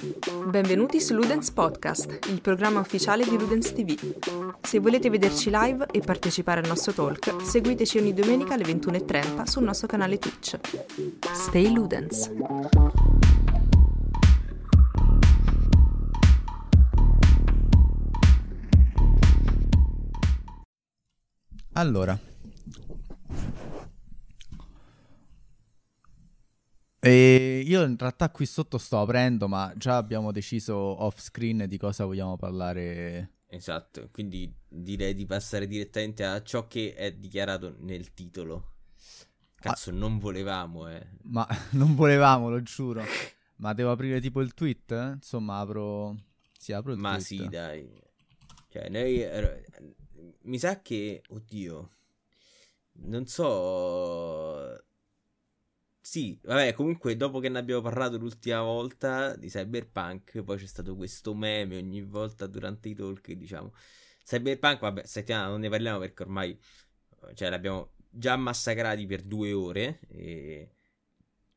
[0.00, 3.96] Benvenuti su Ludens Podcast, il programma ufficiale di Ludens TV.
[4.62, 9.64] Se volete vederci live e partecipare al nostro talk, seguiteci ogni domenica alle 21.30 sul
[9.64, 10.56] nostro canale Twitch.
[11.32, 12.30] Stay Ludens!
[21.72, 22.16] Allora,
[27.00, 31.78] E io in realtà qui sotto sto aprendo, ma già abbiamo deciso off screen di
[31.78, 33.34] cosa vogliamo parlare.
[33.46, 38.72] Esatto, quindi direi di passare direttamente a ciò che è dichiarato nel titolo.
[39.54, 41.06] Cazzo, ah, non volevamo, eh.
[41.22, 43.02] Ma non volevamo, lo giuro.
[43.58, 44.90] ma devo aprire tipo il tweet?
[44.92, 45.12] Eh?
[45.14, 46.16] Insomma, apro.
[46.58, 47.40] Sì, apro il ma tweet.
[47.40, 48.02] Ma sì, dai.
[48.68, 49.22] Cioè, noi.
[49.22, 49.64] Eh,
[50.42, 51.22] mi sa che.
[51.28, 51.90] Oddio.
[53.00, 54.87] Non so
[56.10, 60.96] sì, vabbè, comunque dopo che ne abbiamo parlato l'ultima volta di Cyberpunk, poi c'è stato
[60.96, 63.74] questo meme ogni volta durante i talk, diciamo.
[64.24, 66.58] Cyberpunk, vabbè, settimana non ne parliamo perché ormai,
[67.34, 70.70] cioè, l'abbiamo già massacrati per due ore, e...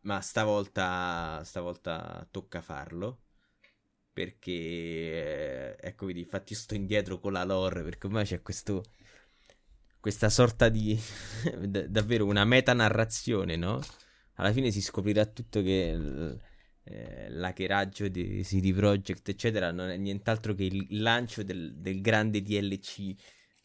[0.02, 3.22] ma stavolta, stavolta tocca farlo.
[4.12, 8.84] Perché, eh, ecco, vedi, infatti sto indietro con la lore, perché ormai c'è questo
[10.02, 11.00] questa sorta di
[11.88, 13.80] davvero una metanarrazione, no?
[14.42, 15.92] Alla fine si scoprirà tutto che
[16.84, 22.42] eh, l'hackeraggio di CD Projekt, eccetera, non è nient'altro che il lancio del, del grande
[22.42, 23.14] DLC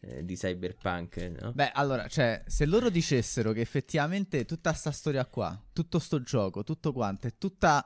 [0.01, 1.17] eh, di Cyberpunk.
[1.41, 1.53] No?
[1.53, 6.63] Beh, allora, cioè, se loro dicessero che effettivamente tutta sta storia qua, tutto sto gioco,
[6.63, 7.83] tutto quanto, è tutta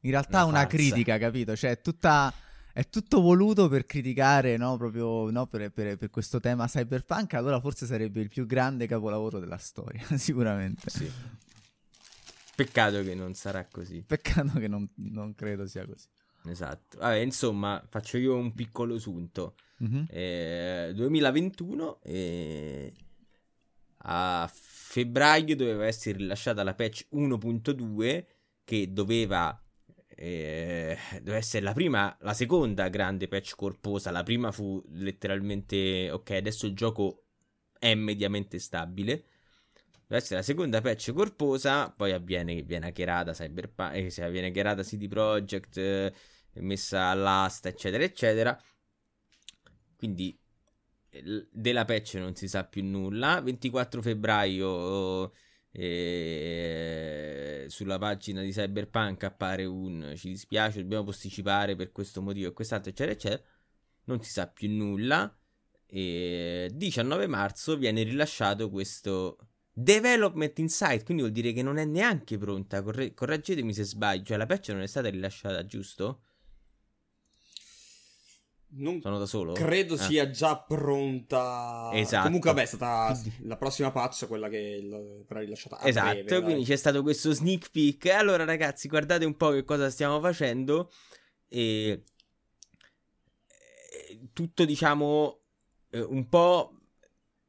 [0.00, 1.54] in realtà una, una critica, capito?
[1.54, 2.34] Cioè, è tutta
[2.72, 7.60] è tutto voluto per criticare, no, proprio no, per, per, per, questo tema cyberpunk, allora
[7.60, 10.90] forse sarebbe il più grande capolavoro della storia, sicuramente.
[10.90, 11.08] Sì.
[12.54, 14.02] Peccato che non sarà così.
[14.02, 16.06] Peccato che non, non credo sia così.
[16.46, 16.98] Esatto.
[16.98, 19.54] Vabbè, insomma, faccio io un piccolo sunto.
[19.82, 20.04] Mm-hmm.
[20.08, 22.92] Eh, 2021 eh,
[24.06, 28.24] a febbraio doveva essere rilasciata la patch 1.2
[28.62, 29.60] che doveva,
[30.08, 34.10] eh, doveva essere la prima, la seconda grande patch corposa.
[34.10, 37.24] La prima fu letteralmente ok, adesso il gioco
[37.78, 39.24] è mediamente stabile.
[40.14, 44.48] Deve essere la seconda patch corposa, poi avviene che viene hackerata Cyberpunk, eh, se viene
[44.48, 46.12] hackerata CD Projekt, eh,
[46.54, 48.62] messa all'asta, eccetera, eccetera.
[49.96, 50.38] Quindi
[51.50, 53.40] della patch non si sa più nulla.
[53.40, 55.32] 24 febbraio
[55.72, 62.52] eh, sulla pagina di Cyberpunk appare un ci dispiace, dobbiamo posticipare per questo motivo e
[62.52, 63.42] quest'altro, eccetera, eccetera.
[64.04, 65.36] Non si sa più nulla.
[65.86, 69.38] E 19 marzo viene rilasciato questo
[69.76, 72.80] Development Insight, quindi vuol dire che non è neanche pronta.
[72.80, 74.24] Corre- correggetemi se sbaglio.
[74.24, 76.20] Cioè, la patch non è stata rilasciata, giusto?
[78.76, 79.52] Non Sono da solo?
[79.52, 79.98] Credo ah.
[79.98, 81.90] sia già pronta.
[81.92, 82.24] Esatto.
[82.24, 84.80] Comunque, vabbè, è stata la prossima patch, quella che
[85.26, 85.78] verrà rilasciata.
[85.78, 86.22] A esatto.
[86.22, 88.06] Breve, quindi c'è stato questo sneak peek.
[88.06, 90.90] Allora, ragazzi, guardate un po' che cosa stiamo facendo.
[91.48, 92.04] E
[94.32, 95.40] tutto, diciamo,
[95.90, 96.78] eh, un po'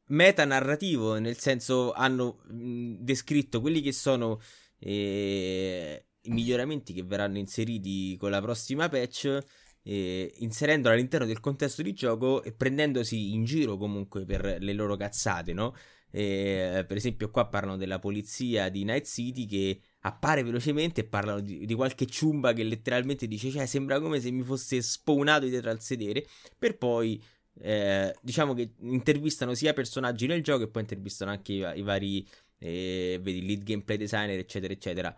[0.08, 4.40] metanarrativo, nel senso hanno mh, descritto quelli che sono
[4.80, 9.44] eh, i miglioramenti che verranno inseriti con la prossima patch,
[9.84, 14.96] eh, inserendolo all'interno del contesto di gioco e prendendosi in giro comunque per le loro
[14.96, 15.76] cazzate, no?
[16.12, 21.42] Eh, per esempio qua parlano della polizia di Night City che appare velocemente e parlano
[21.42, 25.72] di, di, qualche ciumba che letteralmente dice cioè sembra come se mi fosse spawnato dietro
[25.72, 26.26] al sedere
[26.58, 27.22] per poi
[27.62, 32.28] eh, diciamo che intervistano sia personaggi nel gioco e poi intervistano anche i, i vari
[32.58, 35.16] eh, vedi, lead gameplay designer eccetera eccetera.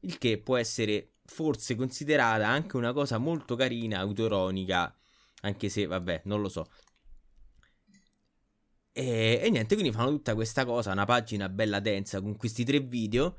[0.00, 4.96] Il che può essere forse considerata anche una cosa molto carina autoironica
[5.42, 6.68] anche se vabbè non lo so.
[8.92, 12.80] E, e niente quindi fanno tutta questa cosa una pagina bella densa con questi tre
[12.80, 13.36] video.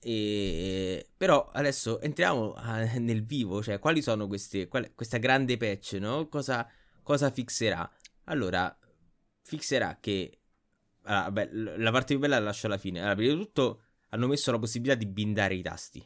[0.00, 5.92] E, però adesso entriamo a, nel vivo cioè quali sono queste qual, questa grande patch
[6.00, 6.26] no?
[6.26, 6.68] Cosa
[7.02, 7.90] cosa fixerà?
[8.24, 8.76] Allora,
[9.42, 10.38] fixerà che...
[11.02, 13.00] Allora, vabbè, la parte più bella la lascio alla fine.
[13.00, 16.04] Allora, prima di tutto hanno messo la possibilità di bindare i tasti.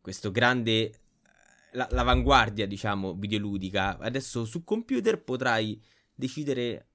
[0.00, 1.00] Questo grande...
[1.72, 3.98] La, l'avanguardia, diciamo, videoludica.
[3.98, 5.82] Adesso su computer potrai
[6.14, 6.90] decidere,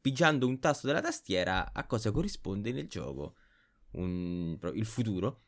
[0.00, 3.36] pigiando un tasto della tastiera, a cosa corrisponde nel gioco.
[3.92, 5.44] Un, il futuro.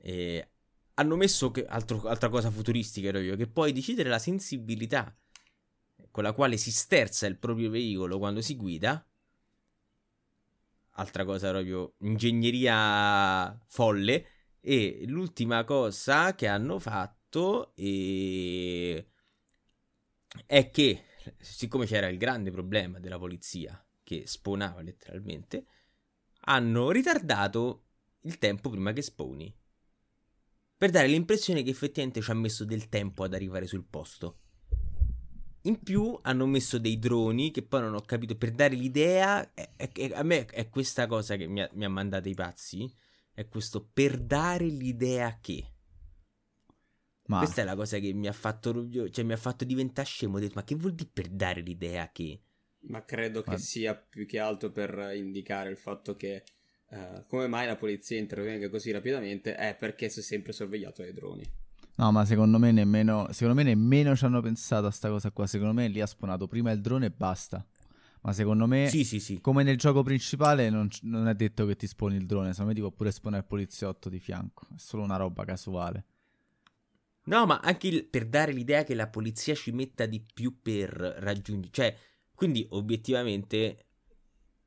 [0.00, 0.48] E
[0.94, 5.14] hanno messo che, altro, altra cosa futuristica, io, che puoi decidere la sensibilità
[6.14, 9.04] con la quale si sterza il proprio veicolo quando si guida.
[10.90, 14.26] Altra cosa proprio ingegneria folle.
[14.60, 19.08] E l'ultima cosa che hanno fatto e...
[20.46, 21.04] è che,
[21.40, 25.66] siccome c'era il grande problema della polizia che spawnava letteralmente,
[26.42, 27.86] hanno ritardato
[28.20, 29.52] il tempo prima che spawni.
[30.76, 34.38] Per dare l'impressione che effettivamente ci ha messo del tempo ad arrivare sul posto.
[35.66, 39.54] In più hanno messo dei droni che poi non ho capito per dare l'idea.
[39.54, 42.34] È, è, è, a me è questa cosa che mi ha, mi ha mandato i
[42.34, 42.92] pazzi.
[43.32, 45.64] È questo per dare l'idea che.
[47.26, 47.38] Ma...
[47.38, 48.88] Questa è la cosa che mi ha fatto.
[49.10, 50.36] Cioè, mi ha fatto diventare scemo.
[50.36, 52.42] Ho detto, ma che vuol dire per dare l'idea che?
[52.80, 53.56] Ma credo che ma...
[53.56, 56.44] sia più che altro per indicare il fatto che.
[56.90, 59.54] Uh, come mai la polizia intervenga così rapidamente?
[59.54, 61.62] È perché si è sempre sorvegliato dai droni.
[61.96, 65.46] No, ma secondo me nemmeno, secondo me nemmeno ci hanno pensato a sta cosa qua.
[65.46, 67.64] Secondo me lì ha spawnato prima il drone e basta.
[68.22, 69.40] Ma secondo me, sì, sì, sì.
[69.40, 72.50] come nel gioco principale, non, non, è detto che ti sponi il drone.
[72.50, 74.66] Secondo me ti può pure spawnare il poliziotto di fianco.
[74.74, 76.04] È solo una roba casuale.
[77.26, 80.88] No, ma anche il, per dare l'idea che la polizia ci metta di più per
[80.90, 81.72] raggiungere.
[81.72, 81.96] Cioè,
[82.34, 83.76] quindi obiettivamente.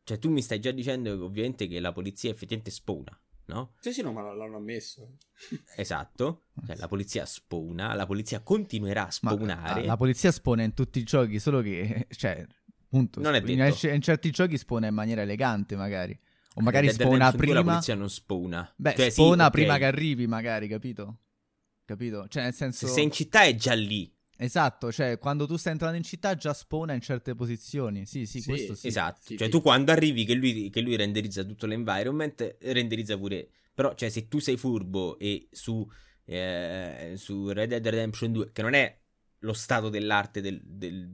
[0.03, 3.74] Cioè, tu mi stai già dicendo che ovviamente che la polizia effettivamente spawna no?
[3.80, 5.18] Sì, sì, no, ma l'hanno ammesso.
[5.76, 9.82] Esatto, cioè, la polizia spawna, la polizia continuerà a spawnare.
[9.82, 12.46] Ma, la polizia spawna in tutti i giochi, solo che, cioè,
[12.84, 13.88] appunto, non è detto.
[13.88, 16.18] In, in certi giochi spawna in maniera elegante, magari.
[16.56, 17.54] O magari spawna prima.
[17.56, 18.74] La polizia non spawna.
[18.76, 19.80] Beh, cioè, spawna sì, prima okay.
[19.80, 21.20] che arrivi, magari, capito?
[21.86, 22.28] Capito?
[22.28, 22.88] Cioè, nel senso.
[22.88, 24.12] Se sei in città è già lì.
[24.38, 28.06] Esatto, cioè quando tu stai entrando in città già spawna in certe posizioni.
[28.06, 28.88] Sì, sì, sì questo sì.
[28.88, 29.51] Esatto, sì, cioè sì.
[29.51, 33.50] tu quando arrivi che lui, che lui, renderizza tutto l'environment, renderizza pure...
[33.74, 35.88] Però, cioè, se tu sei furbo e su,
[36.25, 39.00] eh, su Red Dead Redemption 2, che non è
[39.39, 41.07] lo stato dell'arte del, del,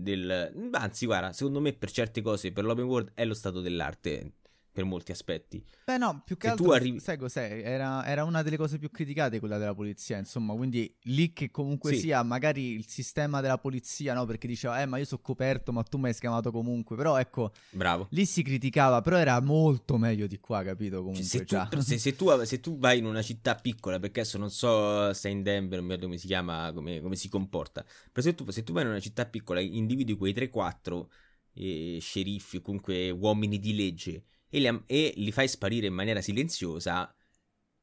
[0.00, 0.70] del...
[0.72, 4.32] Anzi, guarda, secondo me per certe cose, per l'open world, è lo stato dell'arte
[4.78, 5.60] per molti aspetti.
[5.84, 7.00] Beh, no, più che Se altro, arrivi...
[7.00, 7.62] sai cos'è?
[7.64, 11.94] Era, era, una delle cose più criticate quella della polizia, insomma, quindi lì che comunque
[11.94, 12.00] sì.
[12.00, 14.24] sia, magari il sistema della polizia, no?
[14.24, 17.50] Perché diceva, eh, ma io sono coperto, ma tu mi hai scamato comunque, però ecco,
[17.70, 18.06] Bravo.
[18.10, 20.98] lì si criticava, però era molto meglio di qua, capito?
[20.98, 24.38] Comunque, se, tu, se, se, tu, se, tu, vai in una città piccola, perché adesso
[24.38, 28.24] non so se in Denver, non mi come si chiama, come, come si comporta, però
[28.24, 31.06] se tu, se tu vai in una città piccola, individui quei 3-4
[31.54, 37.14] eh, sceriffi comunque uomini di legge e li, e li fai sparire in maniera silenziosa,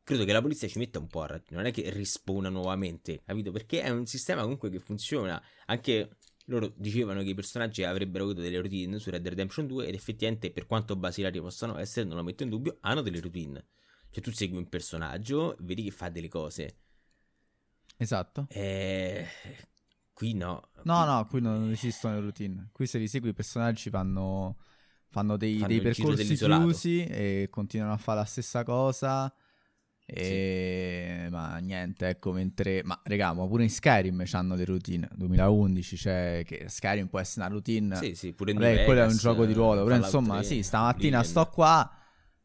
[0.04, 1.62] credo che la polizia ci metta un po' a ragione.
[1.62, 3.52] Non è che rispona nuovamente, capito?
[3.52, 5.42] Perché è un sistema comunque che funziona.
[5.66, 9.88] Anche loro dicevano che i personaggi avrebbero avuto delle routine su Red Dead Redemption 2
[9.88, 13.66] ed effettivamente per quanto basilari possano essere, non lo metto in dubbio, hanno delle routine.
[14.12, 16.78] Cioè tu segui un personaggio, vedi che fa delle cose.
[17.98, 18.46] Esatto.
[18.50, 18.60] E...
[18.60, 19.28] Eh,
[20.14, 20.70] qui no.
[20.84, 22.70] No, no, qui non esistono le routine.
[22.72, 24.58] Qui se li segui i personaggi vanno
[25.10, 29.34] fanno dei, fanno dei percorsi chiusi e continuano a fare la stessa cosa.
[30.08, 31.22] E...
[31.24, 31.30] Sì.
[31.32, 32.84] Ma niente, ecco, mentre...
[32.84, 35.10] Ma regà, ma pure in Skyrim hanno le routine.
[35.16, 37.96] 2011, cioè, che Skyrim può essere una routine.
[37.96, 39.84] Sì, sì, pure in Vabbè, quello è un gioco di ruolo.
[39.84, 41.92] Però insomma, 3, sì, stamattina sto qua,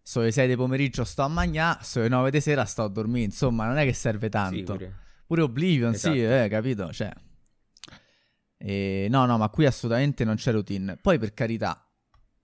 [0.02, 2.88] sono le 6 di pomeriggio sto a mangiare, sono le 9 di sera sto a
[2.88, 3.26] dormire.
[3.26, 4.56] Insomma, non è che serve tanto.
[4.56, 4.94] Sì, pure.
[5.26, 5.42] pure.
[5.42, 6.14] Oblivion, esatto.
[6.14, 6.92] sì, eh, capito?
[6.92, 7.12] Cioè...
[8.56, 9.06] E...
[9.10, 10.96] No, no, ma qui assolutamente non c'è routine.
[10.96, 11.84] Poi, per carità,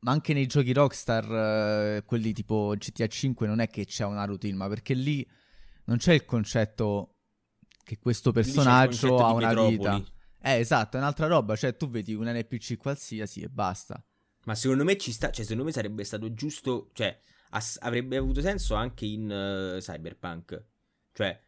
[0.00, 4.25] ma anche nei giochi Rockstar, eh, quelli tipo GTA 5, non è che c'è una
[4.25, 5.26] routine, ma perché lì
[5.84, 7.16] non c'è il concetto
[7.82, 10.02] che questo personaggio ha una vita.
[10.40, 14.03] Eh, esatto, è un'altra roba, cioè tu vedi un NPC qualsiasi e basta.
[14.44, 17.19] Ma secondo me ci sta, cioè secondo me sarebbe stato giusto, cioè
[17.50, 20.65] ass- avrebbe avuto senso anche in uh, Cyberpunk.
[21.12, 21.41] Cioè,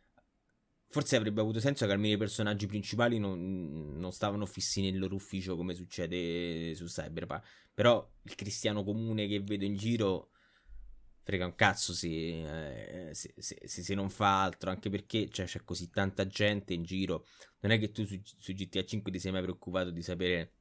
[0.90, 5.14] forse avrebbe avuto senso che almeno i personaggi principali non, non stavano fissi nel loro
[5.14, 7.42] ufficio come succede su Cyberpunk.
[7.75, 10.30] Però il cristiano comune che vedo in giro
[11.23, 15.62] frega un cazzo se, eh, se, se, se non fa altro, anche perché cioè, c'è
[15.62, 17.26] così tanta gente in giro.
[17.61, 20.54] Non è che tu su, su GTA 5 ti sei mai preoccupato di sapere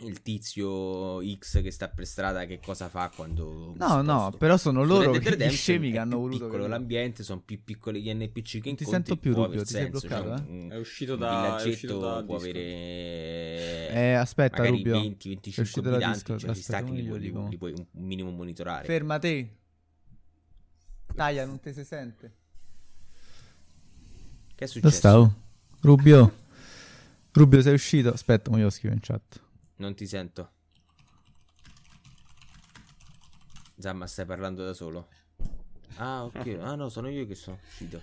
[0.00, 4.84] il tizio X che sta per strada che cosa fa quando no no però sono
[4.84, 6.68] loro gli scemi che hanno voluto piccolo che...
[6.68, 10.36] l'ambiente sono più piccoli gli NPC che non ti sento più Rubio ti sei bloccato
[10.36, 10.68] cioè, eh?
[10.68, 14.92] è uscito da è uscito da può avere eh aspetta Rubio.
[14.92, 18.84] 20 25 abitanti cioè ci sta che li, puoi, li, li puoi un minimo monitorare.
[18.84, 19.56] Fermati
[21.14, 22.32] taglia non ti si sente.
[24.54, 24.80] Che è successo?
[24.80, 25.34] dove stavo?
[25.80, 26.46] Rubio?
[27.32, 28.12] Rubio sei uscito?
[28.12, 29.40] Aspetta mo io scrivo in chat
[29.78, 30.50] non ti sento.
[33.78, 35.08] Zamma, stai parlando da solo.
[35.96, 36.58] Ah, ok.
[36.60, 38.00] Ah, no, sono io che sono uscito.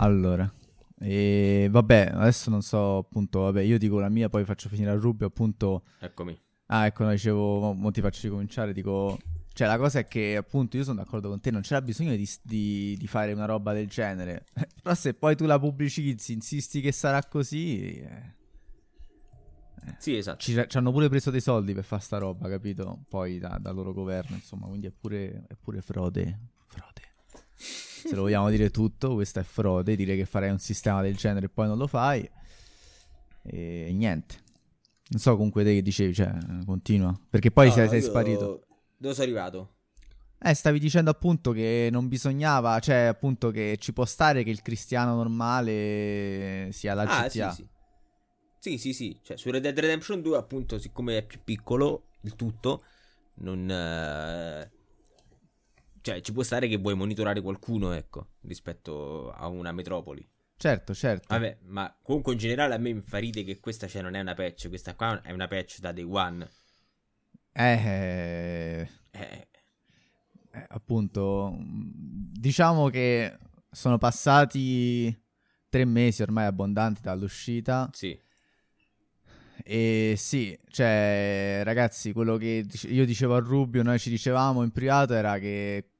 [0.00, 0.48] Allora,
[1.00, 4.94] e vabbè, adesso non so, appunto, vabbè, io dico la mia, poi faccio finire a
[4.94, 5.82] Rubio, appunto.
[5.98, 6.40] Eccomi.
[6.66, 9.18] Ah, ecco, no, dicevo, mo, mo ti faccio ricominciare, dico,
[9.58, 12.30] Cioè, la cosa è che, appunto, io sono d'accordo con te, non c'era bisogno di,
[12.42, 14.44] di, di fare una roba del genere.
[14.80, 17.98] Però se poi tu la pubblicizzi, insisti che sarà così...
[17.98, 18.36] Eh...
[19.98, 20.38] Sì, esatto.
[20.38, 23.00] Ci, ci, hanno pure preso dei soldi per fare sta roba, capito?
[23.08, 26.38] Poi da, dal loro governo, insomma, quindi è pure, è pure frode.
[26.68, 27.02] Frode.
[27.56, 31.46] Se lo vogliamo dire tutto, questa è frode, dire che farei un sistema del genere
[31.46, 32.30] e poi non lo fai.
[33.42, 34.36] E niente.
[35.08, 36.32] Non so comunque te che dicevi, cioè,
[36.64, 37.12] continua.
[37.28, 38.62] Perché poi no, sei, sei sparito.
[38.98, 39.76] Dove sei arrivato?
[40.40, 44.62] Eh, stavi dicendo appunto che non bisognava, cioè appunto che ci può stare che il
[44.62, 47.50] cristiano normale sia la ah, GTA.
[47.50, 47.68] Sì, sì.
[48.58, 49.20] Sì, sì, sì.
[49.22, 52.84] Cioè, su Red Dead Redemption 2, appunto, siccome è più piccolo il tutto,
[53.36, 53.62] non.
[53.62, 54.76] Uh...
[56.00, 60.26] Cioè, ci può stare che vuoi monitorare qualcuno, ecco, rispetto a una metropoli.
[60.56, 61.26] Certo, certo.
[61.28, 64.20] Vabbè, ma comunque in generale a me mi fa ridere che questa cioè, non è
[64.20, 66.48] una patch, questa qua è una patch da day one.
[67.60, 69.48] Eh, eh,
[70.52, 73.36] eh, appunto, diciamo che
[73.68, 75.12] sono passati
[75.68, 77.90] tre mesi ormai abbondanti dall'uscita.
[77.92, 78.16] Sì.
[79.64, 85.14] E sì, cioè, ragazzi, quello che io dicevo a Rubio, noi ci dicevamo in privato
[85.14, 85.90] era che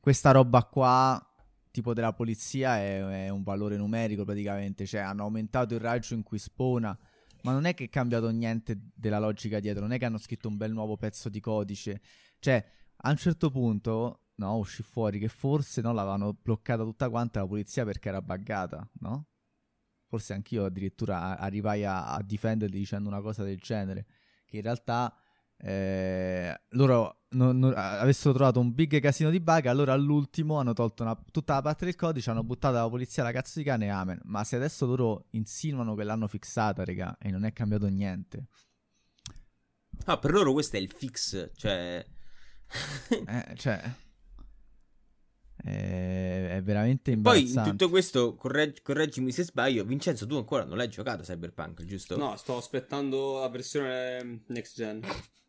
[0.00, 1.24] questa roba qua,
[1.70, 4.84] tipo della polizia, è, è un valore numerico praticamente.
[4.84, 6.98] Cioè, hanno aumentato il raggio in cui spona,
[7.44, 10.48] ma non è che è cambiato niente della logica dietro, non è che hanno scritto
[10.48, 12.00] un bel nuovo pezzo di codice.
[12.38, 12.64] Cioè,
[12.96, 17.46] a un certo punto, no, uscì fuori che forse no, l'avevano bloccata tutta quanta la
[17.46, 19.28] polizia perché era buggata, no?
[20.06, 24.06] forse anch'io addirittura arrivai a, a difenderli dicendo una cosa del genere,
[24.46, 25.12] che in realtà
[25.56, 31.02] eh, loro non, non, avessero trovato un big casino di bug, allora all'ultimo hanno tolto
[31.02, 33.88] una, tutta la parte del codice, hanno buttato la polizia la cazzo di cane e
[33.88, 34.20] amen.
[34.24, 38.46] Ma se adesso loro insinuano che l'hanno fixata, raga, e non è cambiato niente.
[40.06, 42.04] Ah, per loro questo è il fix, cioè...
[43.26, 43.94] eh, cioè...
[45.56, 47.54] È, è veramente imbarazzante.
[47.54, 51.84] Poi in tutto questo, corregg- correggimi se sbaglio, Vincenzo, tu ancora non l'hai giocato Cyberpunk,
[51.84, 52.16] giusto?
[52.16, 55.00] No, sto aspettando la versione next gen.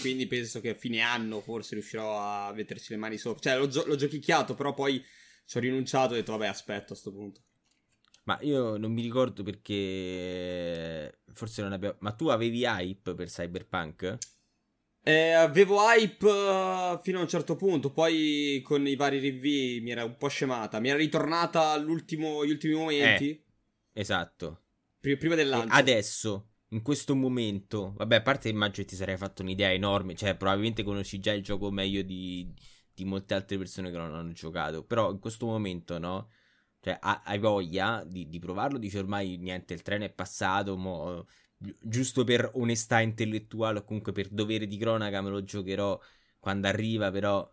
[0.00, 3.40] Quindi penso che a fine anno forse riuscirò a metterci le mani sopra.
[3.40, 5.04] Cioè, l'ho, gio- l'ho giochicchiato, però poi
[5.44, 7.42] ci ho rinunciato e ho detto, vabbè, aspetto a questo punto.
[8.24, 11.96] Ma io non mi ricordo perché forse non abbiamo...
[12.00, 14.18] Ma tu avevi hype per Cyberpunk?
[15.02, 19.90] Eh, avevo hype uh, fino a un certo punto, poi con i vari review mi
[19.90, 20.78] era un po' scemata.
[20.78, 23.30] Mi era ritornata agli ultimi momenti.
[23.30, 23.44] Eh,
[23.92, 24.64] esatto.
[25.00, 25.74] Prima, prima del lancio.
[25.74, 30.36] E adesso, in questo momento, vabbè, a parte immagino ti sarei fatto un'idea enorme, cioè
[30.36, 32.52] probabilmente conosci già il gioco meglio di,
[32.94, 36.30] di molte altre persone che non hanno giocato, però in questo momento, no?
[36.80, 41.26] Cioè, hai voglia di, di provarlo, dici ormai niente, il treno è passato, mo
[41.82, 45.98] giusto per onestà intellettuale o comunque per dovere di cronaca me lo giocherò
[46.38, 47.48] quando arriva, però...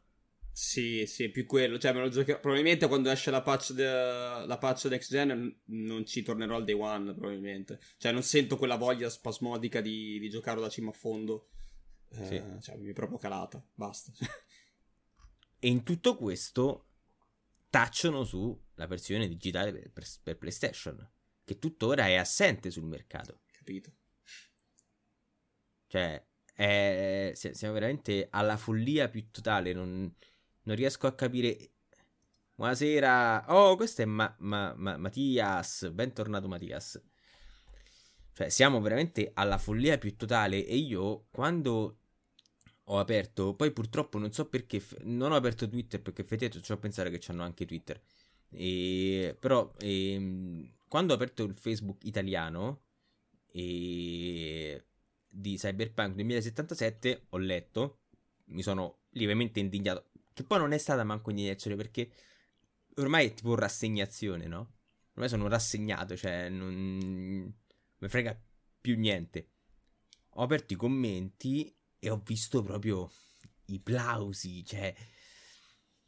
[0.57, 2.39] Sì, sì, più quello, cioè me lo giocherò...
[2.39, 3.85] Probabilmente quando esce la patch, de...
[3.85, 7.79] la patch next gen non ci tornerò al day one, probabilmente.
[7.97, 11.49] Cioè non sento quella voglia spasmodica di, di giocarlo da cima a fondo.
[12.09, 12.43] Eh, sì.
[12.61, 14.11] Cioè mi è proprio calata, basta.
[15.59, 16.87] e in tutto questo
[17.69, 21.11] tacciono sulla versione digitale per, per, per PlayStation,
[21.45, 23.91] che tuttora è assente sul mercato capito?
[25.87, 29.73] Cioè, è, siamo veramente alla follia più totale.
[29.73, 30.13] Non,
[30.67, 31.71] non riesco a capire.
[32.55, 33.45] Buonasera.
[33.47, 35.89] Oh, questo è Ma- Ma- Ma- Mattias.
[35.91, 37.01] Bentornato, Mattias.
[38.33, 40.65] Cioè, siamo veramente alla follia più totale.
[40.65, 41.99] E io, quando
[42.83, 46.75] ho aperto, poi purtroppo non so perché, non ho aperto Twitter perché effettivamente ci ho
[46.75, 48.01] a pensare che hanno anche Twitter.
[48.49, 52.83] E, però, e, ehm, quando ho aperto il Facebook italiano,
[53.51, 54.83] e
[55.29, 57.99] di Cyberpunk 2077 ho letto,
[58.47, 60.06] mi sono lievemente indignato,
[60.37, 62.11] che poi non è stata manco indignazione perché
[62.97, 64.73] ormai è tipo rassegnazione, no?
[65.13, 66.75] Ormai sono rassegnato, cioè non
[67.97, 68.39] mi frega
[68.79, 69.49] più niente.
[70.35, 73.11] Ho aperto i commenti e ho visto proprio
[73.65, 74.93] i plausi, cioè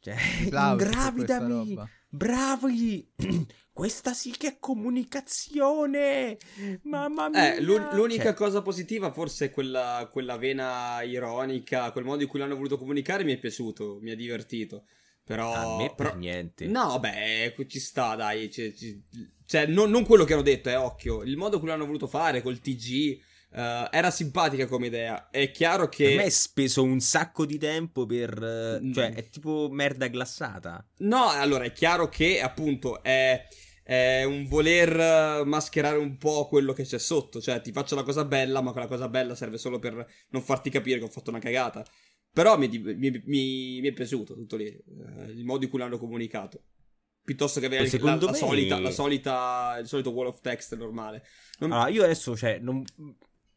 [0.00, 1.76] cioè, ingravidami!
[2.08, 3.12] Bravi!
[3.72, 6.38] Questa sì che è comunicazione!
[6.82, 7.54] Mamma eh, mia!
[7.54, 8.34] Eh, l'unica cioè...
[8.34, 13.24] cosa positiva forse è quella, quella vena ironica, quel modo in cui l'hanno voluto comunicare
[13.24, 14.84] mi è piaciuto, mi ha divertito.
[15.24, 15.52] Però...
[15.52, 16.66] A me per niente.
[16.66, 18.50] No, beh, ci sta, dai.
[18.50, 18.72] Cioè,
[19.46, 21.22] cioè non, non, quello che hanno detto, è eh, occhio.
[21.22, 23.20] Il modo in cui l'hanno voluto fare, col TG
[23.52, 25.28] Uh, era simpatica come idea.
[25.28, 26.04] È chiaro che.
[26.04, 28.80] Per me è speso un sacco di tempo per.
[28.80, 30.86] Uh, cioè, è tipo merda glassata.
[30.98, 33.46] No, allora è chiaro che appunto è.
[33.82, 37.40] È un voler mascherare un po' quello che c'è sotto.
[37.40, 40.70] Cioè, ti faccio la cosa bella, ma quella cosa bella serve solo per non farti
[40.70, 41.84] capire che ho fatto una cagata.
[42.32, 45.98] Però mi, mi, mi, mi, è piaciuto tutto lì, eh, il modo in cui l'hanno
[45.98, 46.62] comunicato.
[47.24, 48.34] Piuttosto che avere la, la, me...
[48.34, 51.24] solita, la solita, il solito wall of text normale.
[51.58, 51.72] Non...
[51.72, 52.84] Allora, io adesso, cioè, non...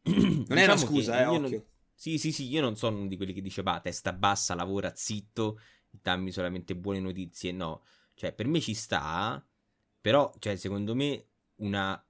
[0.03, 1.39] non diciamo è una diciamo scusa, eh, occhio.
[1.39, 1.63] Non...
[1.95, 4.93] Sì, sì, sì, io non sono uno di quelli che dice, bah, testa bassa, lavora
[4.95, 7.51] zitto, dammi solamente buone notizie.
[7.51, 7.83] No,
[8.13, 9.45] cioè, per me ci sta,
[10.01, 12.03] però, cioè, secondo me, una,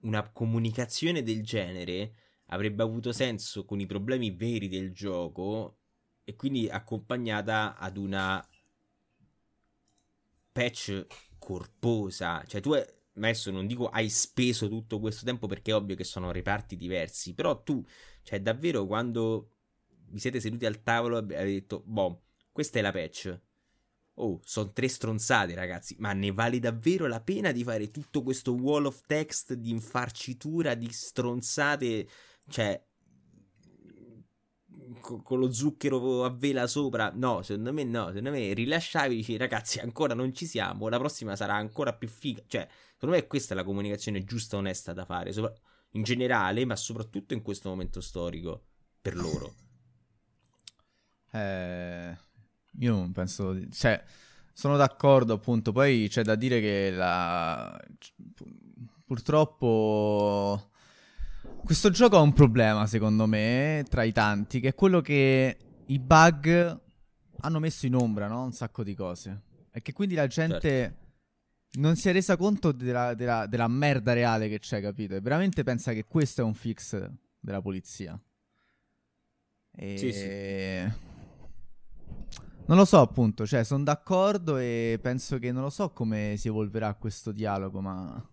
[0.00, 2.14] una comunicazione del genere
[2.46, 5.78] avrebbe avuto senso con i problemi veri del gioco
[6.22, 8.46] e quindi accompagnata ad una
[10.52, 11.06] patch
[11.38, 12.44] corposa.
[12.46, 12.72] Cioè, tu
[13.16, 17.34] adesso non dico hai speso tutto questo tempo perché è ovvio che sono reparti diversi,
[17.34, 17.84] però tu,
[18.22, 19.52] cioè, davvero quando
[20.08, 23.40] vi siete seduti al tavolo avete detto, boh, questa è la patch.
[24.18, 25.94] Oh, sono tre stronzate, ragazzi.
[25.98, 30.74] Ma ne vale davvero la pena di fare tutto questo wall of text di infarcitura
[30.74, 32.08] di stronzate?
[32.48, 32.85] Cioè,
[35.00, 37.12] con lo zucchero a vela sopra.
[37.14, 38.08] No, secondo me no.
[38.08, 40.88] Secondo me rilasciavi dici, ragazzi, ancora non ci siamo.
[40.88, 42.42] La prossima sarà ancora più figa.
[42.46, 45.32] Cioè, secondo me questa è la comunicazione giusta e onesta da fare.
[45.32, 45.52] Sopra-
[45.92, 48.66] in generale, ma soprattutto in questo momento storico.
[49.00, 49.54] Per loro.
[51.32, 52.16] Eh,
[52.80, 53.56] io non penso.
[53.70, 54.02] Cioè,
[54.52, 55.72] sono d'accordo, appunto.
[55.72, 57.80] Poi c'è da dire che la.
[59.04, 60.70] Purtroppo
[61.64, 65.98] questo gioco ha un problema, secondo me, tra i tanti, che è quello che i
[65.98, 66.80] bug
[67.40, 68.44] hanno messo in ombra, no?
[68.44, 69.42] Un sacco di cose.
[69.70, 71.78] E che quindi la gente certo.
[71.78, 75.14] non si è resa conto della, della, della, merda reale che c'è, capito?
[75.14, 78.20] E veramente pensa che questo è un fix della polizia.
[79.72, 79.98] E...
[79.98, 81.04] Sì, sì.
[82.68, 86.48] Non lo so, appunto, cioè, sono d'accordo e penso che non lo so come si
[86.48, 88.28] evolverà questo dialogo, ma...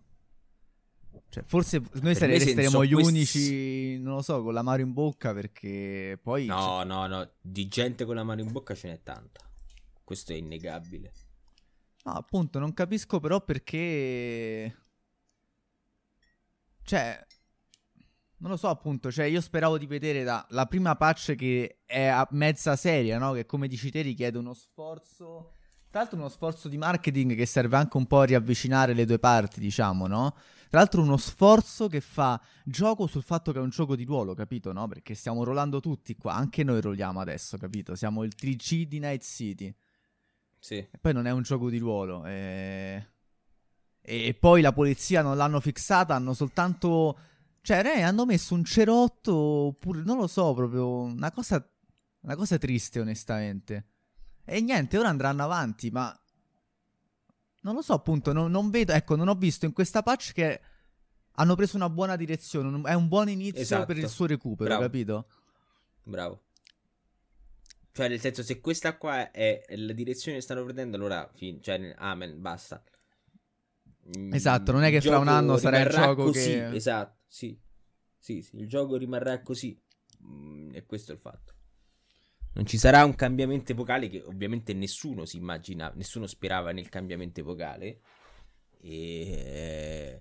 [1.34, 3.10] Cioè, forse noi sare- resteremo gli questi...
[3.10, 6.46] unici, non lo so, con l'amaro in bocca perché poi...
[6.46, 6.84] No, cioè...
[6.84, 9.40] no, no, di gente con l'amaro in bocca ce n'è tanta.
[10.04, 11.12] Questo è innegabile.
[12.04, 14.76] No, appunto, non capisco però perché...
[16.84, 17.26] Cioè,
[18.36, 22.04] non lo so appunto, cioè io speravo di vedere da, la prima patch che è
[22.04, 23.32] a mezza seria, no?
[23.32, 25.54] Che come dici te richiede uno sforzo...
[25.90, 29.18] Tra l'altro uno sforzo di marketing che serve anche un po' a riavvicinare le due
[29.18, 30.36] parti, diciamo, no?
[30.74, 34.34] Tra l'altro uno sforzo che fa gioco sul fatto che è un gioco di ruolo,
[34.34, 34.88] capito, no?
[34.88, 37.94] Perché stiamo rollando tutti qua, anche noi rolliamo adesso, capito?
[37.94, 39.72] Siamo il 3G di Night City.
[40.58, 40.74] Sì.
[40.78, 42.26] E poi non è un gioco di ruolo.
[42.26, 43.06] E...
[44.00, 47.18] e poi la polizia non l'hanno fissata, hanno soltanto...
[47.60, 51.64] Cioè, re, hanno messo un cerotto, oppure, non lo so, proprio una cosa,
[52.22, 53.90] una cosa triste, onestamente.
[54.44, 56.12] E niente, ora andranno avanti, ma
[57.64, 60.60] non lo so, appunto, non, non, vedo, ecco, non ho visto in questa patch che
[61.32, 63.86] hanno preso una buona direzione, è un buon inizio esatto.
[63.86, 64.82] per il suo recupero, Bravo.
[64.82, 65.26] capito?
[66.02, 66.42] Bravo.
[67.90, 71.94] Cioè, nel senso, se questa qua è la direzione che stanno prendendo, allora, fin- cioè,
[71.96, 72.82] amen, basta.
[74.18, 76.74] Mm, esatto, non è che fra un anno sarà il gioco così, che...
[76.74, 77.58] Esatto, sì.
[78.18, 79.78] Sì, sì, il gioco rimarrà così.
[80.26, 81.54] Mm, e questo è il fatto.
[82.54, 87.40] Non ci sarà un cambiamento epocale che ovviamente nessuno si immagina, nessuno sperava nel cambiamento
[87.40, 88.00] epocale.
[88.80, 90.20] E...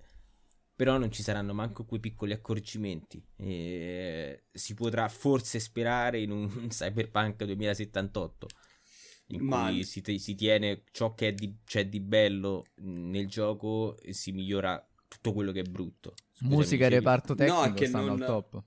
[0.76, 3.24] Però non ci saranno manco quei piccoli accorgimenti.
[3.36, 4.46] E...
[4.52, 8.48] Si potrà forse sperare in un Cyberpunk 2078
[9.28, 9.70] in Ma...
[9.70, 14.32] cui si, te- si, tiene ciò che di- c'è di bello nel gioco e si
[14.32, 16.16] migliora tutto quello che è brutto.
[16.32, 18.22] Scusami, Musica e reparto tecnico no, stanno non...
[18.22, 18.64] al top.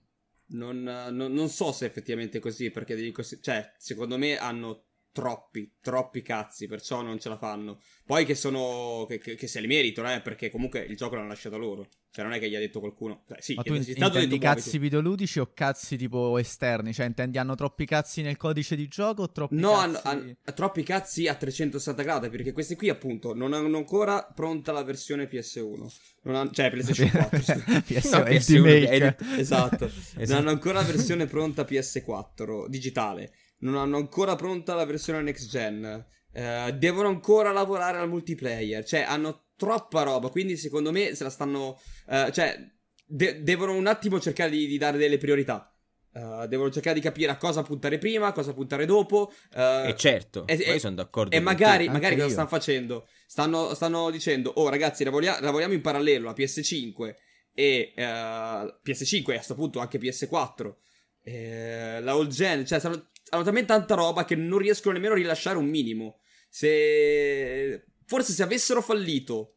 [0.48, 4.86] Non, non, non, so se effettivamente è così, perché cioè, secondo me hanno
[5.16, 7.81] troppi, troppi cazzi, perciò non ce la fanno.
[8.05, 11.29] Poi che sono, che, che, che se li meritano, eh, perché comunque il gioco l'hanno
[11.29, 11.88] lasciato loro.
[12.11, 13.24] Cioè, non è che gli ha detto qualcuno.
[13.26, 16.92] Cioè, sì, Ma tu intendi cazzi videoludici o cazzi tipo esterni?
[16.92, 19.92] Cioè, intendi hanno troppi cazzi nel codice di gioco o troppi no, cazzi...
[19.92, 24.70] No, hanno, troppi cazzi a 360 gradi, perché questi qui, appunto, non hanno ancora pronta
[24.72, 25.92] la versione PS1.
[26.22, 27.38] Non hanno, cioè, PlayStation 4.
[27.38, 29.87] PS1 no, è PS1 è, esatto.
[29.87, 29.90] esatto.
[30.26, 33.33] Non hanno ancora la versione pronta PS4 digitale.
[33.59, 36.07] Non hanno ancora pronta la versione next gen.
[36.33, 38.85] Uh, devono ancora lavorare al multiplayer.
[38.85, 40.29] Cioè, hanno troppa roba.
[40.29, 41.81] Quindi, secondo me, se la stanno.
[42.07, 42.59] Uh, cioè,
[43.07, 45.71] de- devono un attimo cercare di, di dare delle priorità.
[46.12, 49.31] Uh, devono cercare di capire a cosa puntare prima, cosa puntare dopo.
[49.55, 51.37] Uh, e certo, e, e sono d'accordo.
[51.37, 53.07] E magari, magari cosa stanno facendo?
[53.27, 57.14] Stanno, stanno, dicendo, oh ragazzi, lavoriamo, lavoriamo in parallelo a PS5
[57.53, 60.75] e uh, PS5 e a questo punto anche PS4.
[61.23, 65.17] Eh, la old gen, cioè hanno, hanno talmente tanta roba che non riescono nemmeno a
[65.17, 66.21] rilasciare un minimo.
[66.49, 69.57] Se forse se avessero fallito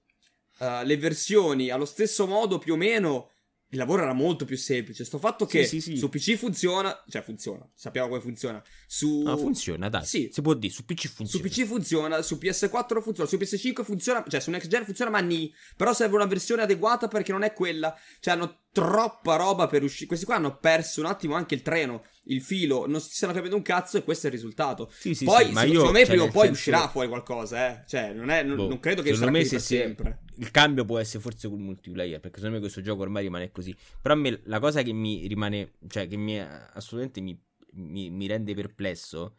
[0.60, 3.32] uh, le versioni allo stesso modo più o meno
[3.72, 5.06] il lavoro era molto più semplice.
[5.06, 5.96] Sto fatto che sì, sì.
[5.96, 8.64] su PC funziona, cioè funziona, sappiamo come funziona.
[8.88, 10.06] Su No, funziona, dai.
[10.06, 10.30] Sì.
[10.32, 11.48] Si può dire, su PC Su funziona.
[11.48, 15.54] PC funziona, su PS4 funziona, su PS5 funziona, cioè su Next Gen funziona, ma ni.
[15.78, 17.96] Però serve una versione adeguata perché non è quella.
[18.20, 20.08] Cioè hanno troppa roba per uscire.
[20.08, 23.56] Questi qua hanno perso un attimo anche il treno, il filo, non si stanno capendo
[23.56, 24.89] un cazzo e questo è il risultato.
[24.92, 26.88] Sì, sì, poi sì, ma se- io, secondo me cioè, prima o poi senso- uscirà
[26.88, 27.84] fuori qualcosa, eh.
[27.88, 30.20] Cioè non, è, non, Boh, non credo che sarà secondo me così se- sempre.
[30.36, 33.76] il cambio può essere forse col multiplayer perché secondo me questo gioco ormai rimane così
[34.02, 37.38] però a me la cosa che mi rimane cioè che mi assolutamente mi,
[37.74, 39.38] mi- mi rende perplesso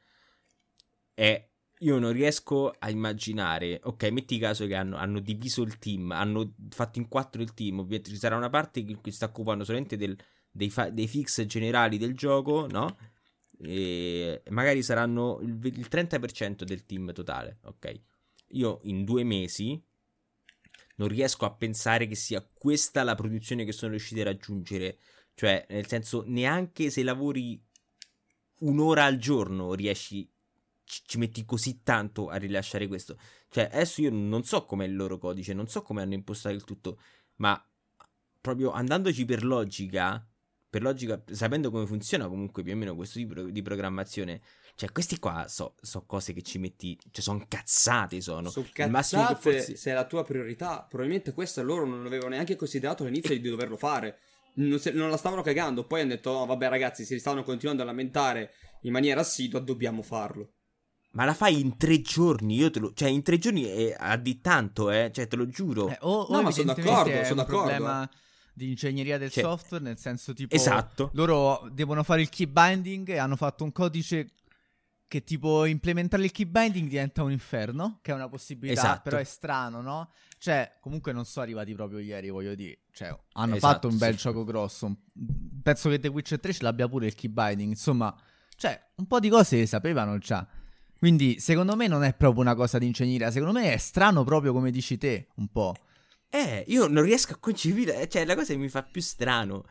[1.14, 1.48] è
[1.83, 6.55] io non riesco a immaginare ok metti caso che hanno, hanno diviso il team hanno
[6.71, 9.97] fatto in quattro il team ovviamente ci sarà una parte che che sta occupando solamente
[9.97, 10.16] del-
[10.51, 12.97] dei, fa- dei fix generali del gioco no?
[13.59, 18.01] e magari saranno il, il 30% del team totale ok
[18.53, 19.83] io in due mesi
[20.97, 24.99] non riesco a pensare che sia questa la produzione che sono riusciti a raggiungere.
[25.35, 27.61] Cioè, nel senso, neanche se lavori
[28.61, 30.31] un'ora al giorno riesci,
[31.05, 33.16] ci, metti così tanto a rilasciare questo.
[33.48, 36.64] Cioè, adesso io non so com'è il loro codice, non so come hanno impostato il
[36.64, 37.00] tutto,
[37.37, 37.62] ma
[38.40, 40.26] proprio andandoci per logica,
[40.68, 44.40] per logica, sapendo come funziona comunque più o meno questo tipo di programmazione,
[44.74, 48.50] cioè, questi qua so, so cose che ci metti, cioè, sono cazzate, sono.
[48.50, 53.03] Che cazzate, forse- se è la tua priorità, probabilmente questa loro non avevano neanche considerato
[53.03, 54.20] all'inizio di doverlo fare.
[54.55, 55.87] Non, se- non la stavano cagando.
[55.87, 60.03] Poi hanno detto: No, vabbè, ragazzi, se stavano continuando a lamentare in maniera assidua, dobbiamo
[60.03, 60.55] farlo.
[61.12, 62.92] Ma la fai in tre giorni, io te lo...
[62.94, 65.11] Cioè, in tre giorni è a di tanto, eh.
[65.12, 65.88] Cioè, te lo giuro.
[65.88, 68.11] Eh, o, o No, ma sono d'accordo, è sono un d'accordo, problema
[68.53, 70.55] di ingegneria del Cioè, software, nel senso tipo...
[70.55, 71.11] Esatto.
[71.14, 74.31] Loro devono fare il key binding e hanno fatto un codice
[75.09, 79.01] che tipo implementare il key binding diventa un inferno, che è una possibilità, Esatto.
[79.03, 80.12] però è strano, no?
[80.38, 82.83] Cioè, comunque non sono arrivati proprio ieri, voglio dire.
[82.92, 84.18] Cioè, hanno Esatto, fatto un bel sì.
[84.20, 84.96] gioco grosso.
[85.61, 88.16] Penso che The Witcher 3 ce l'abbia pure il key binding, insomma,
[88.55, 90.46] cioè, un po' di cose le sapevano già.
[91.00, 94.52] Quindi, secondo me non è proprio una cosa di ingegneria, secondo me è strano proprio
[94.52, 95.74] come dici te, un po'.
[96.28, 98.06] Eh, io non riesco a concepire.
[98.06, 99.64] Cioè, la cosa che mi fa più strano.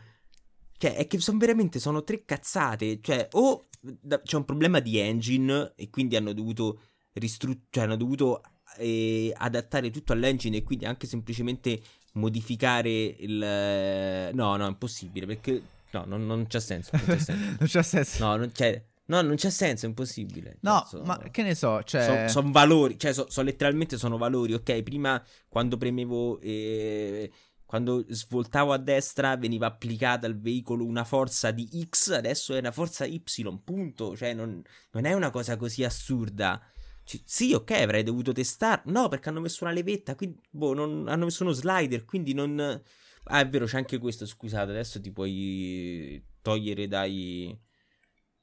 [0.75, 1.79] Cioè, è che sono veramente.
[1.79, 2.99] Sono tre cazzate.
[2.99, 6.81] Cioè, o da- c'è un problema di engine e quindi hanno dovuto
[7.13, 8.41] ristru- Cioè, hanno dovuto
[8.77, 11.79] eh, adattare tutto all'engine e quindi anche semplicemente
[12.13, 14.31] modificare il.
[14.33, 15.61] No, no, è impossibile perché.
[15.91, 16.89] No, non, non c'ha senso.
[16.93, 17.45] Non c'ha senso.
[17.59, 18.25] non c'ha senso.
[18.25, 18.83] No, non c'è.
[19.09, 20.57] No, non c'è senso, è impossibile.
[20.61, 21.01] No, Cazzo.
[21.03, 22.27] ma che ne so, cioè...
[22.29, 24.83] Sono valori, cioè so, so letteralmente sono valori, ok?
[24.83, 27.31] Prima quando premevo, eh,
[27.65, 32.71] quando svoltavo a destra veniva applicata al veicolo una forza di X, adesso è una
[32.71, 33.19] forza Y,
[33.63, 34.15] punto.
[34.15, 36.61] Cioè non, non è una cosa così assurda.
[37.03, 38.83] Ci- sì, ok, avrei dovuto testare.
[38.85, 42.59] No, perché hanno messo una levetta, quindi, boh, non, hanno messo uno slider, quindi non...
[43.23, 47.57] Ah, è vero, c'è anche questo, scusate, adesso ti puoi togliere dai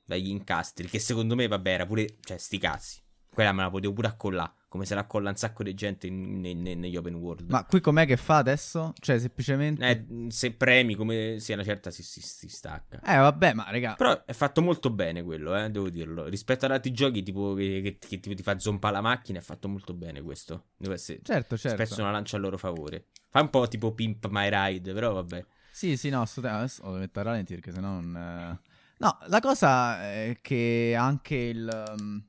[0.06, 3.00] dagli incastri, che secondo me, vabbè, era pure, cioè, sti cazzi.
[3.36, 6.40] Quella me la potevo pure accollare, come se la accolla un sacco di gente in-
[6.40, 7.50] ne- ne- negli open world.
[7.50, 8.94] Ma qui com'è che fa adesso?
[8.98, 9.86] Cioè, semplicemente...
[9.86, 12.98] Eh, se premi come sia una certa si, si- si stacca.
[13.04, 13.92] Eh, vabbè, ma raga...
[13.94, 16.24] Però è fatto molto bene quello, eh, devo dirlo.
[16.28, 19.42] Rispetto ad altri giochi tipo che, che- che tipo ti fa zompare la macchina, è
[19.42, 20.68] fatto molto bene questo.
[20.78, 21.84] Devo essere Certo, certo.
[21.84, 23.08] spesso una lancia a loro favore.
[23.28, 25.44] Fa un po' tipo Pimp My Ride, però vabbè.
[25.72, 26.72] Sì, sì, no, assolutamente.
[26.72, 28.16] Adesso lo mettere a ralenti perché sennò non...
[28.16, 28.74] eh.
[28.98, 31.94] No, la cosa è che anche il...
[31.98, 32.24] um,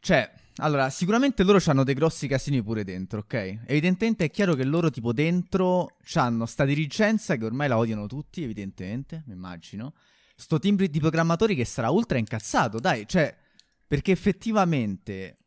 [0.00, 3.60] Cioè, allora, sicuramente loro hanno dei grossi casini pure dentro, ok?
[3.66, 8.42] Evidentemente è chiaro che loro tipo dentro hanno sta dirigenza che ormai la odiano tutti,
[8.42, 9.94] evidentemente, mi immagino.
[10.34, 13.36] Sto team di programmatori che sarà ultra incazzato, dai, cioè...
[13.88, 15.37] Perché effettivamente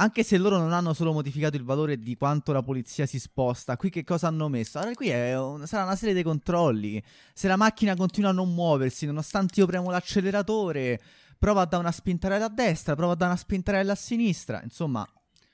[0.00, 3.76] anche se loro non hanno solo modificato il valore di quanto la polizia si sposta,
[3.76, 4.78] qui che cosa hanno messo?
[4.78, 7.02] Allora, qui è un- sarà una serie di controlli.
[7.34, 11.00] Se la macchina continua a non muoversi, nonostante io premo l'acceleratore,
[11.36, 14.60] prova a dare una spintarella a destra, prova a dare una spintarella a sinistra.
[14.62, 15.04] Insomma,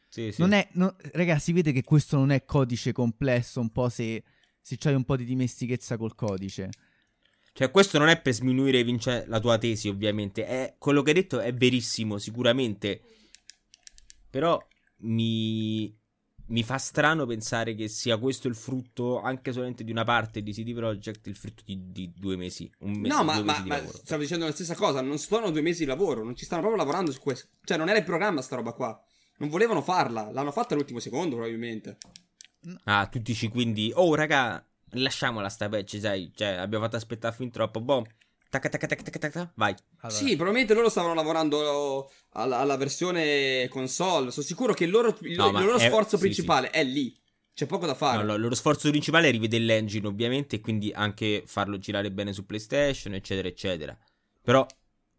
[0.09, 0.41] Sì, sì.
[0.43, 0.69] non è.
[0.73, 4.23] No, ragazzi, vede che questo non è codice complesso, un po' se,
[4.61, 6.69] se c'hai un po' di dimestichezza col codice.
[7.55, 10.45] Cioè, questo non è per sminuire Vince, la tua tesi, ovviamente.
[10.45, 13.01] È, quello che hai detto è verissimo, sicuramente.
[14.35, 14.61] Però
[15.03, 15.97] mi,
[16.47, 20.53] mi fa strano pensare che sia questo il frutto, anche solamente di una parte di
[20.53, 22.69] CD Projekt, il frutto di, di due mesi.
[22.81, 25.01] Un me- No, ma, ma- mesi ma stavo dicendo la stessa cosa.
[25.03, 27.47] Non sono due mesi di lavoro, non ci stanno proprio lavorando su questo.
[27.63, 29.01] Cioè, non era il programma sta roba qua.
[29.37, 31.99] Non volevano farla, l'hanno fatta all'ultimo secondo, probabilmente.
[32.87, 37.53] Ah, tu dici quindi, oh raga, lasciamola sta patch, sai, cioè, abbiamo fatto aspettare fin
[37.53, 38.05] troppo, boh,
[38.59, 39.75] tacca tacca tacca tacca tacca, vai.
[40.01, 44.31] Allora, Sì, probabilmente loro stavano lavorando alla, alla versione console.
[44.31, 47.17] Sono sicuro che il loro, il, No, il loro è- sforzo sì, principale è lì.
[47.55, 48.19] C'è poco da fare.
[48.19, 52.33] No, no, loro sforzo principale è rivedere l'engine, ovviamente, e quindi anche farlo girare bene
[52.33, 53.97] su PlayStation, eccetera, eccetera.
[54.43, 54.67] Però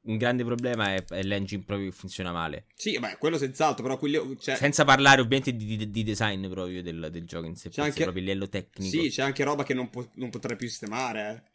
[0.01, 2.65] un grande problema è, è l'engine proprio che funziona male.
[2.75, 4.55] Sì, beh, quello senz'altro, però quelli, cioè...
[4.55, 8.03] Senza parlare ovviamente di, di, di design proprio del, del, gioco in sé, c'è anche...
[8.03, 9.01] proprio a livello tecnico.
[9.01, 11.53] Sì, c'è anche roba che non, po- non potrei più sistemare, eh.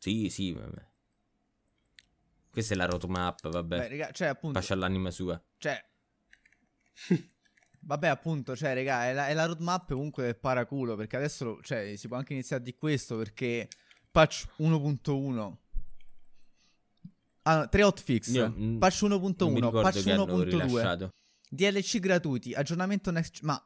[0.00, 0.88] Sì, sì, vabbè.
[2.50, 3.76] Questa è la roadmap, vabbè.
[3.76, 4.58] Beh, raga, cioè, appunto...
[4.58, 5.40] Faccia l'anima sua.
[5.58, 5.88] Cioè...
[7.82, 11.96] Vabbè, appunto, cioè, raga, è la, è la roadmap comunque del paraculo, perché adesso, cioè,
[11.96, 13.68] si può anche iniziare di questo, perché
[14.10, 15.56] patch 1.1
[17.42, 18.28] Ah, tre hotfix.
[18.32, 21.10] Io, mm, patch 1.1, patch 1.2.
[21.48, 23.40] DLC gratuiti, aggiornamento next...
[23.42, 23.62] Ma...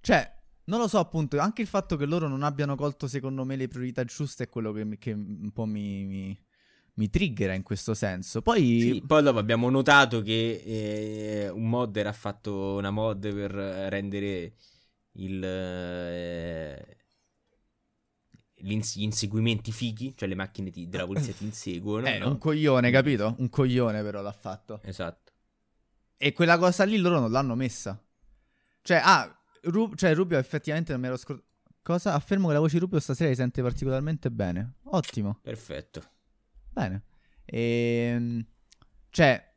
[0.00, 0.35] Cioè,
[0.66, 3.68] non lo so appunto, anche il fatto che loro non abbiano colto secondo me le
[3.68, 6.40] priorità giuste è quello che, che un po' mi, mi,
[6.94, 8.42] mi, triggera in questo senso.
[8.42, 8.80] Poi...
[8.80, 14.54] Sì, poi dopo abbiamo notato che eh, un modder ha fatto una mod per rendere
[15.12, 15.44] il...
[15.44, 16.96] Eh,
[18.58, 22.06] gli inseguimenti fighi, cioè le macchine ti, della polizia ti inseguono.
[22.06, 22.30] Eh, no?
[22.30, 23.34] un coglione, capito?
[23.38, 24.80] Un coglione però l'ha fatto.
[24.82, 25.32] Esatto.
[26.16, 28.02] E quella cosa lì loro non l'hanno messa.
[28.80, 31.48] Cioè, ah, Ru- cioè Rubio effettivamente non mi ero scordato.
[31.82, 32.14] Cosa?
[32.14, 34.74] Affermo che la voce di Rubio stasera si sente particolarmente bene.
[34.84, 35.38] Ottimo.
[35.42, 36.02] Perfetto.
[36.72, 37.04] Bene.
[37.44, 38.44] Ehm...
[39.08, 39.54] Cioè,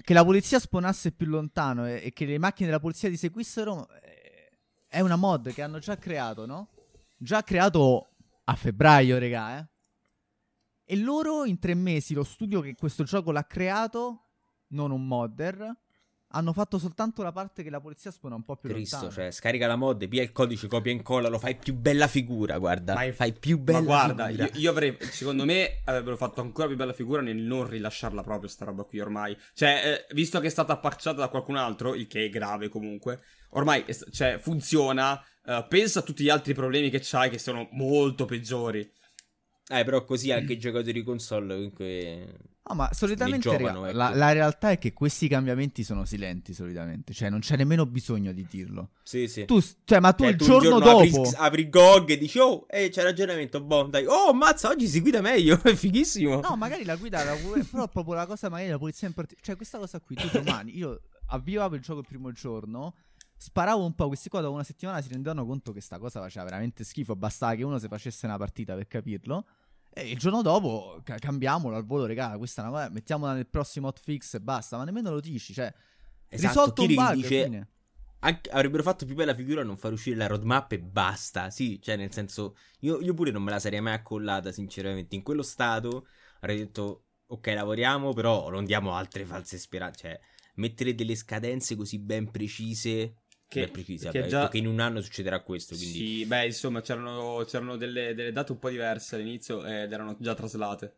[0.00, 3.90] che la polizia sponasse più lontano e, e che le macchine della polizia ti seguissero
[4.00, 6.70] eh, è una mod che hanno già creato, no?
[7.16, 8.10] già creato
[8.44, 9.66] a febbraio, regà, eh.
[10.88, 14.28] E loro in tre mesi, lo studio che questo gioco l'ha creato,
[14.68, 15.76] non un modder,
[16.30, 19.14] hanno fatto soltanto la parte che la polizia spona un po' più Cristo, lontano.
[19.14, 22.58] cioè, scarica la mod, via il codice, copia e incolla, lo fai più bella figura,
[22.58, 22.94] guarda.
[22.94, 24.44] Ma fai più bella ma guarda, figura.
[24.44, 28.48] Io, io, avrei, secondo me, avrebbero fatto ancora più bella figura nel non rilasciarla proprio
[28.48, 29.36] sta roba qui ormai.
[29.54, 33.20] Cioè, eh, visto che è stata appacciata da qualcun altro, il che è grave comunque,
[33.50, 38.24] ormai, cioè, funziona, Uh, pensa a tutti gli altri problemi che c'hai che sono molto
[38.24, 38.80] peggiori.
[38.80, 42.55] Eh, però così anche i giocatori console comunque...
[42.68, 43.96] No, ma solitamente giovano, ecco.
[43.96, 48.32] la, la, realtà è che questi cambiamenti sono silenti solitamente, cioè non c'è nemmeno bisogno
[48.32, 48.90] di dirlo.
[49.04, 49.44] Sì, sì.
[49.44, 51.20] Tu, cioè, ma tu cioè, il tu giorno, giorno, dopo...
[51.22, 54.04] Apri, apri GOG e dici, oh, eh, c'è ragionamento, boh, dai.
[54.06, 56.40] Oh, mazza, oggi si guida meglio, è fighissimo.
[56.40, 57.36] No, magari la guida, la,
[57.70, 59.46] però proprio la cosa magari la polizia in particolare...
[59.46, 62.94] Cioè, questa cosa qui, tu domani, io avviavo il gioco il primo giorno
[63.36, 66.46] sparavo un po', questi qua dopo una settimana si rendevano conto che sta cosa faceva
[66.46, 69.44] veramente schifo, bastava che uno si facesse una partita per capirlo.
[69.98, 73.46] E il giorno dopo ca- cambiamolo al volo, regà, questa è una cosa, mettiamola nel
[73.46, 75.72] prossimo hotfix e basta, ma nemmeno lo dici, cioè
[76.28, 77.68] esatto, risolto un bug, dice,
[78.18, 81.80] anche, avrebbero fatto più bella figura a non far uscire la roadmap e basta, sì,
[81.80, 85.42] cioè nel senso, io, io pure non me la sarei mai accollata sinceramente, in quello
[85.42, 86.06] stato
[86.40, 90.20] avrei detto, ok lavoriamo, però non diamo altre false speranze, cioè
[90.56, 94.48] mettere delle scadenze così ben precise che, precisa, che, già...
[94.48, 95.74] che in un anno succederà questo.
[95.74, 95.94] Quindi...
[95.94, 100.34] Sì, beh, insomma, c'erano, c'erano delle, delle, date un po' diverse all'inizio ed erano già
[100.34, 100.96] traslate.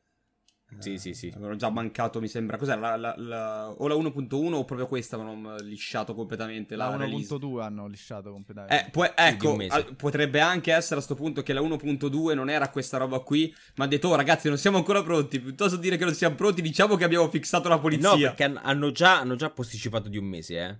[0.78, 1.32] Sì, eh, sì, sì.
[1.34, 2.58] Avevano già mancato, mi sembra.
[2.58, 2.78] Cos'era?
[2.78, 3.70] La, la, la...
[3.70, 8.86] O la 1.1 o proprio questa avevano lisciato completamente la, la 1.2 hanno lisciato completamente.
[8.86, 12.68] Eh, pu- ecco, al- potrebbe anche essere a sto punto che la 1.2 non era
[12.68, 15.40] questa roba qui, ma ha detto, oh ragazzi, non siamo ancora pronti.
[15.40, 18.10] Piuttosto dire che non siamo pronti, diciamo che abbiamo fissato la polizia.
[18.10, 20.78] No, perché hanno già, hanno già posticipato di un mese, eh.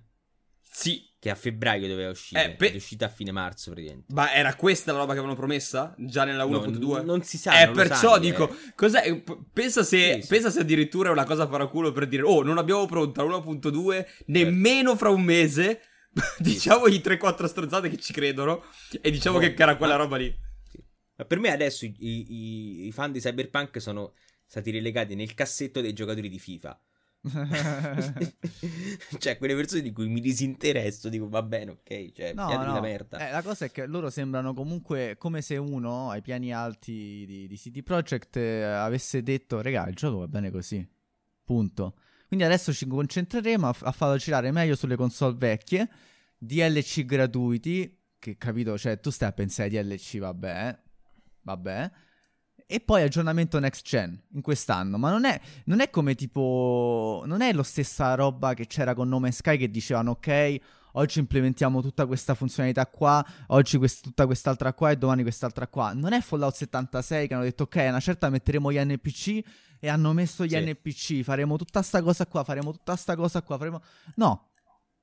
[0.61, 2.45] Sì, che a febbraio doveva uscire.
[2.45, 4.13] Eh, pe- è uscita a fine marzo, praticamente.
[4.13, 5.93] Ma era questa la roba che avevano promessa?
[5.97, 6.79] Già nella 1.2?
[6.79, 7.61] No, non si sa.
[7.61, 8.73] Eh, perciò sai, dico, eh.
[8.73, 9.21] cos'è?
[9.51, 12.85] Pensa se, sì, pensa se addirittura è una cosa paraculo per dire, oh, non abbiamo
[12.85, 15.81] pronta la 1.2 nemmeno fra un mese.
[16.39, 18.63] diciamo i 3-4 strozzate che ci credono.
[19.01, 20.33] E diciamo oh, che era quella roba lì.
[20.71, 20.81] Sì.
[21.17, 24.13] Ma per me adesso i, i, i fan di Cyberpunk sono
[24.45, 26.79] stati relegati nel cassetto dei giocatori di FIFA
[29.17, 32.73] cioè, quelle persone di cui mi disinteresso, dico va bene, ok, cioè, no, no.
[32.73, 33.27] la merda.
[33.27, 37.47] Eh, la cosa è che loro sembrano comunque come se uno ai piani alti di,
[37.47, 40.87] di CD Projekt eh, avesse detto, regà, il gioco va bene così.
[41.43, 41.95] Punto.
[42.27, 45.89] Quindi adesso ci concentreremo a, a farlo girare meglio sulle console vecchie,
[46.37, 50.79] DLC gratuiti, che capito, cioè tu stai a pensare ai DLC, vabbè,
[51.41, 51.91] vabbè
[52.71, 54.99] e poi aggiornamento next gen in quest'anno.
[54.99, 57.23] Ma non è, non è come tipo.
[57.25, 60.57] Non è la stessa roba che c'era con Nome Sky che dicevano ok.
[60.93, 65.93] Oggi implementiamo tutta questa funzionalità qua, oggi quest- tutta quest'altra qua e domani quest'altra qua.
[65.93, 69.39] Non è Fallout 76 che hanno detto ok, a una certa metteremo gli NPC
[69.79, 70.59] e hanno messo gli sì.
[70.59, 73.81] NPC, faremo tutta sta cosa qua, faremo tutta sta cosa qua, faremo...
[74.15, 74.49] No,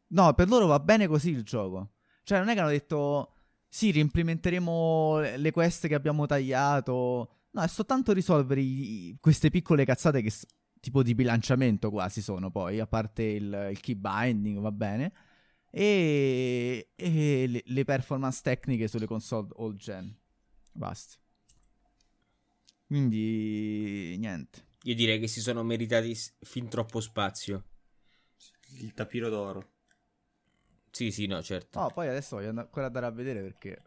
[0.08, 1.94] no, per loro va bene così il gioco.
[2.22, 3.32] Cioè non è che hanno detto
[3.68, 10.20] sì, reimplementeremo le quest che abbiamo tagliato, No, è soltanto risolvere i, queste piccole cazzate
[10.20, 10.30] che
[10.78, 15.12] tipo di bilanciamento quasi sono poi, a parte il, il key binding, va bene.
[15.70, 20.14] e, e le, le, performance tecniche sulle console old gen.
[20.72, 21.16] Basta.
[22.86, 24.64] Quindi niente.
[24.82, 27.64] Io direi che si sono meritati fin troppo spazio.
[28.80, 29.70] Il tapiro d'oro.
[30.90, 31.80] Sì, sì, no, certo.
[31.80, 33.82] No, poi adesso voglio ancora andare a vedere perché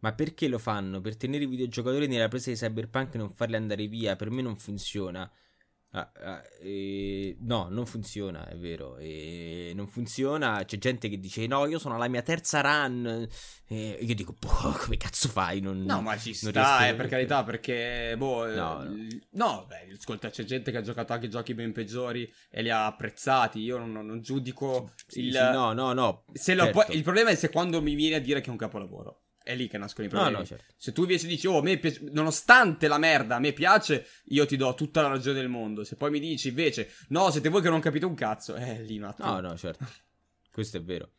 [0.00, 1.00] ma perché lo fanno?
[1.00, 4.16] Per tenere i videogiocatori nella presa di Cyberpunk e non farli andare via?
[4.16, 5.30] Per me non funziona.
[5.92, 8.96] Ah, ah, eh, no, non funziona, è vero.
[8.98, 10.62] Eh, non funziona.
[10.64, 13.28] C'è gente che dice: No, io sono alla mia terza run.
[13.66, 15.60] E io dico: boh, come cazzo fai?
[15.60, 19.06] Non, no, ma ci sta, eh, per carità, perché, boh, no, no.
[19.30, 22.86] no beh, ascolta, c'è gente che ha giocato anche giochi ben peggiori e li ha
[22.86, 23.58] apprezzati.
[23.58, 25.32] Io non, non giudico sì, il.
[25.32, 26.24] Sì, no, no, no.
[26.32, 26.92] Certo.
[26.92, 29.68] il problema è se quando mi viene a dire che è un capolavoro è lì
[29.68, 30.34] che nascono i problemi.
[30.34, 30.74] No, no, certo.
[30.76, 34.46] Se tu invece dici, oh, a me piace, nonostante la merda, a me piace, io
[34.46, 35.84] ti do tutta la ragione del mondo.
[35.84, 38.98] Se poi mi dici invece, no, siete voi che non capite un cazzo, eh, lì
[38.98, 39.30] un attimo.
[39.30, 39.86] No, no, certo.
[40.52, 41.12] Questo è vero.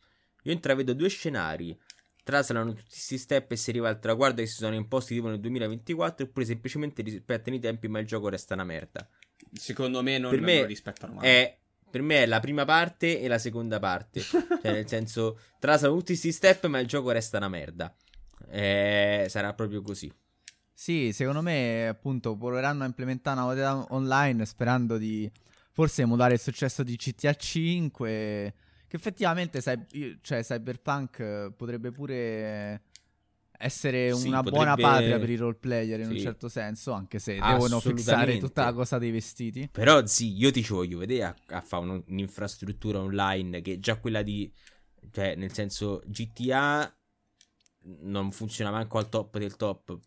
[0.44, 1.78] Io intravedo due scenari.
[2.24, 5.40] Traslano tutti questi step e si arriva al traguardo che si sono imposti tipo nel
[5.40, 9.08] 2024 oppure semplicemente rispettano i tempi ma il gioco resta una merda.
[9.52, 11.26] Secondo me non, per me non rispettano mai.
[11.26, 11.58] È
[11.92, 14.22] per me è la prima parte e la seconda parte.
[14.24, 17.94] cioè, nel senso, trasano tutti questi step, ma il gioco resta una merda.
[18.48, 20.12] Eh, sarà proprio così.
[20.72, 25.30] Sì, secondo me appunto proveranno a implementare una modalità online sperando di
[25.70, 28.54] forse emulare il successo di GTA 5
[28.88, 32.82] che effettivamente cioè, Cyberpunk potrebbe pure
[33.62, 34.64] essere sì, una potrebbe...
[34.64, 36.12] buona patria per i role player in sì.
[36.12, 39.68] un certo senso, anche se devono fissare tutta la cosa dei vestiti.
[39.72, 44.22] Però sì, io ti ci voglio vedere a, a fare un'infrastruttura online che già quella
[44.22, 44.52] di...
[45.10, 46.94] Cioè, nel senso, GTA
[48.02, 49.98] non funziona manco al top del top.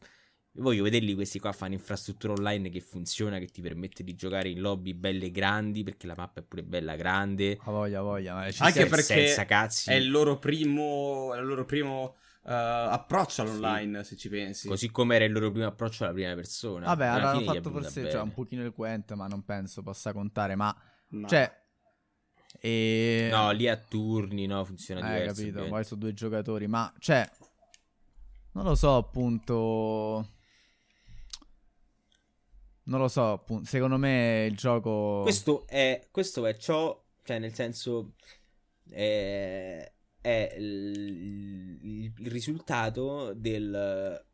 [0.57, 4.61] Voglio vederli questi qua fanno infrastruttura online che funziona, che ti permette di giocare in
[4.61, 7.57] lobby belle grandi, perché la mappa è pure bella grande.
[7.63, 8.35] A voglia, a voglia.
[8.59, 14.11] Anche perché è il loro primo, è il loro primo uh, approccio all'online, sì.
[14.11, 14.67] se ci pensi.
[14.69, 16.85] Così come era il loro primo approccio alla prima persona.
[16.85, 20.55] Vabbè, avranno fatto forse cioè, un pochino il Quent, ma non penso possa contare.
[20.55, 20.73] Ma,
[21.09, 21.27] no.
[21.27, 21.63] cioè...
[22.61, 23.27] E...
[23.29, 25.27] No, lì a turni, no, funziona eh, diverso.
[25.27, 25.69] capito, ovviamente.
[25.73, 27.29] poi su due giocatori, ma, cioè...
[28.55, 30.29] Non lo so, appunto.
[32.83, 33.65] Non lo so, appunto.
[33.65, 35.23] Secondo me il gioco.
[35.23, 37.03] Questo è, questo è ciò.
[37.21, 38.13] Cioè, nel senso.
[38.89, 39.91] È,
[40.21, 44.25] è il, il, il risultato del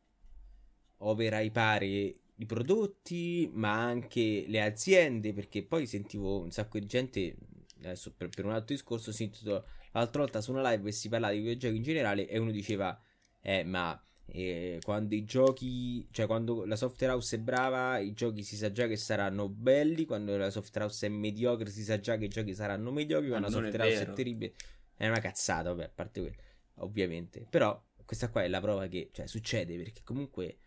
[0.97, 5.33] overhypare i prodotti, ma anche le aziende.
[5.33, 7.35] Perché poi sentivo un sacco di gente.
[7.79, 11.09] Adesso per, per un altro discorso, ho sentito l'altra volta su una live e si
[11.09, 12.27] parlava di videogiochi in generale.
[12.27, 12.95] E uno diceva:
[13.41, 13.99] Eh, ma
[14.33, 18.71] e quando i giochi, cioè quando la software house è brava, i giochi si sa
[18.71, 20.05] già che saranno belli.
[20.05, 23.27] Quando la software house è mediocre, si sa già che i giochi saranno mediocri.
[23.27, 24.53] Quando la software house è terribile,
[24.95, 25.71] è una cazzata.
[25.71, 26.35] Vabbè, a parte quello,
[26.75, 27.45] ovviamente.
[27.49, 30.59] Però questa qua è la prova che cioè, succede perché comunque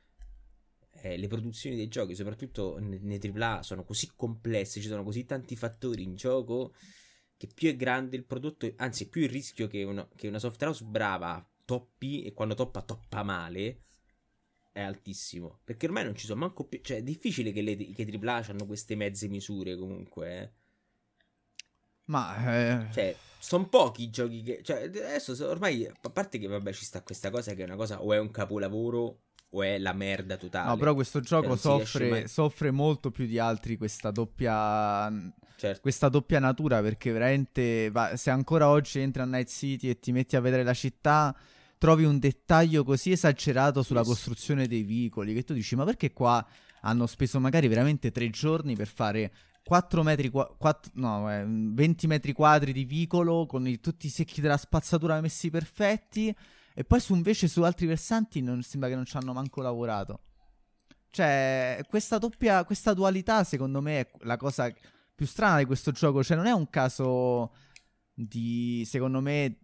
[1.01, 4.83] eh, le produzioni dei giochi, soprattutto nei AAA, sono così complesse.
[4.83, 6.75] Ci sono così tanti fattori in gioco
[7.39, 10.71] che più è grande il prodotto, anzi, più il rischio che, uno, che una software
[10.71, 13.85] house brava toppi e quando toppa toppa male
[14.75, 15.61] è altissimo.
[15.63, 16.81] Perché ormai non ci sono manco più.
[16.83, 20.41] Cioè, è difficile che, le, che AAA hanno queste mezze misure comunque.
[20.41, 20.51] Eh.
[22.07, 22.83] Ma.
[22.83, 22.93] Eh...
[22.93, 24.61] Cioè, sono pochi i giochi che.
[24.65, 25.87] Cioè, adesso ormai.
[25.87, 28.03] A parte che, vabbè, ci sta questa cosa che è una cosa.
[28.03, 29.21] O è un capolavoro.
[29.51, 30.69] O è la merda totale.
[30.71, 32.29] No, però questo gioco soffre, mai...
[32.29, 35.09] soffre molto più di altri questa doppia.
[35.55, 35.81] Certo.
[35.81, 36.83] Questa doppia natura.
[36.83, 37.91] Perché veramente.
[37.93, 41.33] Va, se ancora oggi entri a Night City e ti metti a vedere la città
[41.85, 46.43] trovi un dettaglio così esagerato sulla costruzione dei vicoli che tu dici ma perché qua
[46.81, 49.31] hanno speso magari veramente tre giorni per fare
[49.63, 54.09] 4 metri, qua- 4, no, eh, 20 metri quadri di vicolo con i, tutti i
[54.09, 56.35] secchi della spazzatura messi perfetti
[56.75, 60.21] e poi su invece su altri versanti non sembra che non ci hanno manco lavorato.
[61.11, 64.73] Cioè, questa doppia, questa dualità secondo me è la cosa
[65.15, 67.53] più strana di questo gioco, cioè non è un caso
[68.15, 69.59] di, secondo me,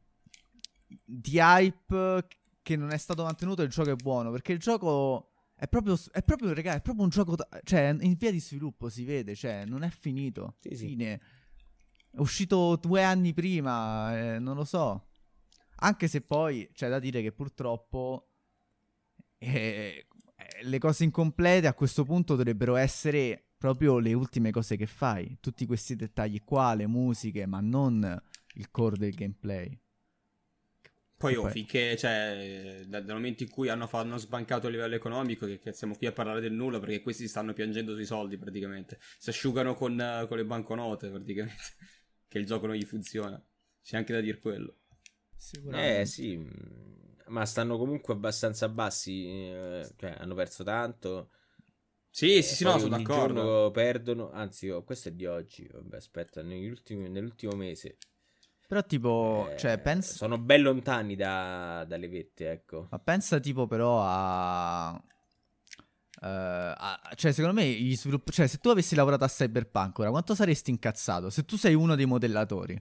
[1.04, 2.26] di hype
[2.62, 4.30] che non è stato mantenuto, il gioco è buono.
[4.30, 7.36] Perché il gioco è proprio, è proprio, raga, è proprio un gioco.
[7.64, 10.56] Cioè, in via di sviluppo si vede, cioè, non è finito.
[10.60, 10.86] Sì, sì.
[10.88, 11.20] Fine.
[12.12, 15.08] È uscito due anni prima, eh, non lo so.
[15.82, 18.28] Anche se poi c'è da dire che purtroppo
[19.38, 24.86] eh, eh, le cose incomplete a questo punto dovrebbero essere proprio le ultime cose che
[24.86, 25.38] fai.
[25.40, 28.22] Tutti questi dettagli qua, le musiche, ma non
[28.54, 29.78] il core del gameplay.
[31.20, 35.44] Poi, oh, finché, cioè, dal, dal, momento in cui hanno, hanno, sbancato a livello economico,
[35.44, 38.98] che, che, siamo qui a parlare del nulla, perché questi stanno piangendo sui soldi praticamente.
[39.18, 41.60] Si asciugano con, uh, con le banconote praticamente.
[42.26, 43.38] che il gioco non gli funziona.
[43.82, 44.76] C'è anche da dire quello.
[45.72, 46.48] Eh sì, mm,
[47.26, 51.32] ma stanno comunque abbastanza bassi, eh, cioè hanno perso tanto.
[52.08, 53.70] Sì, sì, sì, no, sono d'accordo.
[53.72, 57.98] perdono, anzi, oh, questo è di oggi, vabbè, aspetta, ultimi, nell'ultimo mese.
[58.70, 60.14] Però tipo, eh, cioè, pensa...
[60.14, 62.86] Sono ben lontani da, dalle vette, ecco.
[62.88, 64.92] Ma pensa tipo però a...
[64.92, 66.26] Uh,
[66.76, 70.36] a, cioè, secondo me, gli svilupp- cioè, se tu avessi lavorato a Cyberpunk ora, quanto
[70.36, 71.30] saresti incazzato?
[71.30, 72.80] Se tu sei uno dei modellatori, eh,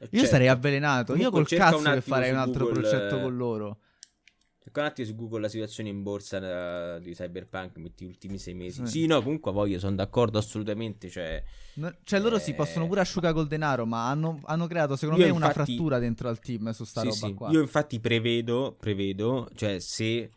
[0.00, 0.26] io certo.
[0.26, 1.12] sarei avvelenato.
[1.12, 3.78] Comunque io col cazzo che farei un altro Google, progetto con loro.
[4.78, 8.38] Cerca un attimo su Google la situazione in borsa uh, di Cyberpunk, metti gli ultimi
[8.38, 8.84] sei mesi.
[8.86, 11.08] Sì, sì no, comunque voglio, sono d'accordo assolutamente.
[11.10, 11.42] Cioè,
[11.74, 12.40] no, cioè loro eh...
[12.40, 15.54] si possono pure asciugare col denaro, ma hanno, hanno creato secondo io me infatti...
[15.58, 17.34] una frattura dentro al team su sta sì, roba sì.
[17.34, 17.50] qua.
[17.50, 20.30] Io infatti prevedo, prevedo, cioè se...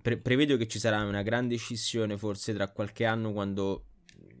[0.00, 3.86] Pre- prevedo che ci sarà una grande scissione forse tra qualche anno quando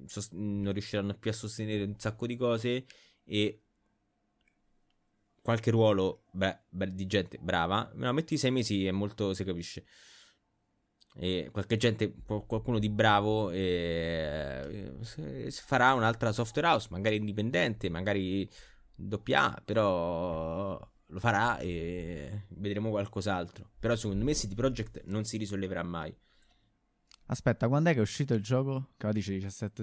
[0.06, 2.86] sost- non riusciranno più a sostenere un sacco di cose
[3.24, 3.60] e
[5.42, 9.84] qualche ruolo beh, beh, di gente brava, no, metti sei mesi e molto si capisce.
[11.16, 14.92] E qualche gente, qualcuno di bravo eh,
[15.50, 18.48] farà un'altra software house, magari indipendente, magari
[18.94, 23.72] doppia, però lo farà e vedremo qualcos'altro.
[23.80, 26.16] Però secondo me City Project non si risolleverà mai.
[27.26, 28.90] Aspetta, quando è che è uscito il gioco?
[28.96, 29.82] Che dice 17?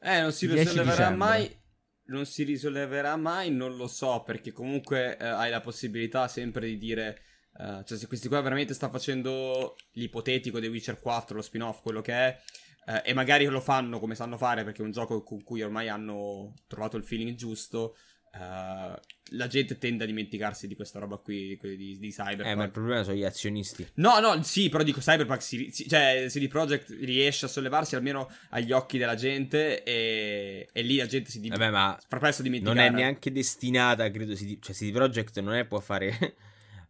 [0.00, 1.62] Eh, non si risolleverà mai
[2.06, 6.78] non si risolleverà mai, non lo so, perché comunque eh, hai la possibilità sempre di
[6.78, 7.22] dire...
[7.56, 12.00] Uh, cioè, se questi qua veramente sta facendo l'ipotetico The Witcher 4, lo spin-off, quello
[12.00, 12.40] che è,
[12.86, 15.88] uh, e magari lo fanno come sanno fare perché è un gioco con cui ormai
[15.88, 17.94] hanno trovato il feeling giusto,
[18.36, 18.98] Uh,
[19.36, 22.46] la gente tende a dimenticarsi di questa roba qui di, di, di, Cyberpunk.
[22.46, 23.86] Eh, ma il problema sono gli azionisti.
[23.94, 28.28] No, no, sì, però dico Cyberpunk, si, si, cioè CD Projekt riesce a sollevarsi almeno
[28.50, 31.70] agli occhi della gente e, e lì la gente si dimentica.
[31.70, 32.76] Vabbè, ma fra presto dimenticare.
[32.76, 36.34] Non è neanche destinata, credo, CD, cioè CD Projekt non è può fare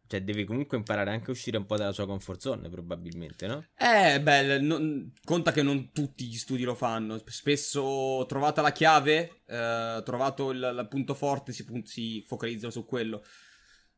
[0.06, 3.64] cioè, deve comunque imparare anche a uscire un po' dalla sua comfort zone, probabilmente, no?
[3.76, 7.20] Eh, beh, non, conta che non tutti gli studi lo fanno.
[7.24, 13.24] Spesso, trovata la chiave, eh, trovato il, il, punto forte, si, si focalizzano su quello.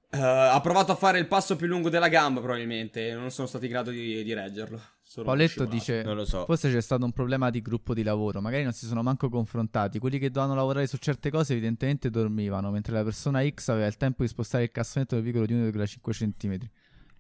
[0.09, 3.13] Uh, ha provato a fare il passo più lungo della gamba, probabilmente.
[3.13, 4.81] Non sono stati in grado di, di reggerlo.
[5.17, 6.45] Sono Pauletto dice: Non lo so.
[6.45, 8.43] Forse c'è stato un problema di gruppo di lavoro.
[8.43, 9.99] Magari non si sono manco confrontati.
[9.99, 12.71] Quelli che dovevano lavorare su certe cose, evidentemente dormivano.
[12.71, 16.11] Mentre la persona X aveva il tempo di spostare il cassonetto del vicolo di 1,5
[16.11, 16.59] cm.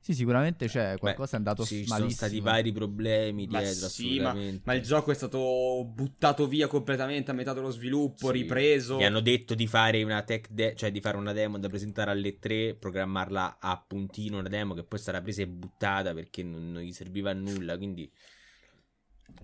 [0.07, 1.94] Sì, sicuramente c'è qualcosa Beh, è andato sì, malissimo.
[1.94, 6.68] Ci sono stati vari problemi dietro, sì, ma, ma, il gioco è stato buttato via
[6.68, 8.32] completamente a metà dello sviluppo, sì.
[8.34, 8.98] ripreso.
[8.98, 12.12] Mi hanno detto di fare una tech de- cioè di fare una demo da presentare
[12.12, 16.70] alle 3, programmarla a puntino una demo che poi sarà presa e buttata perché non,
[16.70, 18.09] non gli serviva a nulla, quindi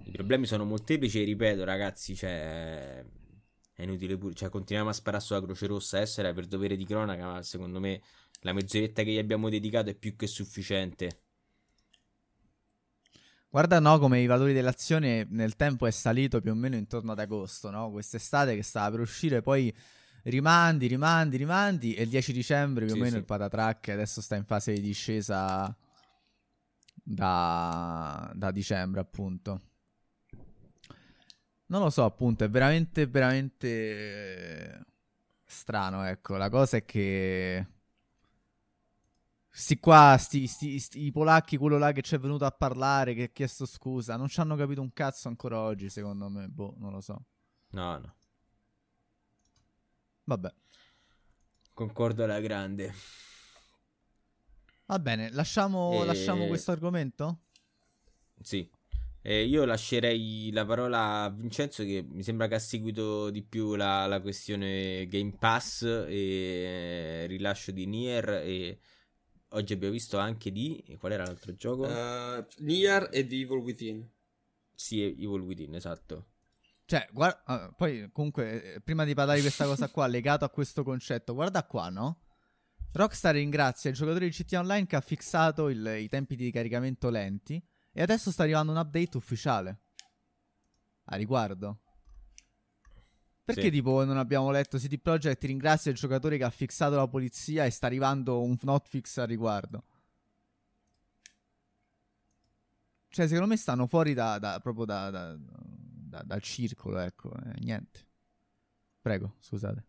[0.05, 3.05] i problemi sono molteplici e ripeto, ragazzi, cioè
[3.75, 7.33] è inutile pure, cioè continuiamo a sparare sulla Croce Rossa, essere per dovere di cronaca,
[7.33, 8.01] ma secondo me
[8.43, 11.21] la mezz'oretta che gli abbiamo dedicato è più che sufficiente.
[13.49, 17.19] Guarda no come i valori dell'azione nel tempo è salito più o meno intorno ad
[17.19, 17.91] agosto, no?
[17.91, 19.73] Quest'estate che stava per uscire, poi
[20.25, 23.21] rimandi, rimandi, rimandi e il 10 dicembre più sì, o meno sì.
[23.21, 25.77] il patatrack adesso sta in fase di discesa
[26.95, 29.61] da, da dicembre appunto.
[31.67, 34.85] Non lo so appunto, è veramente, veramente
[35.45, 36.37] strano, ecco.
[36.37, 37.67] La cosa è che
[39.55, 43.13] Sti qua, sti, sti, sti, i polacchi, quello là che ci è venuto a parlare,
[43.13, 46.49] che ha chiesto scusa, non ci hanno capito un cazzo ancora oggi, secondo me.
[46.49, 47.23] Boh, non lo so.
[47.73, 48.15] No, no.
[50.25, 50.55] Vabbè.
[51.75, 52.95] Concordo alla grande.
[54.87, 56.07] Va bene, lasciamo, e...
[56.07, 57.41] lasciamo questo argomento?
[58.41, 58.67] Sì.
[59.21, 63.75] Eh, io lascerei la parola a Vincenzo che mi sembra che ha seguito di più
[63.75, 68.81] la, la questione Game Pass e rilascio di Nier e
[69.53, 70.97] oggi abbiamo visto anche di...
[70.99, 71.87] qual era l'altro gioco?
[71.87, 74.09] Uh, Nier e The Evil Within.
[74.75, 76.27] Sì, Evil Within, esatto.
[76.85, 80.51] Cioè, guarda, uh, poi comunque, eh, prima di parlare di questa cosa qua, legato a
[80.51, 82.21] questo concetto, guarda qua, no?
[82.93, 87.09] Rockstar ringrazia il giocatore di CT Online che ha fissato il, i tempi di caricamento
[87.09, 89.81] lenti e adesso sta arrivando un update ufficiale
[91.05, 91.82] a riguardo.
[93.45, 93.71] Perché sì.
[93.71, 97.71] tipo non abbiamo letto CD Projekt ringrazia il giocatore che ha fissato la polizia e
[97.71, 99.83] sta arrivando un hotfix al riguardo?
[103.09, 108.07] Cioè, secondo me stanno fuori da, da proprio da, da, dal circolo, ecco, eh, niente.
[109.03, 109.85] Prego, scusate.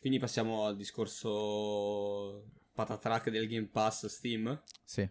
[0.00, 4.62] Quindi passiamo al discorso patatrack del Game Pass Steam?
[4.84, 5.08] Sì.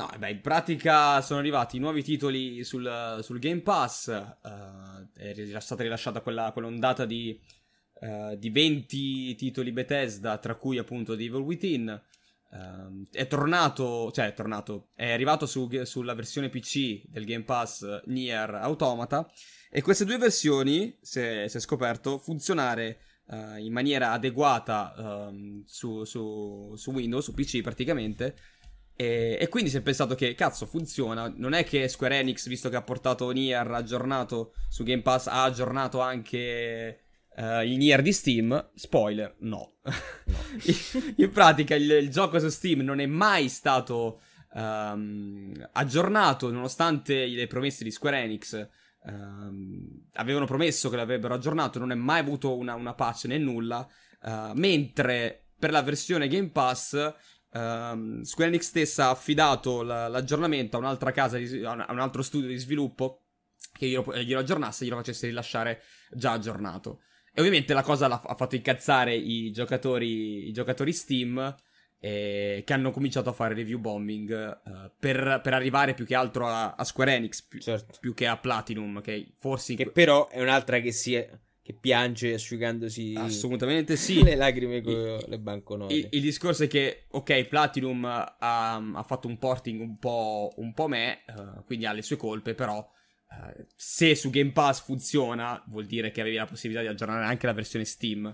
[0.00, 5.82] No, beh, in pratica sono arrivati nuovi titoli sul, sul Game Pass, uh, è stata
[5.82, 7.38] rilasciata quella, quell'ondata di,
[8.00, 12.02] uh, di 20 titoli Bethesda, tra cui appunto The Evil Within.
[12.50, 18.04] Uh, è tornato, cioè è tornato, è arrivato su, sulla versione PC del Game Pass
[18.06, 19.30] Nier Automata
[19.70, 23.00] e queste due versioni, si è scoperto, funzionare
[23.58, 28.34] in maniera adeguata um, su, su, su Windows, su PC praticamente,
[29.00, 31.32] e, e, quindi si è pensato che cazzo funziona.
[31.34, 35.42] Non è che Square Enix, visto che ha portato Nier aggiornato su Game Pass, ha
[35.42, 37.00] aggiornato anche
[37.34, 38.72] uh, il Nier di Steam.
[38.74, 39.76] Spoiler, no.
[39.82, 40.44] no.
[41.16, 44.20] in pratica il, il, gioco su Steam non è mai stato
[44.52, 48.68] um, aggiornato, nonostante le promesse di Square Enix.
[49.02, 53.88] Um, avevano promesso che l'avrebbero aggiornato, non è mai avuto una, una patch né nulla.
[54.20, 57.14] Uh, mentre per la versione Game Pass
[57.52, 62.22] Um, Square Enix stessa ha affidato l- l'aggiornamento a un'altra casa, di, a un altro
[62.22, 63.24] studio di sviluppo
[63.72, 67.00] che glielo, glielo aggiornasse e glielo facesse rilasciare già aggiornato.
[67.32, 71.56] E ovviamente la cosa ha fatto incazzare i giocatori, i giocatori Steam
[72.00, 76.46] eh, che hanno cominciato a fare review bombing uh, per, per, arrivare più che altro
[76.46, 77.98] a, a Square Enix più, certo.
[78.00, 79.74] più, che a Platinum, che forse...
[79.74, 81.28] Che però è un'altra che si è
[81.70, 85.94] che piange asciugandosi assolutamente sì le lacrime con il, le banconote.
[85.94, 90.74] Il, il, discorso è che, ok, Platinum ha, ha fatto un porting un po', un
[90.74, 95.62] po me, uh, quindi ha le sue colpe, però uh, se su Game Pass funziona,
[95.68, 98.30] vuol dire che avevi la possibilità di aggiornare anche la versione Steam.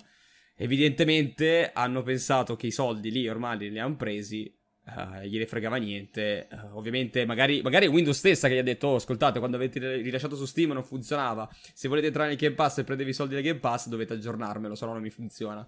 [0.59, 4.56] Evidentemente hanno pensato che i soldi lì ormai li hanno presi
[4.87, 6.47] Uh, gliene fregava niente.
[6.51, 10.37] Uh, ovviamente, magari, magari Windows stessa che gli ha detto: Oh, ascoltate, quando avete rilasciato
[10.37, 11.49] su Steam non funzionava.
[11.75, 14.77] Se volete entrare nel Game Pass e prendevi i soldi del Game Pass, dovete aggiornarmelo,
[14.77, 15.67] se no non mi funziona.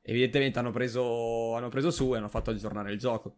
[0.00, 3.36] Evidentemente hanno preso, hanno preso su e hanno fatto aggiornare il gioco.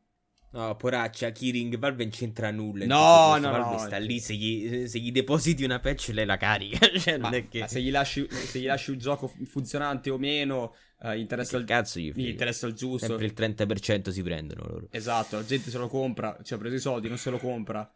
[0.57, 2.87] No, poraccia, Kiring Valve non c'entra nulla.
[2.87, 3.79] No, no, Valve no.
[3.79, 6.89] sta lì, se gli, se gli, depositi una patch lei la carica.
[6.99, 7.69] cioè, ma, che...
[7.69, 12.01] se, gli lasci, se gli lasci un gioco funzionante o meno, uh, interessa, il, cazzo
[12.01, 13.07] gli, interessa il giusto.
[13.07, 14.89] Sempre il 30% si prendono loro.
[14.93, 17.87] Esatto, la gente se lo compra, ci ha preso i soldi, non se lo compra.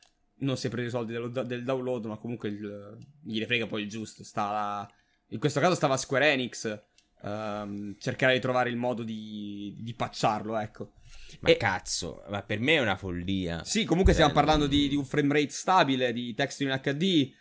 [0.41, 3.83] Non si è preso i soldi del, del download, ma comunque il, gli frega poi
[3.85, 4.23] il giusto.
[4.23, 4.91] Sta la...
[5.29, 6.83] In questo caso stava Square Enix.
[7.23, 10.93] Um, cercare di trovare il modo di, di patcharlo, ecco.
[11.41, 11.57] Ma e...
[11.57, 13.65] cazzo, ma per me è una follia.
[13.65, 17.33] Sì, comunque stiamo cioè, parlando di, di, un frame rate stabile, di testo in HD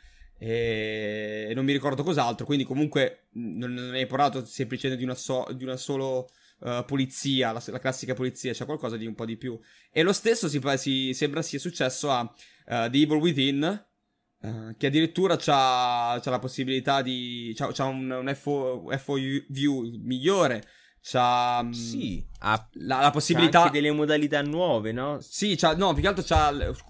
[0.41, 5.45] e non mi ricordo cos'altro, quindi comunque non, non hai parlato semplicemente di una, so,
[5.53, 6.29] di una solo
[6.59, 9.59] uh, polizia, la, la, classica polizia, c'è qualcosa di un po' di più.
[9.91, 13.87] E lo stesso si, si sembra sia successo a uh, The Evil Within,
[14.41, 17.51] Uh, che addirittura c'ha, c'ha, la possibilità di.
[17.57, 19.15] c'ha, c'ha un, un FO, FO
[19.49, 20.63] view migliore
[21.01, 25.19] C'ha mm, sì, ha la, la possibilità anche delle modalità nuove, no?
[25.21, 26.23] Sì, c'ha, no, più che altro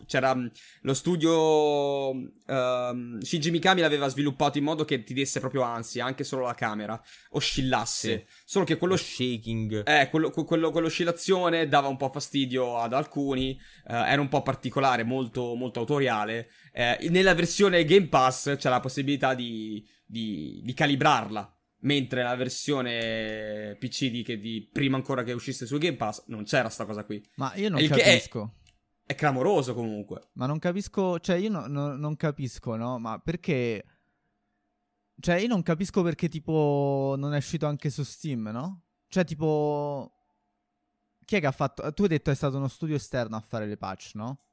[0.05, 0.47] c'era mm,
[0.81, 6.23] lo studio uh, Shinji Mikami l'aveva sviluppato in modo che ti desse proprio ansia, anche
[6.23, 6.99] solo la camera
[7.31, 8.25] oscillasse.
[8.27, 8.35] Sì.
[8.45, 13.59] Solo che quello lo shaking, eh, quello, quello, quell'oscillazione dava un po' fastidio ad alcuni,
[13.85, 16.49] uh, era un po' particolare, molto, molto autoriale.
[16.73, 23.77] Uh, nella versione Game Pass c'è la possibilità di, di, di calibrarla Mentre la versione
[23.79, 27.05] PC di, che di prima ancora che uscisse su Game Pass non c'era sta cosa
[27.05, 27.25] qui.
[27.35, 28.55] Ma io non capisco.
[29.05, 30.29] È, è, clamoroso comunque.
[30.33, 32.99] Ma non capisco, cioè io no, no, non capisco, no?
[32.99, 33.85] Ma perché...
[35.21, 38.83] Cioè io non capisco perché tipo non è uscito anche su Steam, no?
[39.07, 40.13] Cioè tipo...
[41.23, 41.93] Chi è che ha fatto...
[41.93, 44.43] Tu hai detto è stato uno studio esterno a fare le patch, no?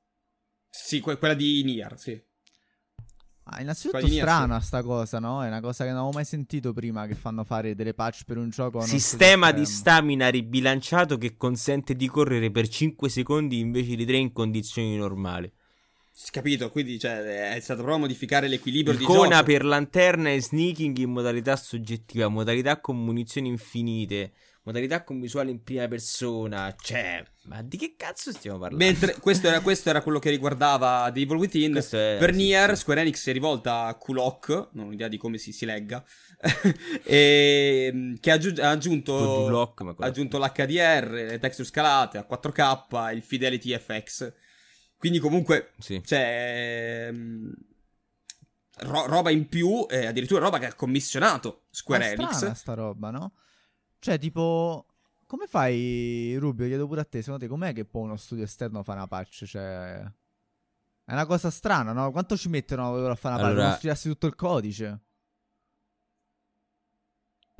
[0.69, 2.23] Sì, que- quella di Nier, sì.
[3.49, 5.45] Ah, innanzitutto strana sta cosa, no?
[5.45, 8.39] È una cosa che non avevo mai sentito prima che fanno fare delle patch per
[8.39, 8.81] un gioco.
[8.81, 14.33] Sistema di stamina ribilanciato che consente di correre per 5 secondi invece di 3 in
[14.33, 15.51] condizioni normali.
[16.31, 19.45] Capito, quindi cioè, è stato proprio a modificare l'equilibrio Icona di gioco.
[19.45, 24.33] per lanterna e sneaking in modalità soggettiva, modalità con munizioni infinite,
[24.67, 26.75] modalità con visuale in prima persona.
[26.79, 28.85] Cioè, ma di che cazzo stiamo parlando?
[28.85, 31.77] Mentre questo era, questo era quello che riguardava The Evil Within.
[31.77, 32.81] È, per sì, Nier, sì.
[32.81, 36.05] Square Enix si è rivolta a Kulok, non ho idea di come si, si legga,
[37.05, 43.23] e, mm, che ha aggiunto, Block, ha aggiunto l'HDR, le texture scalate a 4K, il
[43.23, 44.33] Fidelity FX.
[44.99, 46.01] Quindi comunque, sì.
[46.01, 47.09] c'è...
[47.13, 47.53] Mm,
[48.79, 52.51] ro- roba in più, eh, addirittura roba che ha commissionato Square Ma Enix.
[52.51, 53.35] sta roba, no?
[53.99, 54.87] Cioè, tipo,
[55.27, 56.67] come fai, Rubio?
[56.67, 59.45] Chiedo pure a te, secondo te com'è che può uno studio esterno fare una patch?
[59.45, 60.01] Cioè,
[61.05, 62.11] è una cosa strana, no?
[62.11, 63.51] Quanto ci mettono a fare una patch?
[63.51, 63.63] Allora...
[63.63, 65.01] Non studiarsi tutto il codice?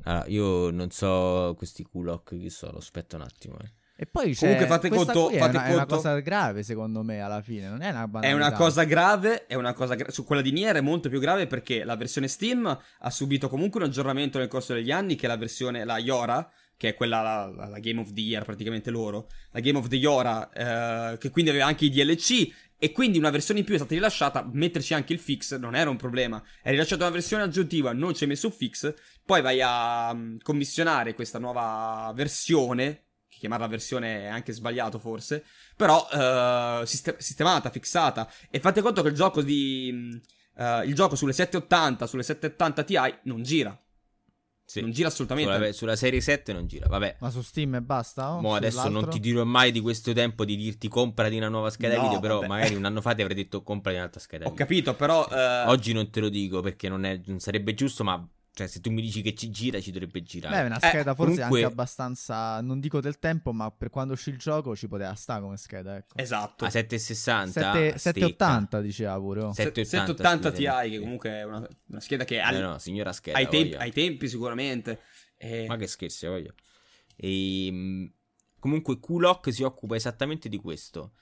[0.03, 3.57] Allora, io non so questi Kulok chi sono, aspetta un attimo.
[3.59, 3.71] Eh.
[3.99, 6.61] E poi c'è Comunque fate conto- qui è, fate una, è una conto- cosa grave
[6.61, 8.35] secondo me alla fine, non è una È banalità.
[8.35, 11.47] una cosa grave, è una cosa gra- su quella di Nier è molto più grave
[11.47, 12.65] perché la versione Steam
[12.99, 16.47] ha subito comunque un aggiornamento nel corso degli anni che è la versione, la Yora,
[16.77, 17.21] che è quella,
[17.55, 20.51] la, la- Game of the Year praticamente loro, la Game of the Yora,
[21.13, 23.95] eh, che quindi aveva anche i DLC e quindi una versione in più è stata
[23.95, 28.13] rilasciata, metterci anche il fix non era un problema, è rilasciata una versione aggiuntiva, non
[28.13, 28.93] ci hai messo un fix,
[29.25, 33.05] poi vai a mm, commissionare questa nuova versione,
[33.39, 35.43] chiamarla versione è anche sbagliato forse,
[35.75, 38.29] però eh, siste- sistemata, fissata.
[38.49, 40.21] E fate conto che il gioco di.
[40.57, 43.79] eh, il gioco sulle 780, sulle 780 Ti non gira.
[44.69, 44.81] Sì.
[44.81, 45.53] Non gira assolutamente.
[45.53, 47.15] Sulla, sulla serie 7 non gira, vabbè.
[47.21, 48.33] Ma su Steam e basta?
[48.33, 48.41] oh?
[48.41, 51.95] Mo adesso non ti dirò mai di questo tempo di dirti comprati una nuova scheda
[51.95, 52.47] No, video, però vabbè.
[52.47, 54.65] magari un anno fa ti avrei detto comprati un'altra scheda Ho video.
[54.65, 55.25] capito, però.
[55.31, 58.27] eh, Oggi non te lo dico perché non, è- non sarebbe giusto, ma
[58.57, 60.55] cioè, se tu mi dici che ci gira, ci dovrebbe girare.
[60.55, 63.91] Beh, è una Eh, scheda forse comunque- anche abbastanza, non dico del tempo, ma per
[63.91, 66.17] quando uscì il gioco ci poteva stare come scheda, ecco.
[66.17, 66.65] Esatto.
[66.65, 67.97] A 760 Sette- stecca.
[67.99, 69.41] 780 diceva pure.
[69.43, 69.53] oh.
[69.53, 73.13] Se- 780, 780 Ti, che comunque è una, una scheda che Eh, al- no, signora
[73.13, 73.37] scheda.
[73.37, 75.01] ai, tempi, ai tempi sicuramente.
[75.37, 76.55] eh, Ma che scherzi, voglio.
[77.15, 78.11] E, mh,
[78.59, 81.13] comunque, Kulok si occupa esattamente di questo.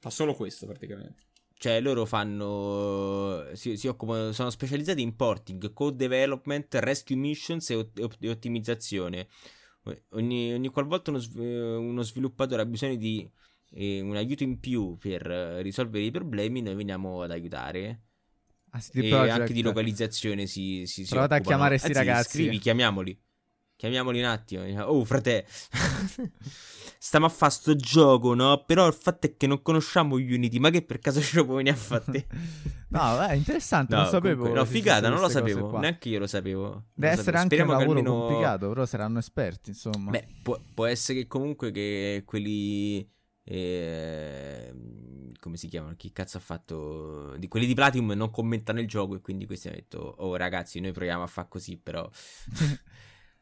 [0.00, 1.22] Fa solo questo praticamente.
[1.56, 3.46] Cioè, loro fanno.
[3.54, 4.32] Si, si occupano.
[4.32, 9.28] Sono specializzati in porting, code development, rescue missions e, ot- ottimizzazione.
[10.10, 11.20] Ogni, ogni qualvolta uno,
[11.78, 13.30] uno sviluppatore ha bisogno di
[13.72, 15.22] eh, un aiuto in più per
[15.62, 18.00] risolvere i problemi, noi veniamo ad aiutare.
[18.70, 21.56] Ah, e anche di localizzazione si, si, si Provate a occupano.
[21.56, 22.30] chiamare sti Anzi, ragazzi.
[22.30, 23.18] Scrivi, chiamiamoli.
[23.76, 24.62] Chiamiamoli un attimo.
[24.84, 25.46] Oh, frate.
[26.98, 28.64] Stiamo a fare sto gioco, no?
[28.64, 30.58] Però il fatto è che non conosciamo Unity.
[30.58, 32.26] Ma che per caso ce lo puoi venire a fare?
[32.94, 34.36] No, è interessante, No, non sapevo.
[34.42, 35.66] comunque- no, figata, non lo sapevo.
[35.68, 35.80] qua.
[35.80, 36.60] Neanche io lo sapevo.
[36.62, 37.42] Non lo Deve essere sapevo.
[37.42, 40.10] anche un Speriamo lavoro almeno- complicato, però saranno esperti, insomma.
[40.12, 43.10] Beh, può, può essere che comunque che quelli.
[43.42, 44.72] eh,
[45.40, 45.94] come si chiamano?
[45.96, 47.34] Chi cazzo ha fatto?
[47.36, 50.78] Di quelli di Platinum non commentano il gioco e quindi questi hanno detto: Oh, ragazzi,
[50.78, 52.08] noi proviamo a fare così, però.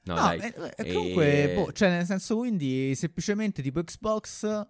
[0.05, 0.39] No, No, dai.
[0.41, 4.67] eh, eh, comunque, E- boh, cioè, nel senso, quindi semplicemente tipo Xbox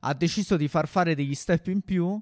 [0.00, 2.20] ha deciso di far fare degli step in più.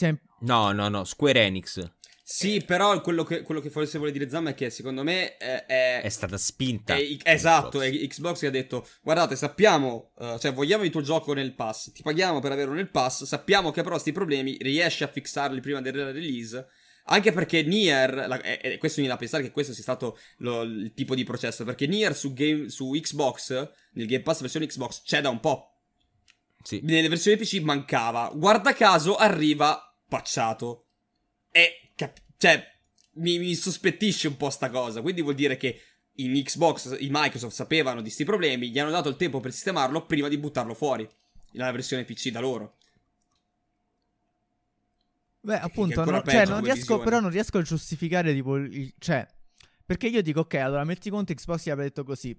[0.00, 1.88] In- No, no, no, Square Enix
[2.22, 5.66] Sì, però quello che, quello che forse vuole dire Zam è che secondo me eh,
[5.66, 6.94] è, è stata spinta.
[6.94, 8.00] è- esatto, Xbox.
[8.00, 11.90] è Xbox che ha detto guardate sappiamo, eh, cioè vogliamo il tuo gioco nel pass,
[11.92, 15.80] ti paghiamo per averlo nel pass, sappiamo che però sti problemi riesci a fissarli prima
[15.80, 16.66] della release.
[17.12, 20.62] Anche perché Nier, la- e e questo mi da pensare che questo sia stato lo-
[20.62, 23.50] il tipo di processo, perché Nier su, game, su Xbox,
[23.94, 25.80] nel Game Pass versione Xbox, c'è da un po'.
[26.62, 26.80] Sì.
[26.84, 28.30] Nelle versioni PC mancava.
[28.34, 30.86] Guarda caso arriva patchato.
[31.50, 32.64] E cap- cioè
[33.14, 35.00] mi, mi sospettisce un po' sta cosa.
[35.02, 35.80] Quindi vuol dire che
[36.16, 40.06] in Xbox i Microsoft sapevano di sti problemi, gli hanno dato il tempo per sistemarlo
[40.06, 41.08] prima di buttarlo fuori
[41.52, 42.76] nella versione PC da loro.
[45.42, 47.04] Beh, appunto, no- cioè, non riesco, visione.
[47.04, 49.26] però non riesco a giustificare tipo il, cioè
[49.84, 52.38] perché io dico ok, allora metti conto Xbox gli aveva detto così.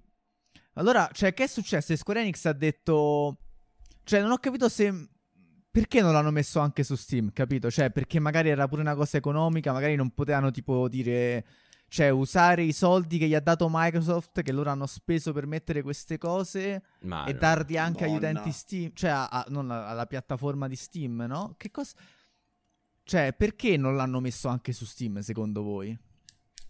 [0.74, 1.94] Allora, cioè che è successo?
[1.96, 3.38] Square Enix ha detto
[4.04, 5.08] cioè non ho capito se
[5.70, 7.70] perché non l'hanno messo anche su Steam, capito?
[7.70, 11.44] Cioè, perché magari era pure una cosa economica, magari non potevano tipo dire
[11.88, 15.82] cioè usare i soldi che gli ha dato Microsoft che loro hanno speso per mettere
[15.82, 18.30] queste cose Ma e darli anche agli Madonna.
[18.40, 21.54] utenti Steam, cioè a- a- non a- alla piattaforma di Steam, no?
[21.58, 21.92] Che cosa
[23.12, 25.94] Cioè, perché non l'hanno messo anche su Steam, secondo voi?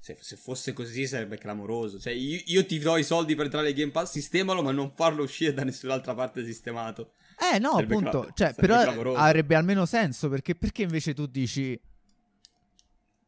[0.01, 2.01] Se, se fosse così sarebbe clamoroso.
[2.01, 4.91] Cioè, io, io ti do i soldi per entrare nel Game Pass, sistemalo, ma non
[4.93, 7.13] farlo uscire da nessun'altra parte sistemato.
[7.55, 9.19] Eh no, Sarebbe appunto, cla- cioè, però clamoroso.
[9.19, 11.81] avrebbe almeno senso perché, perché invece tu dici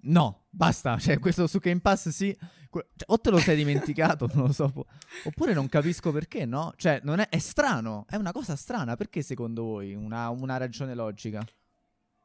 [0.07, 4.47] no, basta, cioè questo su Game Pass sì, cioè, o te lo sei dimenticato, non
[4.47, 4.73] lo so,
[5.23, 6.73] oppure non capisco perché, no?
[6.75, 10.97] Cioè, non è, è strano, è una cosa strana, perché secondo voi una, una ragione
[10.97, 11.47] logica?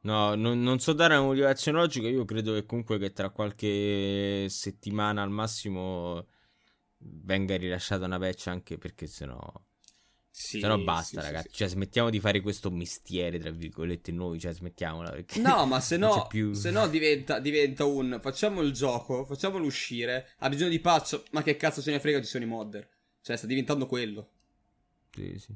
[0.01, 2.07] No, non, non so dare una motivazione logica.
[2.07, 6.25] Io credo che comunque che tra qualche settimana al massimo
[6.99, 9.39] venga rilasciata una patch anche perché sennò.
[10.31, 11.49] Sì, sennò basta, sì, ragazzi.
[11.49, 11.55] sì.
[11.55, 14.39] Cioè, smettiamo di fare questo mestiere, tra virgolette, noi.
[14.39, 15.09] Cioè, smettiamola.
[15.11, 19.65] Perché No, ma se no, più- se no diventa, diventa un facciamo il gioco, facciamolo
[19.65, 22.87] uscire, ha bisogno di patch, ma che cazzo ce ne frega, ci sono i modder.
[23.21, 24.29] Cioè, sta diventando quello.
[25.11, 25.53] Sì, sì.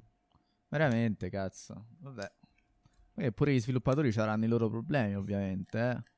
[0.68, 2.30] Veramente, cazzo, vabbè.
[3.16, 6.11] E pure gli sviluppatori avranno i loro problemi, ovviamente, eh.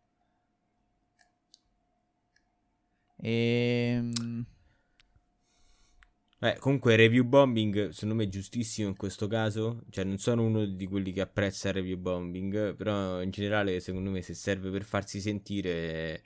[3.18, 4.46] Ehm...
[6.39, 9.84] Eh, comunque, review bombing, secondo me è giustissimo in questo caso.
[9.89, 12.76] Cioè, non sono uno di quelli che apprezza il review bombing.
[12.76, 16.24] Però, in generale, secondo me, se serve per farsi sentire,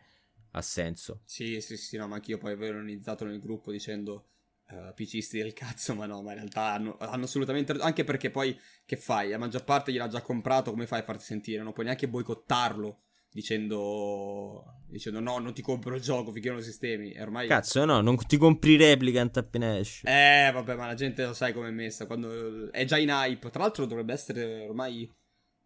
[0.51, 1.21] ha senso.
[1.25, 4.29] Sì, sì, sì, no, ma anch'io poi avevo ironizzato nel gruppo dicendo
[4.69, 7.73] uh, PCisti del cazzo, ma no, ma in realtà hanno, hanno, assolutamente...
[7.73, 9.29] Anche perché poi, che fai?
[9.29, 11.63] La maggior parte gliel'ha già comprato, come fai a farti sentire?
[11.63, 13.01] Non puoi neanche boicottarlo
[13.31, 17.11] dicendo, dicendo no, non ti compro il gioco finché non lo sistemi.
[17.11, 17.47] E ormai...
[17.47, 20.07] Cazzo, no, non ti compri Replicant appena esce.
[20.07, 22.05] Eh, vabbè, ma la gente lo sai come è messa.
[22.05, 23.49] Quando è già in hype.
[23.49, 25.11] Tra l'altro dovrebbe essere ormai...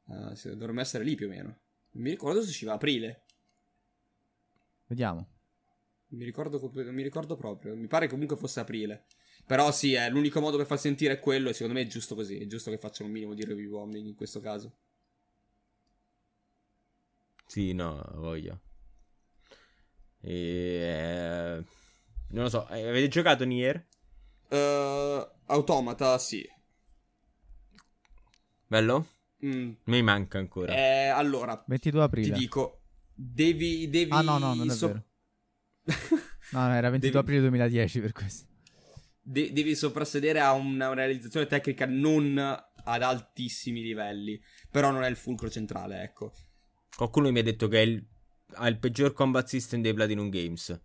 [0.06, 1.60] Uh, dovrebbe essere lì più o meno.
[1.92, 3.26] Non mi ricordo se usciva aprile.
[4.88, 5.33] Vediamo.
[6.14, 7.76] Mi ricordo, non mi ricordo proprio.
[7.76, 9.06] Mi pare comunque fosse aprile.
[9.46, 12.38] Però sì, è l'unico modo per far sentire quello e secondo me è giusto così.
[12.38, 14.78] È giusto che facciano un minimo di review bombing in questo caso.
[17.48, 18.62] Sì, no, voglio.
[20.22, 21.64] E, eh,
[22.30, 23.86] non lo so, eh, avete giocato Nier?
[24.50, 26.48] Uh, Automata, sì.
[28.68, 29.08] Bello?
[29.46, 29.74] Mm.
[29.86, 30.74] Mi manca ancora.
[30.74, 32.34] Eh, allora, 22 aprile.
[32.34, 32.82] Ti dico,
[33.14, 33.90] devi...
[33.90, 35.04] devi ah no, no, non è so- vero.
[36.52, 37.18] No, no, era 22 devi...
[37.18, 38.48] aprile 2010 per questo.
[39.22, 44.42] De- devi soprassedere a una, realizzazione tecnica non ad altissimi livelli.
[44.70, 46.34] Però non è il fulcro centrale, ecco.
[46.96, 48.06] Qualcuno mi ha detto che è il,
[48.56, 50.82] ha il peggior combat system dei Platinum Games.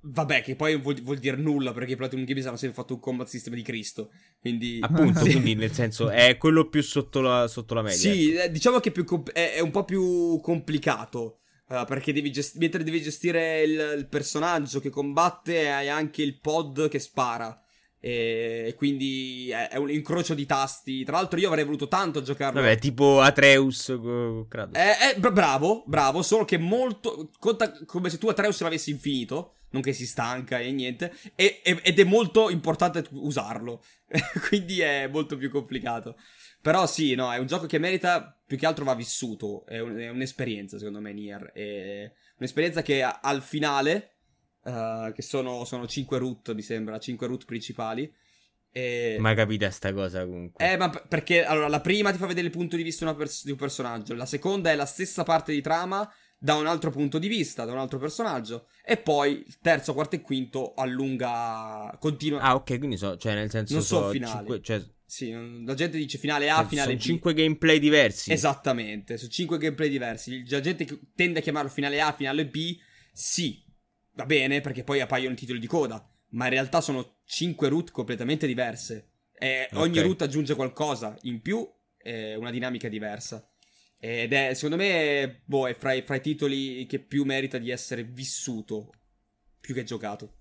[0.00, 3.00] Vabbè, che poi vuol, vuol dire nulla perché i Platinum Games hanno sempre fatto un
[3.00, 4.10] combat system di Cristo.
[4.40, 5.32] Quindi, appunto, sì.
[5.32, 7.98] quindi nel senso è quello più sotto la, sotto la media.
[7.98, 8.42] Sì, ecco.
[8.42, 11.40] Eh, diciamo che è, compl- è, è, un po' più complicato.
[11.68, 16.38] Uh, perché devi gest- mentre devi gestire il, il, personaggio che combatte, hai anche il
[16.38, 17.62] pod che spara.
[18.00, 21.04] E quindi è, un incrocio di tasti.
[21.04, 22.60] Tra l'altro, io avrei voluto tanto giocarlo.
[22.60, 23.86] Vabbè, tipo Atreus.
[24.48, 24.72] Credo.
[24.72, 26.22] È, è, bravo, bravo.
[26.22, 27.30] Solo che molto.
[27.38, 29.54] Conta come se tu Atreus l'avessi infinito.
[29.70, 31.12] Non che si stanca e niente.
[31.34, 33.82] E, ed è molto importante usarlo.
[34.48, 36.16] quindi è molto più complicato.
[36.60, 38.32] Però sì, no, è un gioco che merita.
[38.46, 39.64] Più che altro va vissuto.
[39.66, 41.52] È, un, è un'esperienza, secondo me, Nier.
[41.52, 44.14] È un'esperienza che al finale
[44.62, 48.12] uh, che sono, sono 5 root, mi sembra, 5 root principali.
[48.70, 49.16] E...
[49.18, 50.64] Ma capita sta cosa comunque.
[50.70, 53.50] Eh, ma perché allora la prima ti fa vedere il punto di vista pers- di
[53.50, 57.26] un personaggio, la seconda è la stessa parte di trama da un altro punto di
[57.26, 62.40] vista, da un altro personaggio, e poi il terzo, quarto e quinto allunga, continua.
[62.40, 63.74] Ah, ok, quindi so, cioè nel senso.
[63.74, 64.36] Non so, so finale.
[64.36, 64.82] Cinque, cioè...
[65.10, 65.32] Sì,
[65.64, 67.02] la gente dice finale A, cioè, finale sono B.
[67.02, 68.30] 5 gameplay diversi.
[68.30, 70.46] Esattamente, su 5 gameplay diversi.
[70.46, 72.76] La gente tende a chiamarlo finale A, finale B.
[73.10, 73.64] Sì,
[74.12, 77.90] va bene perché poi appaiono i titoli di coda, ma in realtà sono 5 root
[77.90, 79.12] completamente diverse.
[79.32, 79.82] E okay.
[79.82, 83.50] ogni root aggiunge qualcosa in più, è una dinamica diversa.
[83.98, 87.70] Ed è, secondo me, boh, è fra i, fra i titoli che più merita di
[87.70, 88.92] essere vissuto
[89.58, 90.37] più che giocato.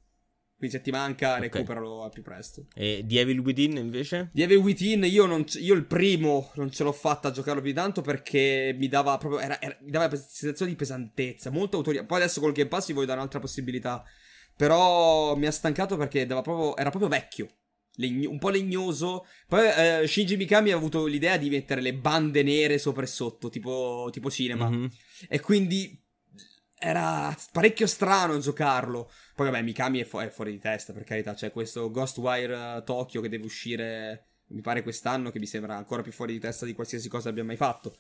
[0.58, 1.42] Quindi se ti manca, okay.
[1.42, 2.66] recuperalo al più presto.
[2.74, 4.32] E di Evil Within invece?
[4.34, 7.76] Di Evil Within io, non, io il primo non ce l'ho fatta a giocarlo più
[7.76, 9.40] tanto perché mi dava proprio.
[9.40, 12.04] Era, era, mi dava una sensazione di pesantezza, molto autorità.
[12.06, 14.04] Poi adesso col Game Pass gli voglio dare un'altra possibilità.
[14.56, 17.48] Però mi ha stancato perché proprio, era proprio vecchio.
[17.98, 19.28] Legno, un po' legnoso.
[19.48, 23.50] Poi eh, Shinji Mikami ha avuto l'idea di mettere le bande nere sopra e sotto,
[23.50, 24.68] tipo, tipo cinema.
[24.68, 24.86] Mm-hmm.
[25.30, 26.04] E quindi
[26.80, 29.12] era parecchio strano giocarlo.
[29.38, 31.36] Poi vabbè, Mikami è, fu- è, fuori di testa, per carità.
[31.36, 36.02] C'è questo Ghostwire uh, Tokyo che deve uscire, mi pare quest'anno, che mi sembra ancora
[36.02, 37.96] più fuori di testa di qualsiasi cosa abbia mai fatto.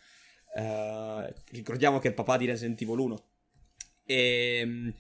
[0.55, 3.23] Uh, ricordiamo che è il papà di Resident Evil 1.
[4.05, 4.93] E, ehm,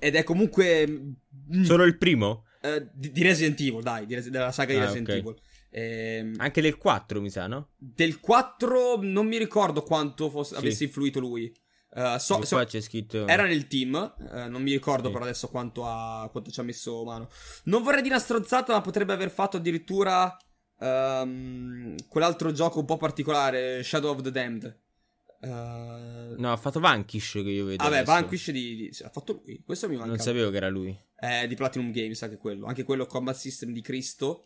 [0.00, 0.84] ed è comunque...
[0.88, 2.46] Mm, Solo il primo?
[2.60, 5.20] Uh, di, di, Resident Evil, dai, di, della saga di ah, Resident okay.
[5.20, 5.36] Evil.
[5.70, 5.82] E,
[6.16, 7.68] ehm, Anche del 4, mi sa, no?
[7.76, 10.60] Del 4 non mi ricordo quanto fosse, sì.
[10.60, 11.54] avesse influito lui.
[11.90, 13.26] Uh, so, so, c'è scritto...
[13.26, 15.12] Era nel team, uh, non mi ricordo sì.
[15.14, 17.28] per adesso quanto, ha, quanto, ci ha messo mano.
[17.64, 20.36] Non vorrei dire una stronzata, ma potrebbe aver fatto addirittura
[20.78, 24.78] um, quell'altro gioco un po' particolare, Shadow of the Damned.
[25.40, 26.34] Uh...
[26.36, 27.82] No, ha fatto Vanquish che io vedo.
[27.82, 28.12] Vabbè, adesso.
[28.12, 29.62] Vanquish di, di, ha fatto lui.
[29.64, 30.10] Questo mi manca.
[30.10, 30.96] Non sapevo che era lui.
[31.14, 32.66] È di Platinum Games, anche quello.
[32.66, 34.44] Anche quello Combat System di Cristo.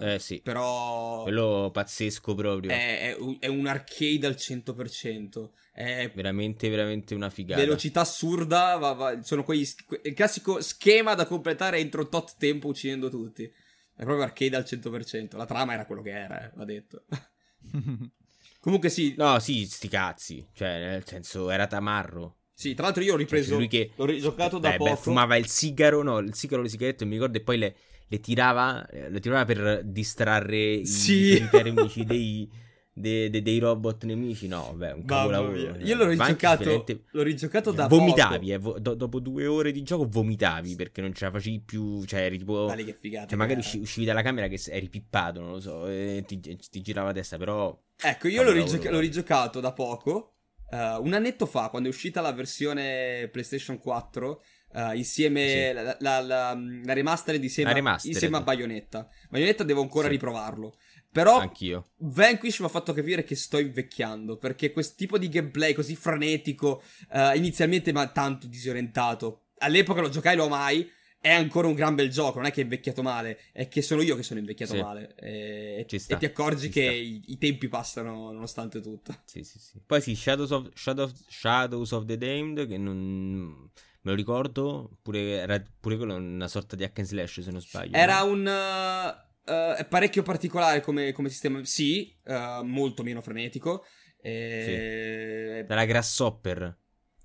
[0.00, 0.40] Eh sì.
[0.40, 1.22] Però.
[1.22, 2.70] Quello pazzesco proprio.
[2.70, 5.50] È, è, è un arcade al 100%.
[5.74, 7.60] È veramente, veramente una figata.
[7.60, 8.76] Velocità assurda.
[8.76, 9.66] Va, va, sono quegli.
[10.04, 13.44] Il classico schema da completare entro tot tempo uccidendo tutti.
[13.44, 15.36] È proprio arcade al 100%.
[15.36, 17.04] La trama era quello che era, eh, va detto.
[18.60, 19.14] Comunque sì.
[19.16, 20.46] No, sì, sti cazzi.
[20.52, 22.36] Cioè, nel senso, era tamarro.
[22.52, 23.58] Sì, tra l'altro io ho cioè, ripreso.
[23.58, 23.90] Cioè, che...
[23.96, 24.90] L'ho rigiocato da beh, poco.
[24.90, 27.76] Beh, fumava il sigaro, no, il sigaro, le sigarette, mi ricordo, e poi le
[28.12, 31.32] le tirava, le tirava per distrarre sì.
[31.32, 32.46] i termici dei,
[32.94, 34.46] de, de, dei robot nemici.
[34.48, 35.54] No, beh, un capolavoro.
[35.78, 37.04] Io l'ho rigiocato, veramente...
[37.10, 41.14] l'ho rigiocato da Vomitavi, eh, vo- do- dopo due ore di gioco vomitavi perché non
[41.14, 42.66] ce la facevi più, cioè eri tipo...
[42.66, 43.28] Vale che figata.
[43.28, 46.80] Cioè magari usci- uscivi dalla camera che eri pippato, non lo so, e ti, ti
[46.82, 47.76] girava la testa, però...
[48.00, 50.34] Ecco, io l'ho, rigioca- l'ho, rigiocato da poco,
[50.70, 54.42] uh, un annetto fa, quando è uscita la versione PlayStation 4...
[54.74, 55.72] Uh, insieme Sì.
[55.74, 58.14] la, la, la, la remastered insieme, La a- remastered.
[58.14, 59.06] insieme a Bayonetta.
[59.28, 60.12] Bayonetta devo ancora Sì.
[60.12, 60.76] riprovarlo.
[61.12, 61.90] Però Anch'io.
[61.98, 64.38] Vanquish mi ha fatto capire che sto invecchiando.
[64.38, 66.82] Perché questo tipo di gameplay così frenetico,
[67.12, 69.48] eh, inizialmente mi ha tanto disorientato.
[69.58, 70.90] All'epoca lo giocai, lo amai.
[71.20, 72.38] È ancora un gran bel gioco.
[72.38, 74.80] Non è che è invecchiato male, è che sono io che sono invecchiato Sì.
[74.80, 75.14] male.
[75.14, 79.14] E, sta, e ti accorgi che i, i tempi passano nonostante tutto.
[79.24, 79.80] Sì, sì, sì.
[79.86, 83.70] Poi sì, Shadows of, Shadows, Shadows of the Damned, che non...
[84.04, 87.60] Me lo ricordo, pure, era pure quello una sorta di hack and slash, se non
[87.60, 87.96] sbaglio.
[87.96, 88.32] Era no?
[88.32, 88.40] un.
[88.40, 91.64] uh, uh, è parecchio particolare come, come sistema.
[91.64, 93.84] Sì, uh, molto meno frenetico.
[94.20, 95.64] E...
[95.66, 96.78] Dalla Grasshopper.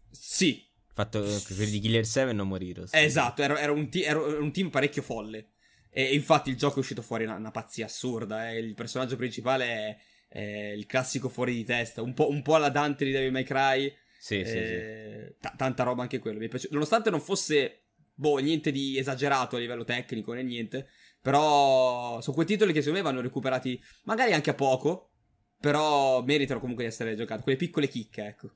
[0.09, 2.85] Sì, Fatto per di Killer 7 non morire.
[2.89, 5.49] Eh, esatto, era, era un ti- era un team parecchio folle.
[5.91, 8.49] E, infatti il gioco è uscito fuori una, una pazzia assurda.
[8.49, 8.57] eh.
[8.57, 9.97] Il personaggio principale è,
[10.27, 10.41] è
[10.75, 13.95] il classico fuori di testa, un po', un po' alla Dante di Devil May Cry.
[14.17, 14.57] Sì, sì, sì.
[14.57, 16.43] eh, ta- tanta roba anche quello.
[16.71, 17.81] Nonostante non fosse
[18.15, 20.87] boh, niente di esagerato a livello tecnico né niente.
[21.27, 25.11] Però sono quei titoli che secondo me vanno recuperati magari anche a poco.
[25.59, 27.43] Però meritano comunque di essere giocati.
[27.43, 28.51] Quelle piccole chicche, ecco.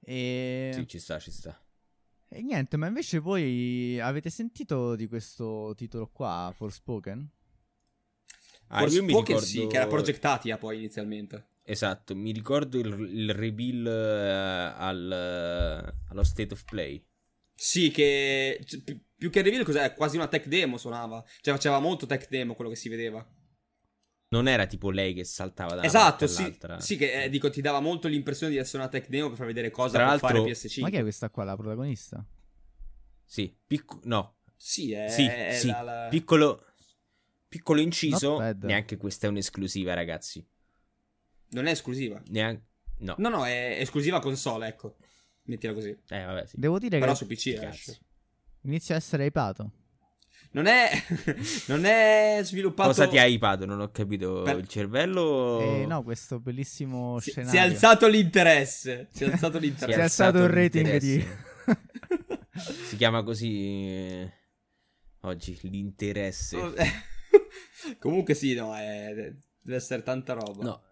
[0.00, 0.72] E...
[0.74, 1.58] Sì, ci sta, ci sta.
[2.28, 7.30] e niente, ma invece voi avete sentito di questo titolo qua, Forspoken?
[8.68, 9.46] Ah, Forse io mi Pokémon ricordo...
[9.46, 11.46] sì, che era Project Atia poi inizialmente.
[11.62, 17.02] Esatto, mi ricordo il, il reveal eh, al, eh, allo State of Play.
[17.54, 19.94] Sì, che c- pi- più che reveal cos'è?
[19.94, 21.24] Quasi una tech demo suonava.
[21.40, 23.26] Cioè faceva molto tech demo quello che si vedeva.
[24.28, 26.42] Non era tipo lei che saltava da esatto, parte sì.
[26.42, 26.80] all'altra.
[26.80, 29.46] Sì, che eh, dico, ti dava molto l'impressione di essere una tech demo per far
[29.46, 30.80] vedere cosa Tra può fare l'altro- PS5.
[30.80, 32.26] Ma chi è questa qua, la protagonista?
[33.24, 35.68] Sì, picco- no, Sì, è, sì, è sì.
[35.68, 36.64] la- la- Piccolo,
[37.48, 38.38] piccolo inciso.
[38.40, 40.44] Neanche questa è un'esclusiva, ragazzi.
[41.50, 42.20] Non è esclusiva.
[42.28, 42.64] Neanche...
[42.98, 43.14] No.
[43.18, 44.96] No, no, è esclusiva console, ecco.
[45.44, 45.96] Mettila così.
[46.08, 46.56] Eh, vabbè, sì.
[46.58, 47.58] Devo dire Però che su PC esce.
[47.60, 47.98] cazzi.
[48.66, 49.70] Inizia a essere hypato.
[50.52, 50.90] Non è
[51.68, 53.66] non è sviluppato Cosa ti ha hypato?
[53.66, 54.42] Non ho capito.
[54.42, 55.60] Per- Il cervello...
[55.60, 57.50] E no, questo bellissimo si, scenario.
[57.50, 59.08] si è alzato l'interesse.
[59.12, 60.00] Si è alzato Si è l'interesse.
[60.00, 61.16] alzato il rating di...
[61.16, 61.44] l'interesse.
[62.56, 64.32] Si chiama così eh,
[65.22, 66.56] oggi l'interesse.
[67.98, 69.12] Comunque sì, no, è-
[69.60, 70.64] deve essere tanta roba.
[70.64, 70.82] No.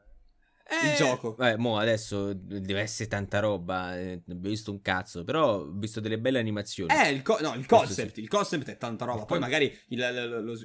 [0.70, 1.34] Il Eh, gioco.
[1.34, 3.98] Vabbè, mo adesso deve essere tanta roba.
[3.98, 5.22] eh, abbiamo visto un cazzo.
[5.24, 6.92] Però ho visto delle belle animazioni.
[6.94, 8.20] Eh, il, co- no, il concept, sì.
[8.20, 9.24] il concept è tanta roba.
[9.24, 10.58] Poi magari il, lo- lo-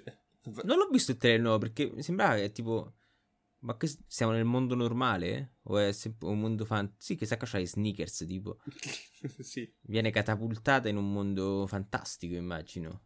[0.63, 2.93] Non l'ho visto il nuovo perché mi sembrava che tipo.
[3.61, 5.55] Ma che siamo nel mondo normale?
[5.63, 6.93] O è un mondo fan?
[6.97, 8.59] Sì, che sa che c'ha i sneakers, tipo.
[9.41, 9.69] sì.
[9.81, 13.01] Viene catapultata in un mondo fantastico, immagino.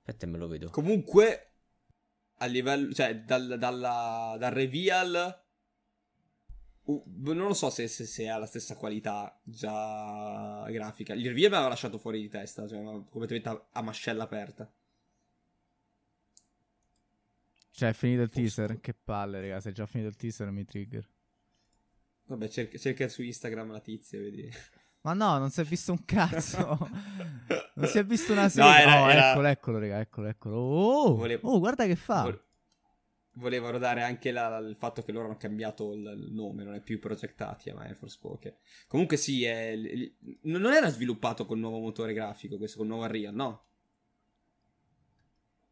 [0.00, 0.68] Aspetta, me lo vedo.
[0.68, 1.52] Comunque,
[2.36, 5.44] a livello, cioè, dal, dalla, dal reveal,
[6.86, 7.02] uh,
[7.34, 11.14] non lo so se, se, se ha la stessa qualità già grafica.
[11.14, 14.70] Il reveal mi aveva lasciato fuori di testa, cioè, completamente a, a mascella aperta.
[17.70, 18.80] Cioè, è finito il teaser.
[18.80, 19.60] Che palle, raga.
[19.60, 21.06] Se è già finito il teaser, mi trigger.
[22.24, 24.50] Vabbè, cerca, cerca su Instagram la tizia, vedi.
[25.02, 26.58] Ma no, non si è visto un cazzo.
[27.74, 28.80] non si è visto una No, serie.
[28.80, 30.00] era- oh, era- eccolo, eccolo, raga.
[30.00, 30.56] Eccolo, eccolo.
[30.56, 32.22] Oh, Volevo- oh, guarda che fa.
[32.22, 32.44] Vol-
[33.38, 36.80] Volevano dare anche la- il fatto che loro hanno cambiato il, il nome, non è
[36.80, 38.54] più Project Atia, ma è Forspoken.
[38.88, 39.76] Comunque sì, è,
[40.42, 43.64] non era sviluppato col nuovo motore grafico, questo col nuovo Unreal, no?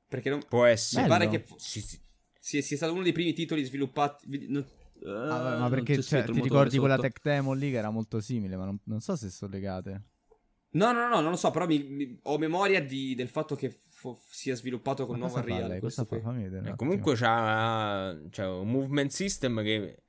[0.09, 1.03] Perché non, Può essere.
[1.03, 1.99] mi pare che fu- Sì, sì.
[2.39, 4.27] sia, sia stato uno dei primi titoli sviluppati...
[4.29, 4.65] vi- non-
[5.07, 7.09] Ah, eh, ma perché cioè, ti ricordi quella sotto.
[7.09, 10.03] tech demo lì che era molto simile, ma non, non so se sono legate.
[10.71, 13.75] No, no, no, non lo so, però mi- mi- ho memoria di- del fatto che
[14.13, 15.69] fo- sia sviluppato con fa Unreal.
[15.71, 15.81] lei?
[15.81, 16.21] questo fa?
[16.21, 16.71] Fammi vedere.
[16.71, 20.03] Eh, comunque c'ha, c'ha un movement system che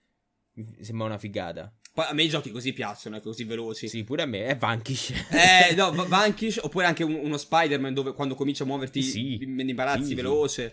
[0.81, 1.73] sembra una figata.
[1.93, 3.87] Poi a me i giochi così piacciono, eh, così veloci.
[3.87, 4.45] Sì, pure a me.
[4.47, 5.11] È Vanquish.
[5.31, 9.35] Eh, no, Va- Vanquish, oppure anche un- uno Spider-Man dove quando comincia a muoverti Sì,
[9.41, 10.69] in imbarazzi sì, sì.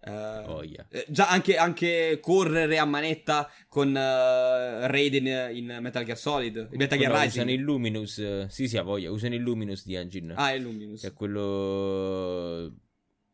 [0.00, 0.10] Eh,
[0.46, 0.86] Oh, yeah.
[0.90, 6.78] eh, già anche, anche correre a manetta con eh, Raiden in Metal Gear Solid, in
[6.78, 7.30] Metal Gear Rising.
[7.30, 8.46] Usano il Luminous.
[8.46, 9.10] Sì, sì, ha voglia.
[9.10, 10.34] Usano il Luminous di Engine.
[10.36, 11.00] Ah, è Luminous.
[11.00, 12.72] Che è quello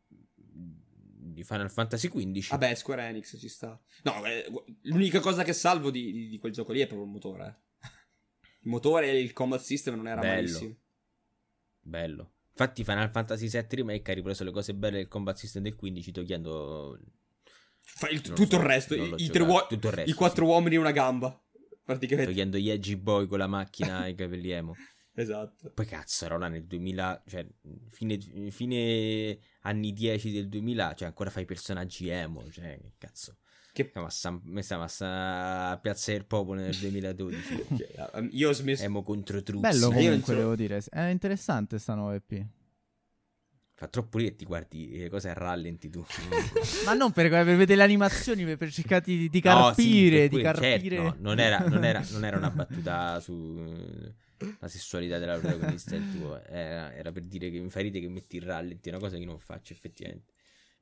[0.07, 2.49] di Final Fantasy XV.
[2.49, 3.79] Vabbè, Square Enix ci sta.
[4.03, 4.45] No, eh,
[4.83, 7.45] l'unica cosa che salvo di, di- di quel gioco lì è proprio il motore.
[7.45, 7.63] eh.
[8.61, 10.33] Il motore e il combat system non era Bello.
[10.35, 10.75] malissimo.
[11.81, 12.31] Bello.
[12.57, 16.11] Infatti Final Fantasy VII Remake ha ripreso le cose belle del combat system del 15
[16.11, 16.97] togliendo
[18.11, 20.51] il- tutto so, il resto, i, tre uo- Tutto il resto, i quattro sì.
[20.51, 21.37] uomini e una gamba.
[21.83, 22.31] Praticamente.
[22.31, 24.73] togliendo gli Edgy Boy con la macchina e i capelli emo.
[25.13, 25.69] Esatto.
[25.73, 27.45] Poi cazzo, era là nel 2000, cioè
[27.89, 28.17] fine,
[28.49, 33.37] fine anni 10 del 2000, cioè ancora fai personaggi emo, cioè che cazzo.
[33.75, 33.87] Che...
[33.89, 34.41] Stiamo a, San...
[34.61, 37.65] stiamo a, Piazza del Popolo nel 2012.
[37.77, 38.79] cioè, io ho smesso.
[38.79, 39.59] Siamo contro Truzzi.
[39.59, 40.39] Bello comunque, so...
[40.39, 40.81] devo dire.
[40.89, 42.45] È interessante sta nuova EP.
[43.73, 46.05] Fa troppo ridere ti guardi le cose a rallenti tu.
[46.87, 50.41] Ma non per, per vedere le animazioni, per cercare di, di carpire, no, sì, di
[50.41, 50.95] carpire.
[50.95, 54.13] Certo, no, non, era, non, era, non, era, una battuta sulla
[54.67, 56.41] sessualità della protagonista il tuo.
[56.45, 59.17] Era, era, per dire che mi fa ridere che metti il rallenti, è una cosa
[59.17, 60.31] che non faccio effettivamente.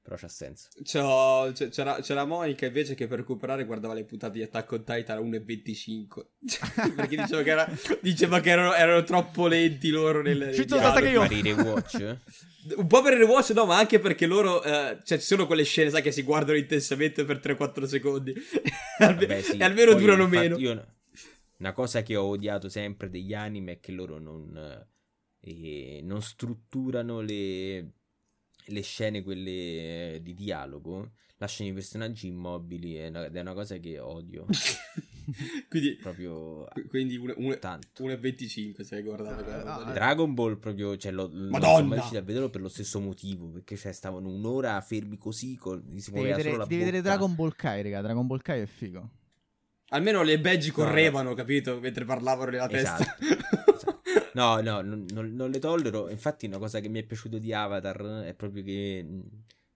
[0.03, 0.67] Però c'ha senso.
[0.83, 5.17] C'ho, c'era, c'era, Monica invece che per recuperare guardava le puntate di Attack on Titan
[5.17, 6.93] a 1,25.
[6.93, 7.69] Perché diceva che, era,
[8.01, 10.53] diceva che erano, erano, troppo lenti loro nel.
[10.53, 11.25] Ci sono stata che io.
[11.25, 12.17] rewatch.
[12.75, 14.61] Un po' per il rewatch, no, ma anche perché loro.
[14.61, 18.33] Eh, cioè, ci sono quelle scene, sai, che si guardano intensamente per 3-4 secondi.
[18.99, 19.55] Vabbè, sì.
[19.55, 20.57] E almeno Poi, durano meno.
[20.57, 20.85] Io,
[21.59, 24.85] una cosa che ho odiato sempre degli anime è che loro non.
[25.39, 28.02] Eh, non strutturano le
[28.67, 34.45] le scene quelle di dialogo lasciano i personaggi immobili ed è una cosa che odio.
[35.69, 41.79] Quindi proprio quindi 1,25 se hai guardato ah, Dragon Ball proprio cioè, lo, Madonna!
[41.79, 45.81] non riuscito a vederlo per lo stesso motivo perché cioè, stavano un'ora fermi così con,
[45.95, 48.65] si devi vedere, solo la devi vedere Dragon Ball Kai raga Dragon Ball Kai è
[48.65, 49.09] figo.
[49.89, 51.79] Almeno le badge correvano no, capito?
[51.79, 53.03] Mentre parlavano nella esatto.
[53.19, 53.92] testa
[54.33, 56.09] No, no, non, non, le tollero.
[56.09, 59.05] Infatti, una cosa che mi è piaciuto di Avatar è proprio che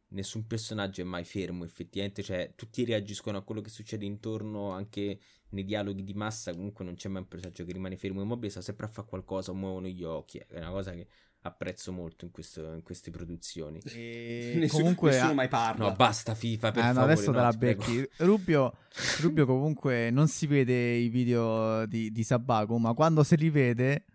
[0.09, 2.23] nessun personaggio è mai fermo, effettivamente.
[2.23, 6.53] Cioè, tutti reagiscono a quello che succede intorno, anche nei dialoghi di massa.
[6.53, 9.53] Comunque, non c'è mai un personaggio che rimane fermo immobile, sta sempre a fare qualcosa,
[9.53, 10.39] muovono gli occhi.
[10.39, 11.07] È una cosa che
[11.41, 13.79] apprezzo molto in, questo, in queste produzioni.
[13.85, 14.53] E...
[14.59, 15.89] Nessun, comunque nessuno mai parla.
[15.89, 17.05] No, basta FIFA per eh, favore.
[17.05, 18.09] No, adesso te la becchi.
[18.17, 18.73] Rubio,
[19.21, 24.05] Rubio comunque non si vede i video di, di Sabaku, ma quando se li vede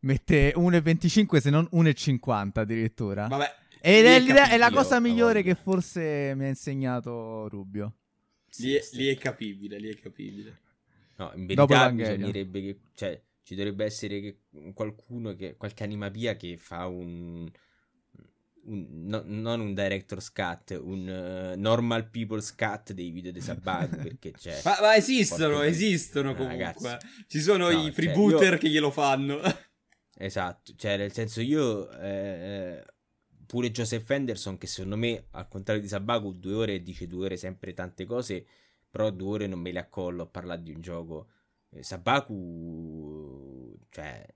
[0.00, 3.26] mette 1,25 se non 1,50 addirittura.
[3.26, 3.58] Vabbè.
[3.82, 7.94] Ed è, è, la cosa migliore che forse mi ha insegnato Rubio.
[8.56, 10.60] Lì è, lì è capibile, lì è capibile.
[11.16, 12.78] No, in verità bisognerebbe che...
[12.94, 14.38] Cioè, ci dovrebbe essere che
[14.74, 17.50] qualcuno, che, qualche animapia che fa un...
[18.64, 23.96] un no, non un director's cut, un uh, normal people's cut dei video di Sabato
[24.02, 24.60] perché c'è...
[24.62, 26.64] Ma, ma esistono, esistono comunque.
[26.64, 27.06] Ragazzi.
[27.28, 28.58] Ci sono no, i freebooter cioè, io...
[28.58, 29.40] che glielo fanno.
[30.22, 32.84] Esatto, cioè nel senso io eh,
[33.46, 37.36] pure Joseph Henderson che secondo me al contrario di Sabaku due ore dice due ore
[37.38, 38.44] sempre tante cose,
[38.90, 41.28] però due ore non me le accollo a parlare di un gioco.
[41.70, 44.26] Eh, Sabaku, cioè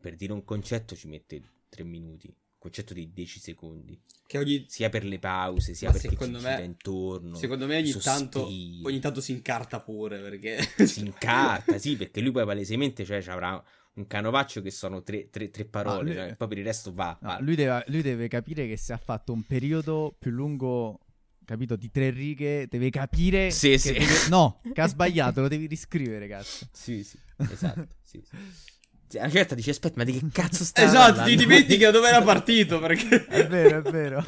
[0.00, 3.98] per dire un concetto ci mette tre minuti concetto di 10 secondi.
[4.26, 4.66] Che ogni...
[4.68, 6.62] Sia per le pause, sia Ma perché secondo ci me...
[6.62, 7.34] intorno.
[7.34, 10.86] Secondo me ogni tanto, ogni tanto, si incarta pure perché...
[10.86, 13.62] Si incarta, sì, perché lui poi palesemente cioè, avrà
[13.94, 16.36] un canovaccio che sono tre, tre, tre parole, ah, lui...
[16.36, 17.18] poi per il resto va.
[17.20, 21.00] No, lui, deve, lui, deve, capire che se ha fatto un periodo più lungo,
[21.44, 23.50] capito, di tre righe, deve capire.
[23.50, 23.92] Sì, sì.
[23.92, 24.28] Deve...
[24.28, 26.66] No, che ha sbagliato, lo devi riscrivere, cazzo.
[26.72, 27.18] Sì, sì,
[27.50, 27.86] esatto.
[28.02, 28.36] sì, sì.
[29.18, 31.30] Una certa dici aspetta ma di che cazzo stai Esatto, parlando?
[31.30, 33.26] ti dimentichi da dove era partito perché...
[33.26, 34.24] È vero, è vero.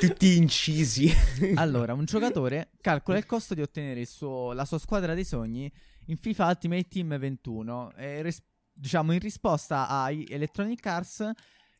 [0.00, 1.08] Tutti incisi.
[1.54, 5.70] allora, un giocatore calcola il costo di ottenere suo, la sua squadra dei sogni
[6.06, 8.42] in FIFA Ultimate Team 21 e res-
[8.74, 11.30] diciamo, in risposta a Electronic Arts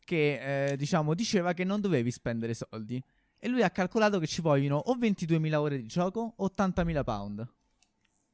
[0.04, 3.02] che, eh, diciamo, diceva che non dovevi spendere soldi.
[3.38, 7.52] E lui ha calcolato che ci vogliono o 22.000 ore di gioco o 80.000 pound.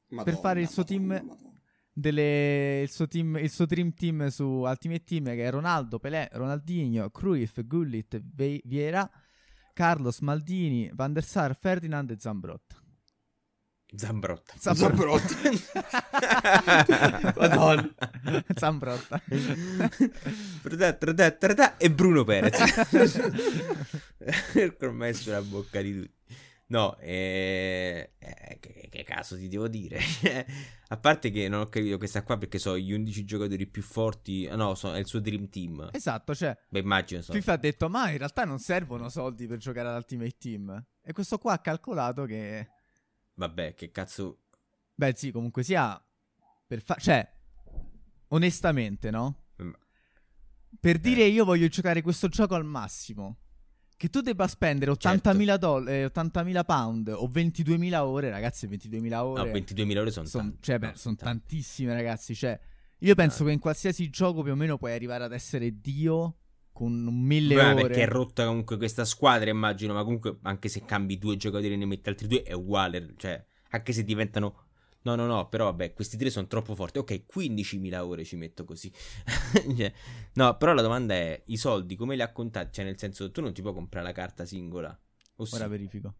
[0.08, 1.26] Madonna, per fare il suo Madonna, team...
[1.26, 1.48] Madonna.
[1.92, 6.28] Delle, il, suo team, il suo dream team su Ultimate Team che è Ronaldo, Pelé,
[6.32, 9.10] Ronaldinho, Cruyff, Gullit, Vieira,
[9.74, 12.79] Carlos, Maldini, Van der Sar, Ferdinand e Zambrotta.
[13.96, 14.54] Zambrotta.
[14.56, 15.34] Zambrotta.
[17.36, 17.94] Madonna.
[18.54, 19.22] Zambrotta.
[21.76, 22.58] e Bruno Perez.
[24.80, 26.18] Ormai sulla bocca di tutti.
[26.70, 29.98] No, eh, eh, che, che, caso ti devo dire?
[30.90, 34.46] A parte che non ho capito questa qua perché sono gli 11 giocatori più forti.
[34.46, 35.88] No, so, è il suo Dream Team.
[35.92, 36.56] Esatto, cioè.
[36.68, 37.22] Beh, immagino.
[37.22, 37.32] So.
[37.32, 40.86] FIFA ha detto, ma in realtà non servono soldi per giocare all'Ultimate Team.
[41.02, 42.68] E questo qua ha calcolato che
[43.34, 44.40] Vabbè, che cazzo.
[44.94, 46.02] Beh, sì, comunque sia.
[46.66, 47.28] Per fa- cioè,
[48.28, 49.44] onestamente, no?
[49.62, 49.70] Mm.
[50.78, 51.00] Per eh.
[51.00, 53.38] dire io voglio giocare questo gioco al massimo.
[53.96, 55.56] Che tu debba spendere 80.000, certo.
[55.58, 59.44] doll- eh, 80.000 pound o 22.000 ore, ragazzi, 22.000 ore.
[59.44, 60.58] No, 22.000 ore sono son, tante.
[60.62, 62.34] Cioè, no, sono tantissime, ragazzi.
[62.34, 62.58] Cioè,
[63.00, 63.46] io penso ah.
[63.46, 66.39] che in qualsiasi gioco più o meno puoi arrivare ad essere Dio
[66.80, 67.82] con mille Beh, ore.
[67.82, 71.76] Perché è rotta comunque questa squadra, immagino, ma comunque anche se cambi due giocatori e
[71.76, 74.64] ne metti altri due è uguale, cioè anche se diventano
[75.02, 76.98] No, no, no, però vabbè, questi tre sono troppo forti.
[76.98, 78.92] Ok, 15.000 ore ci metto così.
[79.76, 79.90] cioè,
[80.34, 82.70] no, però la domanda è, i soldi come li ha contati?
[82.70, 84.90] Cioè, nel senso, tu non ti puoi comprare la carta singola.
[85.36, 85.70] O Ora sì?
[85.70, 86.14] verifico.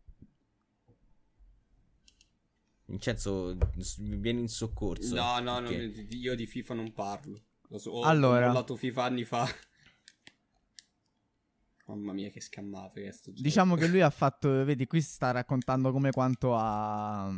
[2.86, 3.54] Vincenzo,
[3.98, 5.14] vieni in soccorso.
[5.14, 7.38] No, no, no, io di FIFA non parlo.
[7.68, 9.46] Ho, allora, ho mollato FIFA anni fa.
[11.90, 13.42] Mamma mia, che scammato che è sto gioco.
[13.42, 17.30] Diciamo che lui ha fatto, vedi, qui sta raccontando come quanto ha...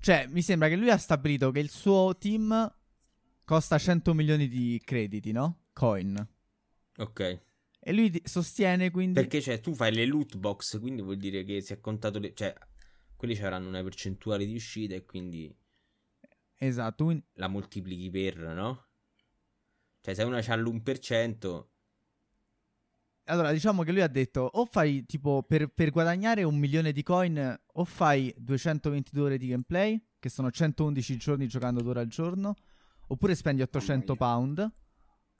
[0.00, 2.72] Cioè, mi sembra che lui ha stabilito che il suo team
[3.44, 5.64] costa 100 milioni di crediti, no?
[5.72, 6.16] Coin.
[6.98, 7.40] Ok.
[7.80, 9.14] E lui sostiene quindi...
[9.14, 12.18] Perché cioè, tu fai le loot box, quindi vuol dire che si è contato...
[12.20, 12.32] Le...
[12.34, 12.54] Cioè,
[13.16, 15.52] quelli avranno una percentuale di uscita e quindi...
[16.56, 17.04] Esatto.
[17.04, 17.24] Quindi...
[17.34, 18.86] La moltiplichi per, no?
[20.00, 21.66] Cioè, se una c'ha l'1%...
[23.28, 27.02] Allora, diciamo che lui ha detto, o fai, tipo, per, per guadagnare un milione di
[27.02, 32.54] coin, o fai 222 ore di gameplay, che sono 111 giorni giocando d'ora al giorno,
[33.06, 34.72] oppure spendi 800 pound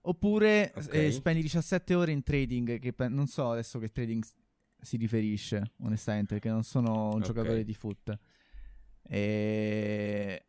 [0.09, 1.07] Oppure okay.
[1.07, 4.25] eh, spendi 17 ore in trading, che pe- non so adesso che trading
[4.81, 7.27] si riferisce, onestamente, perché non sono un okay.
[7.27, 8.19] giocatore di foot.
[9.03, 10.47] E...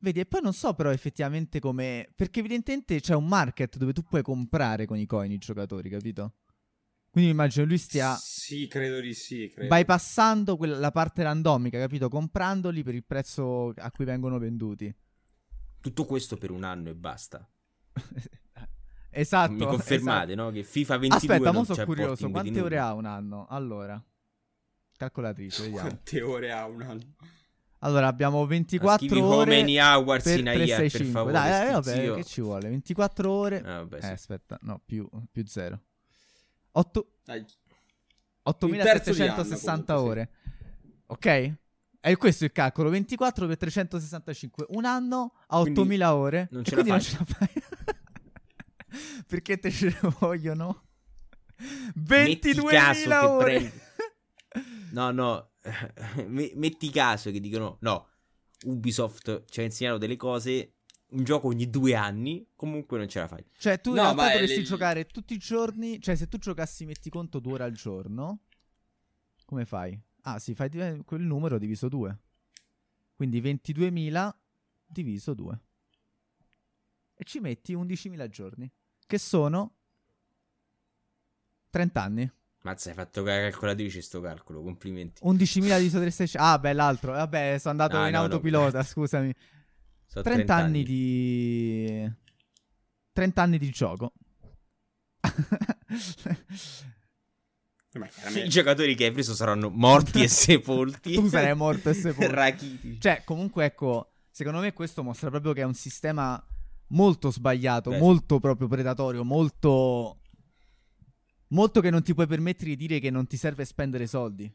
[0.00, 2.08] Vedi, e poi non so però effettivamente come...
[2.14, 6.34] Perché evidentemente c'è un market dove tu puoi comprare con i coin i giocatori, capito?
[7.10, 8.14] Quindi immagino lui stia...
[8.14, 9.50] Sì, credo di sì.
[9.52, 9.74] Credo.
[9.74, 12.08] Bypassando quella, la parte randomica, capito?
[12.08, 14.94] Comprandoli per il prezzo a cui vengono venduti.
[15.80, 17.48] Tutto questo per un anno e basta.
[19.10, 19.52] esatto.
[19.52, 20.42] Mi confermate, esatto.
[20.44, 20.50] no?
[20.52, 22.30] Che FIFA 22 Aspetta, mo sono curioso.
[22.30, 23.46] Quante ore ha un anno?
[23.48, 24.00] Allora,
[24.96, 25.88] calcolatrice, vediamo.
[25.88, 27.14] Quante ore ha un anno?
[27.80, 31.32] Allora, abbiamo 24 ore many hours per, in a year, per favore.
[31.32, 32.68] Dai, eh, vabbè, che ci vuole?
[32.68, 33.62] 24 ore.
[33.62, 34.06] Ah, vabbè, sì.
[34.06, 35.80] Eh, aspetta, no, più, più 0.
[36.72, 37.08] 8...
[38.42, 40.30] 8760 ore.
[41.06, 41.54] Ok?
[42.00, 46.48] È questo il calcolo, 24 per 365, un anno a 8000 ore.
[46.50, 47.48] Non ce, la non ce la fai.
[49.26, 50.84] Perché te ce ne vogliono?
[51.98, 53.72] 22.000 ore.
[54.92, 55.50] No, no,
[56.26, 58.08] metti caso che dicono no,
[58.64, 60.74] Ubisoft ci ha insegnato delle cose,
[61.10, 63.44] un gioco ogni due anni, comunque non ce la fai.
[63.56, 64.64] Cioè tu no, in realtà dovresti le...
[64.64, 68.44] giocare tutti i giorni, cioè se tu giocassi metti conto due ore al giorno,
[69.44, 69.98] come fai?
[70.22, 70.68] Ah, sì, fai
[71.04, 72.18] quel numero diviso 2.
[73.14, 74.30] Quindi 22.000
[74.86, 75.60] diviso 2.
[77.14, 78.70] E ci metti 11.000 giorni,
[79.06, 79.76] che sono
[81.70, 82.32] 30 anni.
[82.62, 85.22] Mazza, hai fatto la calcolatrice sto calcolo, complimenti.
[85.24, 86.38] 11.000 diviso 360.
[86.38, 87.12] Ah, beh, l'altro.
[87.12, 88.84] Vabbè, sono andato ah, in no, autopilota, no.
[88.84, 89.34] scusami.
[90.06, 92.12] So 30, 30 anni di
[93.12, 94.12] 30 anni di gioco.
[98.34, 101.14] I giocatori che hai preso saranno morti e sepolti.
[101.14, 102.32] tu sarai morto e sepolto.
[102.32, 103.00] Rachiti.
[103.00, 106.40] Cioè, comunque, ecco, secondo me questo mostra proprio che è un sistema
[106.88, 107.98] molto sbagliato, Beh.
[107.98, 110.17] molto proprio predatorio, molto...
[111.48, 114.52] Molto che non ti puoi permettere di dire che non ti serve spendere soldi.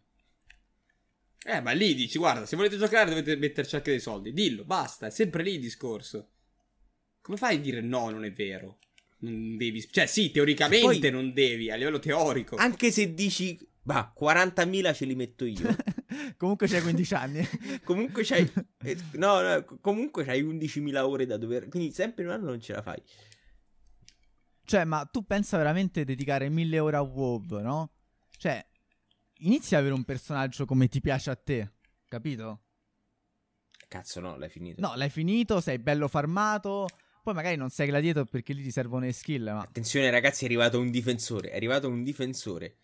[1.45, 4.31] Eh, ma lì dici, guarda, se volete giocare dovete metterci anche dei soldi.
[4.31, 6.29] Dillo, basta, è sempre lì il discorso.
[7.21, 8.79] Come fai a dire no, non è vero?
[9.19, 9.85] Non devi.
[9.89, 12.55] Cioè, sì, teoricamente poi, non devi, a livello teorico.
[12.55, 13.57] Anche se dici.
[13.81, 15.75] Bah, 40.000 ce li metto io.
[16.37, 17.47] comunque c'hai 15 anni.
[17.83, 18.49] comunque c'hai.
[18.81, 21.67] Eh, no, no, comunque c'hai 11.000 ore da dover.
[21.67, 23.01] Quindi sempre in un anno non ce la fai.
[24.65, 27.91] Cioè, ma tu pensa veramente dedicare 1000 ore a WoW, no?
[28.37, 28.65] Cioè,
[29.39, 31.71] inizia ad avere un personaggio come ti piace a te,
[32.07, 32.61] capito?
[33.87, 34.81] Cazzo, no, l'hai finito.
[34.81, 36.87] No, l'hai finito, sei bello farmato.
[37.21, 39.61] Poi magari non sei gladiator perché lì ti servono le skill, ma...
[39.61, 42.79] Attenzione ragazzi, è arrivato un difensore, è arrivato un difensore.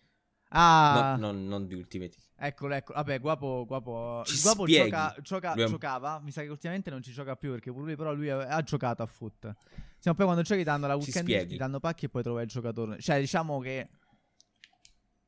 [0.50, 1.16] Ah...
[1.18, 2.16] No, no, non di Ultimate.
[2.42, 2.96] Eccolo, eccolo.
[2.96, 5.72] Vabbè, Guapo, Guapo, ci Guapo gioca, gioca, Abbiamo...
[5.72, 6.20] giocava.
[6.20, 9.02] Mi sa che ultimamente non ci gioca più perché lui, però lui ha, ha giocato
[9.02, 9.54] a foot.
[9.98, 12.98] Siamo poi quando giochi danno la weekend, ti danno pacchi e poi trovi il giocatore.
[12.98, 13.90] Cioè, diciamo che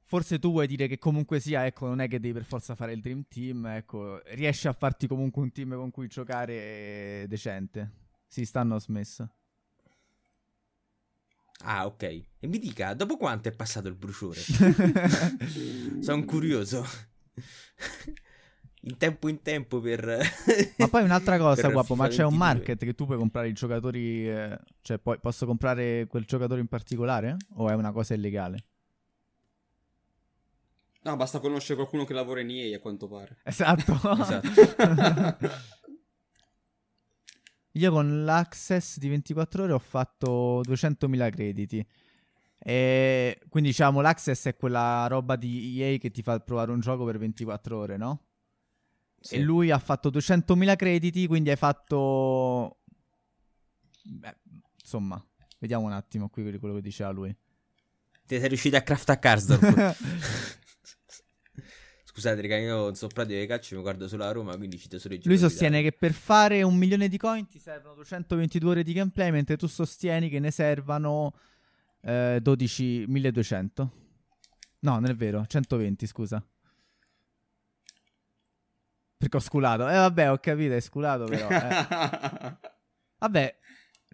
[0.04, 2.94] forse tu vuoi dire che comunque sia, ecco, non è che devi per forza fare
[2.94, 7.90] il Dream Team, ecco, riesci a farti comunque un team con cui giocare decente.
[8.26, 9.28] Sì, stanno smesso.
[11.64, 12.02] Ah, ok.
[12.02, 14.40] E mi dica, dopo quanto è passato il bruciore?
[16.00, 17.10] Sono curioso.
[18.84, 20.04] in tempo in tempo per...
[20.78, 24.28] ma poi un'altra cosa, guapo, ma c'è un market che tu puoi comprare i giocatori...
[24.28, 27.36] Eh, cioè, poi posso comprare quel giocatore in particolare?
[27.56, 28.64] O è una cosa illegale?
[31.04, 33.38] No, basta conoscere qualcuno che lavora in EA, a quanto pare.
[33.42, 33.92] Esatto.
[34.22, 35.50] esatto.
[37.72, 41.86] Io con l'access di 24 ore ho fatto 200.000 crediti.
[42.64, 47.04] E quindi diciamo l'access è quella roba di EA che ti fa provare un gioco
[47.04, 48.26] per 24 ore, no?
[49.18, 49.36] Sì.
[49.36, 52.78] E lui ha fatto 200.000 crediti, quindi hai fatto...
[54.04, 54.36] Beh,
[54.80, 55.24] insomma,
[55.58, 57.34] vediamo un attimo qui quello che diceva lui.
[58.26, 59.96] Ti sei riuscito a craftare Karsdorp.
[62.04, 64.98] Scusate, raga, io non so pratico di calcio, mi guardo solo la Roma, quindi cito
[64.98, 68.82] solo i Lui sostiene che per fare un milione di coin ti servono 222 ore
[68.82, 71.34] di gameplay, mentre tu sostieni che ne servano
[72.02, 73.90] eh, 12, 1200.
[74.80, 76.44] No, non è vero, 120, scusa.
[79.16, 79.88] Perché ho sculato.
[79.88, 81.48] Eh vabbè, ho capito, hai sculato però.
[81.48, 82.56] Eh.
[83.18, 83.56] vabbè,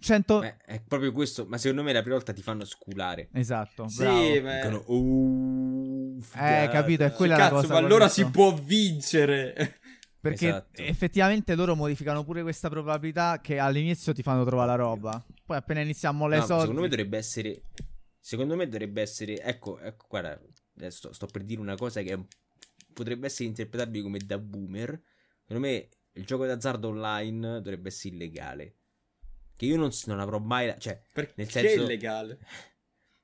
[0.00, 0.42] 100...
[0.42, 3.30] Eh, è proprio questo, ma secondo me la prima volta ti fanno sculare.
[3.32, 4.42] Esatto, sì, bravo.
[4.42, 4.54] ma...
[4.56, 7.12] Dicono, "Oh, Eh, capito, è figata".
[7.14, 8.12] quella la Cazzo, cosa ma allora corretta.
[8.12, 9.78] si può vincere.
[10.20, 10.82] Perché Esatto.
[10.82, 15.24] effettivamente loro modificano pure questa probabilità che all'inizio ti fanno trovare la roba.
[15.48, 16.60] Poi appena iniziamo le No, soldi...
[16.60, 17.62] secondo me dovrebbe essere.
[18.20, 19.40] Secondo me dovrebbe essere.
[19.40, 20.38] Ecco, ecco, guarda,
[20.76, 22.22] adesso sto per dire una cosa che
[22.92, 25.00] potrebbe essere interpretabile come da boomer.
[25.46, 28.74] Secondo me il gioco d'azzardo online dovrebbe essere illegale.
[29.56, 30.66] Che io non, non avrò mai.
[30.66, 32.38] la- Cioè, Perché Nel senso- è illegale?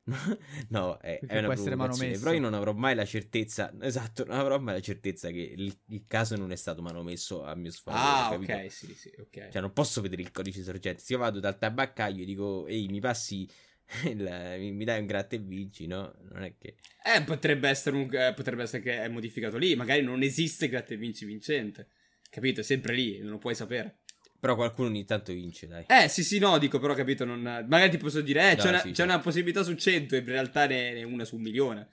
[0.68, 2.18] no, è, è una provocazione.
[2.18, 3.72] Però io non avrò mai la certezza.
[3.80, 7.54] Esatto, non avrò mai la certezza che il, il caso non è stato manomesso a
[7.54, 8.02] mio sfavore.
[8.02, 9.48] Ah, ok, sì, sì, ok.
[9.50, 11.00] Cioè, non posso vedere il codice sorgente.
[11.02, 13.48] Se io vado dal tabaccaio e dico, ehi, mi passi,
[14.04, 16.14] il- mi, mi dai un gratta e vinci, no?
[16.30, 16.76] Non è che...
[17.02, 19.74] Eh, potrebbe essere, un, eh, potrebbe essere che è modificato lì.
[19.74, 21.88] Magari non esiste gratta e vinci vincente.
[22.28, 22.60] Capito?
[22.60, 24.00] È sempre lì, non lo puoi sapere.
[24.44, 25.86] Però qualcuno ogni tanto vince, dai.
[25.88, 27.40] Eh, sì, sì, no, dico, però, capito, non...
[27.40, 30.18] Magari ti posso dire, eh, c'è, No, una, sì, c'è una possibilità su 100 e
[30.18, 31.88] in realtà ne ne è una su un milione.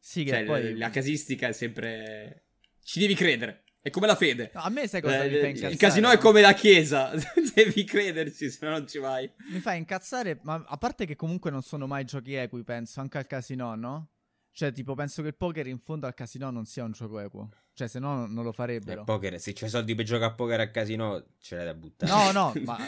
[0.00, 0.76] Sì, che Cioè, poi...
[0.76, 2.46] la casistica è sempre...
[2.82, 3.62] Ci devi credere.
[3.80, 4.50] È come la fede.
[4.52, 5.76] No, a me sai cosa Eh, mi fa il incazzare?
[5.76, 7.12] casino è come la chiesa.
[7.54, 9.30] devi crederci, se no non ci vai.
[9.52, 13.18] Mi fa incazzare, ma a parte che comunque non sono mai giochi equi, penso, anche
[13.18, 14.10] al casino, no?
[14.50, 17.48] Cioè, tipo, penso che il poker in fondo al casino non sia un gioco equo.
[17.74, 19.04] Cioè, se no non lo Eh, farebbero.
[19.04, 22.12] poker, se c'hai soldi per giocare a poker a casino, ce l'hai da buttare.
[22.12, 22.78] No, no, ma...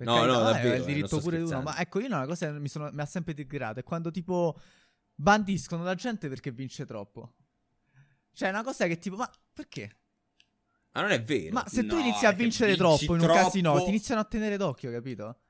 [0.00, 1.60] No, no, eh, davvero, È il eh, diritto pure di uno.
[1.62, 4.56] Ma ecco, io una cosa che mi, sono- mi ha sempre digrato è quando, tipo,
[5.12, 7.34] bandiscono la gente perché vince troppo.
[8.32, 9.96] Cioè, è una cosa che, tipo, ma perché?
[10.92, 11.52] Ma non è vero.
[11.52, 14.24] Ma se tu No, inizi a vincere troppo in un troppo- casino, ti iniziano a
[14.24, 15.40] tenere d'occhio, capito?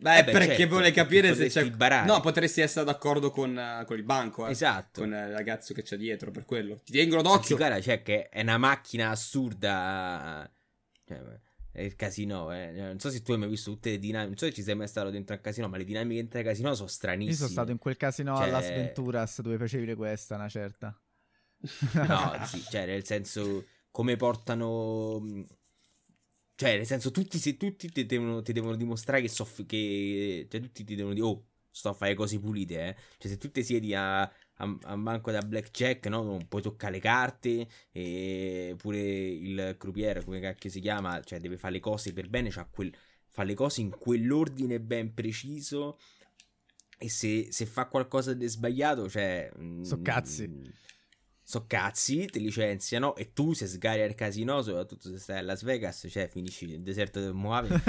[0.00, 1.68] Beh, Eh beh, perché certo, vuole capire se c'è.
[1.70, 2.06] barare.
[2.06, 4.50] No, potresti essere d'accordo con, eh, con il banco, eh.
[4.52, 5.00] Esatto.
[5.00, 6.80] Con eh, il ragazzo che c'è dietro, per quello.
[6.84, 7.56] Ti tengono d'occhio.
[7.56, 10.48] guarda, cioè, che è una macchina assurda.
[11.04, 11.20] Cioè,
[11.72, 12.72] è il casino, eh.
[12.76, 14.28] Cioè, Non so se tu hai mai visto tutte le dinamiche.
[14.28, 16.44] Non so se ci sei mai stato dentro al casino, ma le dinamiche dentro al
[16.44, 17.30] casino sono stranissime.
[17.32, 20.48] Io sono stato in quel casino Cioè- a Las Venturas dove facevi le questa, una
[20.48, 20.96] certa.
[22.06, 25.44] No, sì, cioè, nel senso, come portano.
[26.58, 30.46] Mh, Cioè, nel senso, tutti, se tutti ti devono, ti devono dimostrare che, soff- che
[30.50, 32.96] Cioè, tutti ti devono dire, oh, sto a fare cose pulite, eh.
[33.18, 34.30] Cioè, se tu ti siedi a, a,
[34.82, 36.22] a banco da blackjack, no?
[36.24, 37.68] Non puoi toccare le carte.
[37.92, 42.50] E pure il croupier, come cacchio si chiama, cioè, deve fare le cose per bene,
[42.50, 42.92] cioè, quel,
[43.26, 45.98] fa le cose in quell'ordine ben preciso.
[47.00, 49.50] E se, se fa qualcosa di sbagliato, cioè.
[49.80, 50.48] So cazzi.
[50.48, 50.64] mm,
[51.50, 55.62] So cazzi, ti licenziano e tu se sgari al casino, soprattutto se stai a Las
[55.62, 57.68] Vegas, cioè finisci nel deserto del Mojave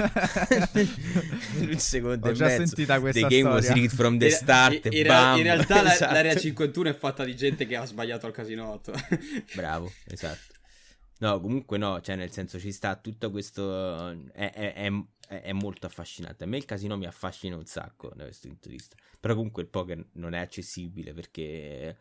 [1.60, 2.64] un secondo Ho e già mezzo.
[2.64, 3.82] sentita questa The game was storia.
[3.82, 4.86] rigged from the start.
[4.86, 5.36] in, in, bam.
[5.36, 6.12] in realtà la- Esatto.
[6.14, 8.92] l'area 51 è fatta di gente che ha sbagliato al casinotto.
[9.54, 10.54] Bravo, esatto.
[11.18, 14.08] No, comunque no, cioè nel senso ci sta tutto questo...
[14.32, 14.90] È, è- è-
[15.28, 16.44] è- è molto affascinante.
[16.44, 18.96] A me il casino mi affascina un sacco da questo punto di vista.
[19.20, 21.96] Però comunque il poker non è accessibile perché...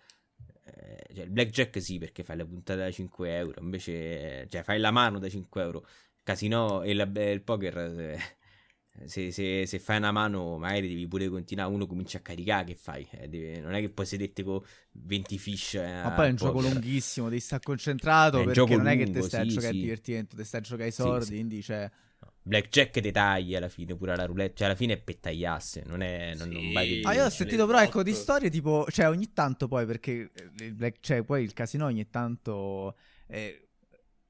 [0.76, 4.48] eh, cioè, il blackjack sì, perché fai la puntata da 5 euro, invece...
[4.50, 5.86] Cioè, fai la mano da 5 euro.
[6.24, 7.78] Casino e la- il poker...
[7.78, 8.20] eh,
[9.06, 11.72] Se, se- se fai una mano, magari devi pure continuare.
[11.74, 12.66] Uno comincia a caricare.
[12.66, 13.08] Che fai?
[13.12, 15.76] Eh, deve- non è che puoi sederti con 20 fish.
[15.76, 16.62] eh, Ma poi è un al gioco poker.
[16.62, 19.74] lunghissimo, devi stare concentrato È perché non è che te lungo, stai a sì, giocare
[19.74, 19.76] sì.
[19.76, 21.36] a divertimento, te stai a giocare ai Sì, soldi, sì.
[21.36, 21.90] quindi cioè...
[22.42, 24.56] Blackjack ti tagli alla fine, pure alla roulette.
[24.58, 25.84] Cioè, alla fine è per tagliasse.
[25.86, 26.34] Non è.
[26.36, 26.74] Non, non Sì.
[26.74, 29.86] vai che Ah, io ho sentito però ecco di storie tipo, cioè ogni tanto poi
[29.86, 32.96] perché eh, il black, cioè poi il casino ogni tanto
[33.28, 33.68] eh,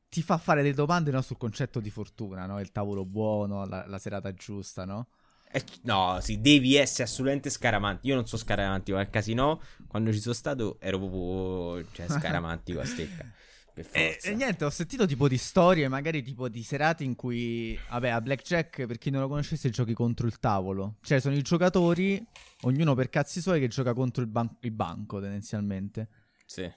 [0.10, 2.60] ti fa fare delle domande no, sul concetto di fortuna, no?
[2.60, 5.08] Il tavolo buono, la, la serata giusta, no?
[5.52, 8.08] Eh, no, sì, devi essere assolutamente scaramanti.
[8.08, 9.60] Io non so scaramantico al casino.
[9.88, 11.88] Quando ci sono stato, ero proprio.
[11.92, 13.26] Cioè, scaramantico a stecca.
[13.92, 18.10] E, e niente, ho sentito tipo di storie, magari tipo di serate in cui, vabbè,
[18.10, 20.98] a Blackjack, per chi non lo conoscesse, giochi contro il tavolo.
[21.02, 22.24] Cioè, sono i giocatori,
[22.62, 26.08] ognuno per cazzi suoi, che gioca contro il, ban- il banco, tendenzialmente.
[26.46, 26.72] Sì.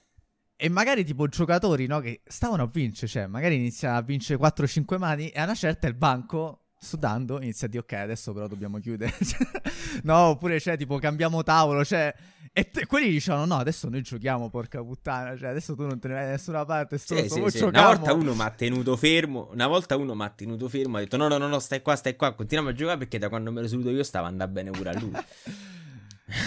[0.55, 4.97] E magari tipo giocatori, no, che stavano a vincere, cioè, magari iniziano a vincere 4-5
[4.97, 8.79] mani e a una certa il banco, sudando, inizia a dire, ok, adesso però dobbiamo
[8.79, 9.13] chiudere.
[10.03, 12.13] no, oppure, cioè, tipo, cambiamo tavolo, cioè...
[12.55, 16.07] E te- quelli dicevano, no, adesso noi giochiamo, porca puttana, cioè, adesso tu non te
[16.09, 17.57] ne vai da nessuna parte, sto Sì, sì, mo sì.
[17.57, 17.87] giochiamo.
[17.87, 19.49] Una volta uno mi ha tenuto fermo.
[19.51, 20.97] Una volta uno mi ha tenuto fermo.
[20.97, 22.33] Ha detto: No, no, no, no, stai qua, stai qua.
[22.35, 24.99] Continuiamo a giocare perché da quando me lo seduto io stava andando bene pure a
[24.99, 25.11] lui.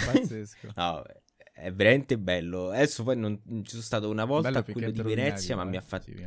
[0.05, 0.67] Pazzesco.
[0.75, 1.21] No, vabbè.
[1.53, 2.69] è veramente bello.
[2.69, 5.75] Adesso poi non, ci sono stato una volta Bello a quello di Venezia, ma mi
[5.77, 6.05] ha fatto...
[6.05, 6.25] sì,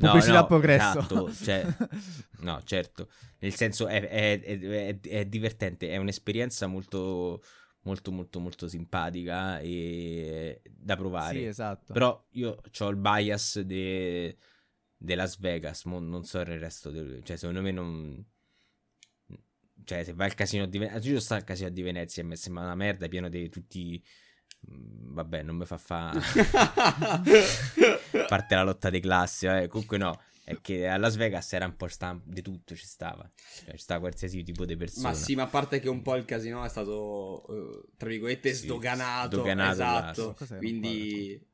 [0.00, 0.98] No, Pubblicità no, progresso.
[1.00, 1.66] esatto, cioè,
[2.40, 3.08] no, certo.
[3.40, 7.42] Nel senso è- è- è- è divertente, è un'esperienza molto,
[7.82, 11.38] molto, molto, molto simpatica e da provare.
[11.38, 11.92] Sì, esatto.
[11.92, 14.36] Però io ho il bias de,
[14.96, 18.24] de Las Vegas, mo non so il resto, del- cioè secondo me non...
[19.84, 22.36] Cioè se vai al casino di Venezia, io sto al casino di Venezia e mi
[22.36, 24.02] sembra una merda, pieno di tutti...
[24.70, 26.12] mm, Vabbè, non mi fa fa...
[28.28, 29.66] Parte la lotta di classi, eh.
[29.68, 33.30] comunque no, è che a Las Vegas era un po' sta- di tutto, ci stava,
[33.64, 35.08] cioè, ci stava qualsiasi tipo di persona.
[35.08, 38.54] Ma sì, ma a parte che un po' il casino è stato, eh, tra virgolette,
[38.54, 39.36] Sì, sdoganato.
[39.36, 40.56] sdoganato esatto.
[40.56, 41.46] Quindi.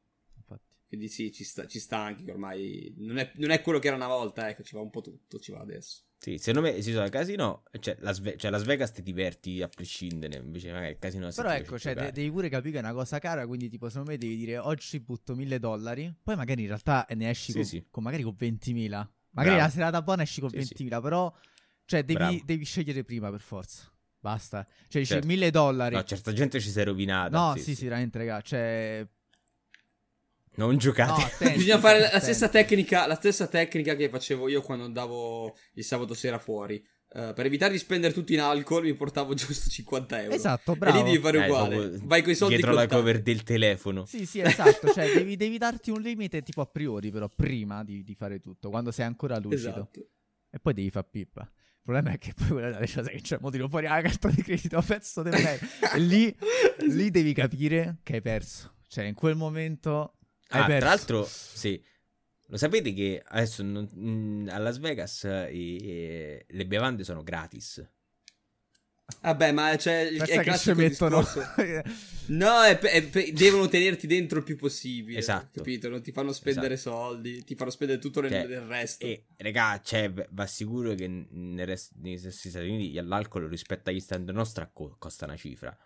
[0.97, 3.89] Quindi sì, ci sta, ci sta anche che ormai non è, non è quello che
[3.89, 6.03] era una volta, ecco, ci va un po' tutto, ci va adesso.
[6.16, 9.61] Sì, secondo me si sono al casino, cioè Las, Ve- cioè, Las Vegas ti diverti
[9.61, 12.77] a prescindere, invece magari il casino si Però ecco, cioè, de- devi pure capire che
[12.79, 16.35] è una cosa cara, quindi tipo secondo me devi dire oggi butto 1000 dollari, poi
[16.37, 17.87] magari in realtà ne esci Sì, con, sì.
[17.91, 18.89] con- magari con 20.000.
[19.31, 19.69] Magari Bravo.
[19.69, 21.31] la serata buona esci con Sì, 20.000, però
[21.85, 23.93] cioè devi, devi scegliere prima per forza.
[24.19, 24.66] Basta.
[24.89, 25.27] Cioè dici Certo.
[25.27, 25.95] 1000 dollari.
[25.97, 27.37] No, certa gente ci si è rovinata.
[27.37, 29.07] No, sì, sì, veramente, raga, cioè
[30.57, 31.21] Non giocate.
[31.21, 34.85] No, attenti, Bisogna fare la, la stessa tecnica, la stessa tecnica che facevo io quando
[34.85, 36.85] andavo il sabato sera fuori.
[37.17, 40.35] Eh, per evitare di spendere tutto in alcol, mi portavo giusto 50 euro.
[40.35, 40.97] Esatto, E bravo.
[40.99, 41.99] lì devi fare Eh, uguale.
[42.03, 43.05] Vai con i soldi Dietro la contanti.
[43.05, 44.05] cover del telefono.
[44.05, 48.03] Sì, sì, esatto, cioè devi, devi darti un limite tipo a priori, però prima di,
[48.03, 49.69] di fare tutto, quando sei ancora lucido.
[49.69, 50.07] Esatto.
[50.51, 51.43] E poi devi far pippa.
[51.43, 54.29] Il problema è che poi quella delle cose che c'è, mo tiro fuori la carta
[54.31, 55.59] di credito, pezzo di me.
[55.95, 56.35] E lì,
[56.89, 58.73] lì devi capire che hai perso.
[58.89, 60.15] Cioè, in quel momento
[60.49, 60.79] Ah, perso.
[60.79, 61.83] tra l'altro, sì.
[62.49, 67.87] Lo sapete che adesso non- mm, a Las Vegas eh, eh, le bevande sono gratis.
[69.21, 71.23] Vabbè, ma c'è il, è Pensa che ci mettono.
[72.27, 75.19] No, è pe- è pe- devono tenerti dentro il più possibile.
[75.19, 75.59] Esatto.
[75.59, 75.91] Capito?
[75.91, 79.05] Non ti fanno spendere soldi, ti fanno spendere tutto nel, Cioè, nel resto.
[79.05, 84.01] E raga, cioè, va sicuro che nel resto negli stessi Stati Uniti l'alcol rispetto agli
[84.01, 85.77] standard nostri co- costa una cifra.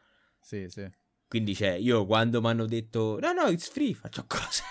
[0.40, 0.88] sì, sì.
[1.28, 4.62] Quindi, cioè, io quando mi hanno detto no, no, it's free, faccio cosa?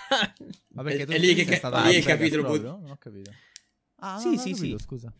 [0.74, 2.70] Ma perché È- tu è lì sei che- stato lì a hai capito il proprio?
[2.78, 3.30] Non ho capito.
[4.00, 4.84] Ah, no, Sì, ho sì, capito, sì.
[4.84, 5.12] scusa.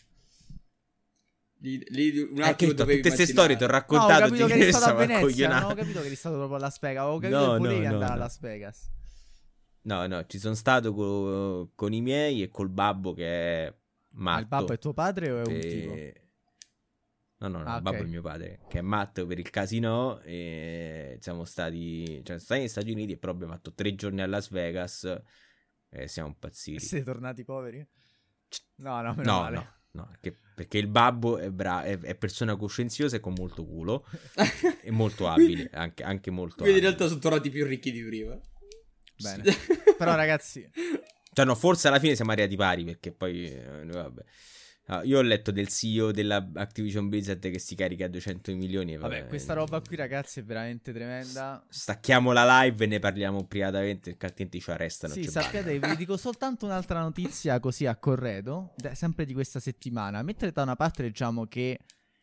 [1.60, 3.86] Lì, lì un Eh, che attimo ho dovevi tutte queste storie ti ho immaginare.
[3.90, 4.28] No, ho raccontato.
[4.28, 6.60] capito ti che eri stato a Venezia, non ho capito che eri stato proprio a
[6.60, 8.20] Las Vegas, avevo capito No, che volevi no, no, andare a no.
[8.22, 8.90] Las Vegas.
[9.82, 13.26] No, no, ci sono stato co- con i miei e col babbo che
[13.66, 13.74] è
[14.10, 14.40] Ma matto.
[14.40, 15.94] il babbo è tuo padre o è un per- tipo?
[17.40, 18.04] No, no, no, Ah, il babbo ok.
[18.04, 22.60] è mio padre, che è matto per il casino e siamo stati, cioè, siamo stati
[22.60, 25.20] negli Stati Uniti e però abbiamo fatto tre giorni a Las Vegas
[25.90, 26.84] e siamo impazziti.
[26.84, 27.86] Siete tornati poveri?
[28.76, 29.54] No, no, meno No, male.
[29.56, 33.64] no, no, perché, perché il babbo è, bra- è, è persona coscienziosa e con molto
[33.64, 34.04] culo
[34.82, 36.88] e molto abile, anche, anche molto Quindi in abile.
[36.88, 38.36] realtà sono tornati più ricchi di prima.
[39.16, 39.44] Bene.
[39.44, 39.58] Sì.
[39.96, 40.68] Però ragazzi,
[41.32, 44.24] Cioè, no, forse alla fine siamo arrivati pari perché poi, eh, vabbè.
[44.90, 48.94] Ah, io ho letto del CEO della Activision Blizzard che si carica a 200 milioni.
[48.94, 51.62] E vabbè, questa roba qui ragazzi è veramente tremenda.
[51.68, 55.12] Stacchiamo la live e ne parliamo privatamente perché altrimenti ci arrestano.
[55.12, 60.22] Sì, sappiate, vi dico soltanto un'altra notizia così a corredo, da- sempre di questa settimana.
[60.22, 61.78] Mentre da una parte leggiamo che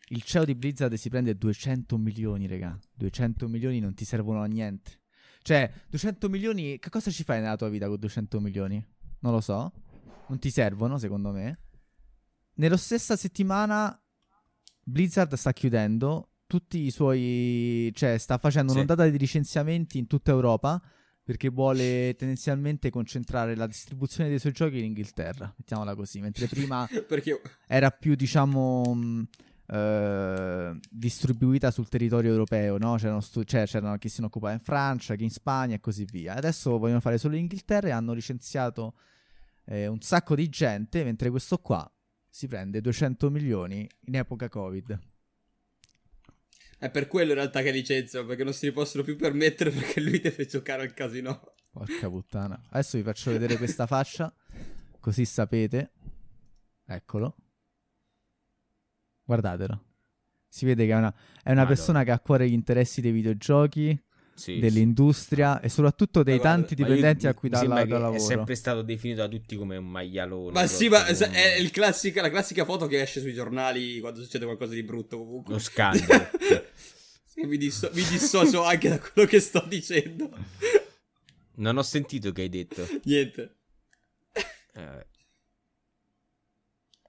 [0.10, 2.76] il CEO di Blizzard si prende 200 milioni, raga.
[2.96, 5.02] 200 milioni non ti servono a niente.
[5.44, 8.84] Cioè, 200 milioni, che cosa ci fai nella tua vita con 200 milioni?
[9.20, 9.72] Non lo so.
[10.30, 11.60] Non ti servono, secondo me.
[12.56, 13.98] Nello stessa settimana
[14.84, 17.92] Blizzard sta chiudendo tutti i suoi...
[17.94, 18.76] cioè sta facendo Sì.
[18.78, 20.82] un'ondata di licenziamenti in tutta Europa
[21.24, 26.88] perché vuole tendenzialmente concentrare la distribuzione dei suoi giochi in Inghilterra, mettiamola così, mentre prima
[27.08, 29.28] Perché era più, diciamo, mh,
[29.66, 32.96] eh, distribuita sul territorio europeo, no?
[32.98, 36.06] C'erano, stu- cioè, c'erano chi se ne occupava in Francia, chi in Spagna e così
[36.06, 36.36] via.
[36.36, 38.94] Adesso vogliono fare solo in Inghilterra e hanno licenziato
[39.66, 41.92] eh, un sacco di gente, mentre questo qua
[42.36, 45.00] si prende 200 milioni in epoca Covid.
[46.78, 50.20] è per quello in realtà che licenziano, perché non si possono più permettere perché lui
[50.20, 51.54] deve giocare al casino.
[51.72, 52.62] Porca puttana.
[52.72, 54.36] Adesso vi faccio vedere questa faccia,
[55.00, 55.94] così sapete.
[56.84, 57.38] Eccolo.
[59.24, 59.86] Guardatelo.
[60.50, 63.14] Si vede che è una, è una persona che ha a cuore gli interessi dei
[63.14, 63.98] videogiochi,
[64.38, 68.18] Sì, dell'industria e soprattutto dei Ma guarda, tanti dipendenti a cui dà, la- dà lavoro.
[68.18, 70.52] È sempre stato definito da tutti come un maialone.
[70.52, 74.22] Ma sì, ma un- è il classica- la classica foto che esce sui giornali quando
[74.22, 75.54] succede qualcosa di brutto comunque.
[75.54, 76.30] Uno scandalo.
[77.38, 80.30] Sì, mi, disso- mi dissocio anche da quello che sto dicendo.
[81.56, 82.88] non ho sentito che hai detto.
[83.04, 83.56] Niente.
[84.74, 85.06] Eh.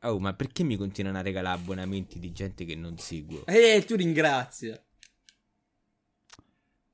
[0.03, 3.45] Oh, ma perché mi continuano a regalare abbonamenti di gente che non seguo?
[3.47, 4.81] Eh, tu ringrazia.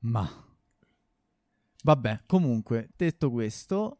[0.03, 0.29] Ma
[1.85, 3.99] Vabbè, comunque, detto questo,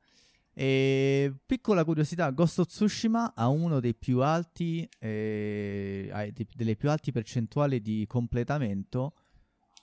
[0.54, 7.12] eh, piccola curiosità, Ghost of Tsushima ha uno dei più alti, eh, delle più alti
[7.12, 9.16] percentuali di completamento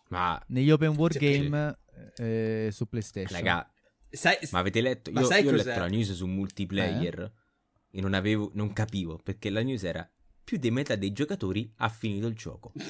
[0.08, 1.78] Ma, negli open world Sì, game
[2.16, 3.36] eh, su PlayStation.
[3.38, 3.70] raga,
[4.08, 5.12] Sai, ma avete letto?
[5.12, 7.98] Ma Io, io ho letto la news su multiplayer Eh?
[7.98, 10.10] e non avevo, non capivo perché la news era
[10.42, 12.72] più di metà dei giocatori ha finito il gioco.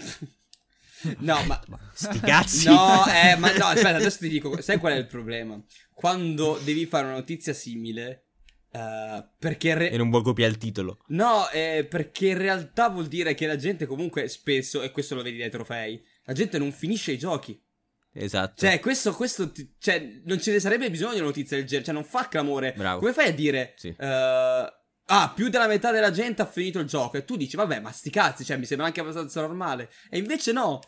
[1.18, 1.60] No, ma...
[1.92, 2.66] Sti cazzi!
[2.66, 5.60] No, eh, ma no, aspetta, adesso ti dico, sai qual è il problema?
[5.94, 8.24] Quando devi fare una notizia simile,
[8.72, 9.74] eh, perché...
[9.74, 10.98] re- E non vuoi copiare il titolo.
[11.08, 15.22] No, eh, perché in realtà vuol dire che la gente comunque spesso, e questo lo
[15.22, 17.60] vedi dai trofei, la gente non finisce i giochi.
[18.12, 18.66] Esatto.
[18.66, 21.84] Cioè, questo, questo, ti- cioè, non ce ne sarebbe bisogno di una notizia del genere,
[21.84, 22.72] cioè, non fa clamore.
[22.76, 22.98] Bravo.
[23.00, 23.94] Come fai a dire, Sì.
[23.96, 24.72] eh,
[25.10, 27.92] ah, più della metà della gente ha finito il gioco, e tu dici, vabbè, ma
[27.92, 29.90] sti cazzi, cioè, mi sembra anche abbastanza normale.
[30.08, 30.80] E invece no,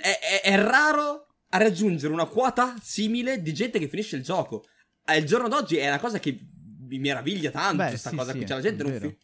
[0.00, 4.64] è, è- è raro a raggiungere una quota simile di gente che finisce il gioco.
[5.04, 6.38] Al giorno d'oggi è una cosa che
[6.88, 9.18] mi meraviglia tanto, Beh, questa sì, cosa sì, qui, cioè, la gente non finisce.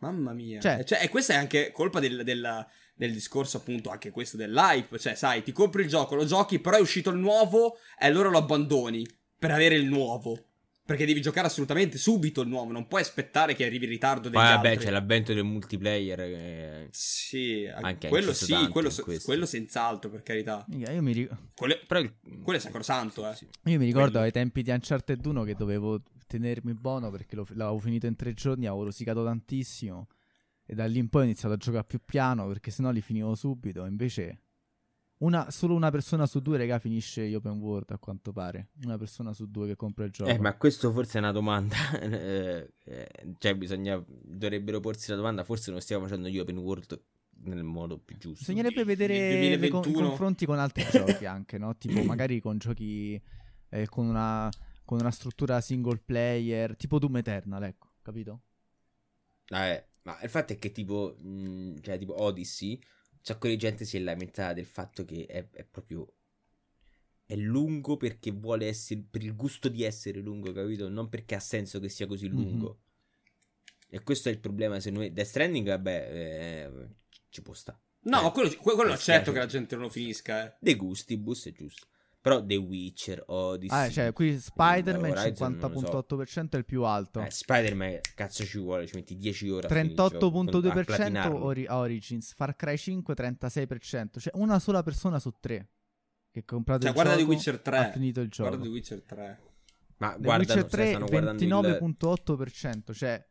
[0.00, 0.60] Mamma mia.
[0.60, 4.98] Cioè- Cioè, e questa è anche colpa del, del- del discorso, appunto, anche questo dell'hype.
[4.98, 8.28] Cioè, sai, ti compri il gioco, lo giochi, però è uscito il nuovo e allora
[8.28, 9.06] lo abbandoni
[9.38, 10.49] per avere il nuovo.
[10.90, 14.32] Perché devi giocare assolutamente subito il nuovo, non puoi aspettare che arrivi in ritardo degli
[14.40, 14.84] Poi vabbè, altri.
[14.86, 16.18] c'è l'avvento del multiplayer.
[16.18, 18.90] che- Sì, Anche quello sì, tanto quello,
[19.22, 20.66] quello senz'altro, per carità.
[20.72, 22.12] Io mi, ri- Quello, Però il-
[22.42, 23.36] quello è sacrosanto, eh.
[23.36, 23.46] Sì.
[23.66, 24.24] io mi ricordo Quello.
[24.24, 28.34] ai tempi di Uncharted 1 che dovevo tenermi buono perché lo- l'avevo finito in tre
[28.34, 30.08] giorni, avevo rosicato tantissimo.
[30.66, 33.36] E da lì in poi ho iniziato a giocare più piano perché sennò li finivo
[33.36, 33.84] subito.
[33.86, 34.40] Invece,
[35.20, 38.68] una- solo una persona su due, raga, finisce gli open world a quanto pare.
[38.84, 40.30] Una persona su due che compra il gioco.
[40.30, 41.76] Eh, ma questo forse è una domanda.
[42.00, 42.72] eh,
[43.38, 44.02] cioè, bisogna.
[44.06, 45.44] Dovrebbero porsi la domanda.
[45.44, 47.02] Forse non stiamo facendo gli open world
[47.42, 48.38] nel modo più giusto.
[48.40, 49.14] Bisognerebbe vedere
[49.56, 50.08] le con- 2021.
[50.08, 51.76] confronti con altri giochi anche, no?
[51.76, 53.20] Tipo magari con giochi
[53.70, 54.48] eh, con, una,
[54.84, 58.42] con una struttura single player, tipo Doom Eternal, ecco, capito?
[59.48, 62.80] Eh, ma il fatto è che tipo, mh, cioè tipo Odyssey,
[63.20, 66.12] sacco di gente si è lamentata del fatto che è, è proprio,
[67.24, 70.88] è lungo perché vuole essere, per il gusto di essere lungo, capito?
[70.88, 72.80] Non perché ha senso che sia così lungo.
[73.88, 76.88] E questo è il problema, se noi, Death Stranding, vabbè, eh,
[77.28, 77.78] ci può stare.
[78.02, 80.56] No, Eh, quello, que- quello accetto che la gente non lo finisca, eh.
[80.60, 81.88] De gustibus è giusto.
[82.22, 83.86] Però The Witcher, Odyssey...
[83.86, 86.04] Ah, cioè, qui Spider-Man Horizon, non lo so.
[86.16, 87.22] 50.8% è il più alto.
[87.22, 90.84] Eh, Spider-Man, cazzo ci vuole, ci metti 10 ore a finire il gioco, a 38.2%
[90.84, 91.44] platinarlo.
[91.44, 95.70] Ori- Origins, Far Cry 5 36%, cioè una sola persona su tre
[96.30, 97.76] che ha comprato Cioè, il guarda The gioco Witcher 3.
[97.78, 98.48] ha finito il gioco.
[98.48, 99.40] Guarda The Witcher 3.
[99.96, 101.48] Ma The guardano, Witcher 3 stanno guardando il...
[101.50, 103.28] 29.8%, cioè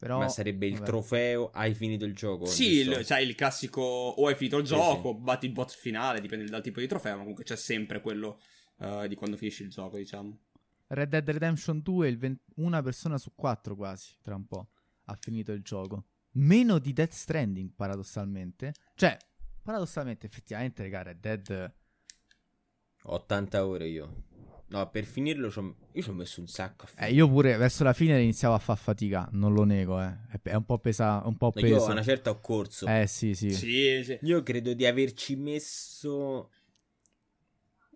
[0.00, 0.86] però Ma sarebbe il vabbè.
[0.86, 2.46] trofeo, hai finito il gioco.
[2.46, 6.22] Sì, il, cioè il classico o hai finito il Sì, gioco, batti il bot finale,
[6.22, 8.40] dipende dal tipo di trofeo, ma comunque c'è sempre quello
[8.78, 10.38] eh, di quando finisci il gioco, diciamo.
[10.86, 14.70] Red Dead Redemption 2 il 20 una persona su quattro quasi, tra un po',
[15.04, 16.06] ha finito il gioco.
[16.32, 18.72] Meno di Death Stranding, paradossalmente.
[18.94, 19.18] Cioè,
[19.62, 21.74] paradossalmente, effettivamente, raga, Red Dead...
[23.02, 24.24] 80 ore io.
[24.70, 25.46] No, per finirlo
[25.92, 27.12] io ci ho messo un sacco a Eh, finire.
[27.14, 30.16] io pure verso la fine iniziavo a far fatica, non lo nego, eh.
[30.42, 31.86] È, un po' pesa, un po' No, io peso.
[31.88, 32.86] a una certa ho corso.
[32.86, 33.50] Eh, sì, sì.
[33.50, 34.18] Sì, sì.
[34.22, 36.50] Io credo di averci messo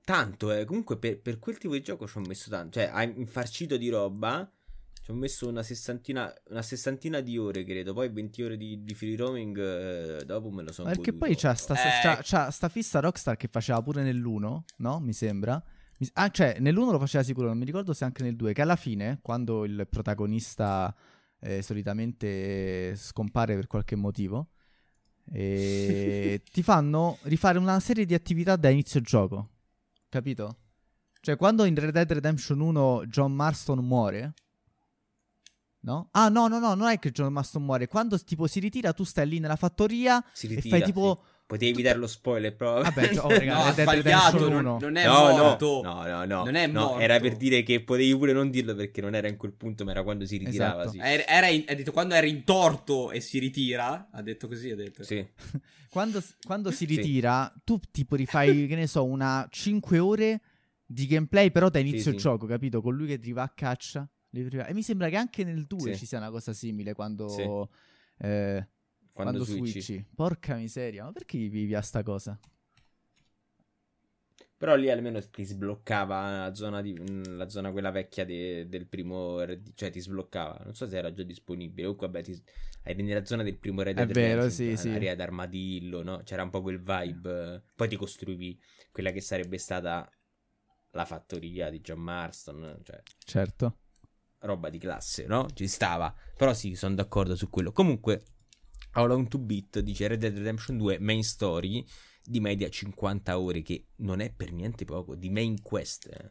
[0.04, 0.64] tanto, eh.
[0.64, 2.78] Comunque per, per quel tipo di gioco ci ho messo tanto.
[2.80, 4.50] Cioè, hai infarcito di roba.
[5.02, 7.92] Ci ho messo una sessantina, una sessantina di ore, credo.
[7.92, 9.56] Poi 20 ore di, di free roaming.
[9.58, 11.26] eh, dopo me lo sono Perché goduto.
[11.26, 12.00] poi c'ha sta, Eh.
[12.02, 14.98] c'ha- c'ha sta fissa Rockstar che faceva pure nell'1, no?
[15.00, 15.62] Mi sembra.
[16.14, 18.52] Ah, cioè, nell'1 lo faceva sicuro, non mi ricordo se anche nel 2.
[18.52, 20.94] Che alla fine, quando il protagonista
[21.40, 24.48] eh, solitamente scompare per qualche motivo,
[25.32, 29.50] eh, ti fanno rifare una serie di attività da inizio gioco.
[30.08, 30.58] Capito?
[31.20, 34.34] Cioè, quando in Red Dead Redemption 1 John Marston muore.
[35.80, 36.08] No?
[36.12, 37.88] Ah, no, no, no, non è che John Marston muore.
[37.88, 41.22] Quando tipo si ritira, tu stai lì nella fattoria Si e ritira, fai tipo.
[41.22, 41.32] sì.
[41.46, 42.80] Potevi evitare lo spoiler, però.
[42.80, 44.78] Vabbè, oh, raga, No, Dead sbagliato, non, 1.
[44.80, 45.80] non è no, morto.
[45.82, 46.98] no, no, no, Non è no, morto.
[47.00, 49.90] Era per dire che potevi pure non dirlo perché non era in quel punto, ma
[49.90, 50.82] era quando si ritirava.
[50.84, 50.90] Esatto.
[50.96, 50.98] Sì.
[51.02, 54.70] Era, era in- ha detto quando era in torto e si ritira, ha detto così,
[54.70, 55.02] ha detto.
[55.02, 55.24] Sì.
[55.94, 56.96] Quando, quando si Sì.
[56.96, 60.40] ritira, tu tipo rifai, che ne so, una 5 ore
[60.84, 62.20] di gameplay, però da inizio Sì, il sì.
[62.22, 62.82] gioco, capito?
[62.82, 64.08] Con lui che ti va a caccia.
[64.32, 65.98] E mi sembra che anche nel 2 Sì.
[66.00, 67.28] ci sia una cosa simile quando.
[67.28, 67.42] Sì.
[68.26, 68.68] eh,
[69.14, 69.80] Quando, quando switchi.
[69.80, 70.04] switchi.
[70.14, 72.38] Porca miseria, ma perché vivi a sta cosa?
[74.56, 78.86] Però lì almeno ti sbloccava la zona, di, mm, la zona quella vecchia de- del
[78.86, 80.60] primo RD, cioè ti sbloccava.
[80.64, 81.82] Non so se era già disponibile.
[81.82, 82.42] Comunque, vabbè, ti,
[82.82, 84.88] eri nella zona del primo Red È Dead vero, Redemption, sì, sì.
[84.88, 86.22] area d'armadillo, no?
[86.24, 87.62] C'era un po' quel vibe.
[87.74, 88.58] Poi ti costruivi
[88.90, 90.10] quella che sarebbe stata
[90.92, 93.76] la fattoria di John Marston, cioè Certo.
[94.40, 95.48] roba di classe, no?
[95.52, 96.14] Ci stava.
[96.36, 97.72] Però sì, sono d'accordo su quello.
[97.72, 98.22] Comunque,
[98.94, 101.84] How Long to Beat dice Red Dead Redemption 2 main story
[102.22, 106.06] di media 50 ore, che non è per niente poco, di main quest.
[106.06, 106.30] eh.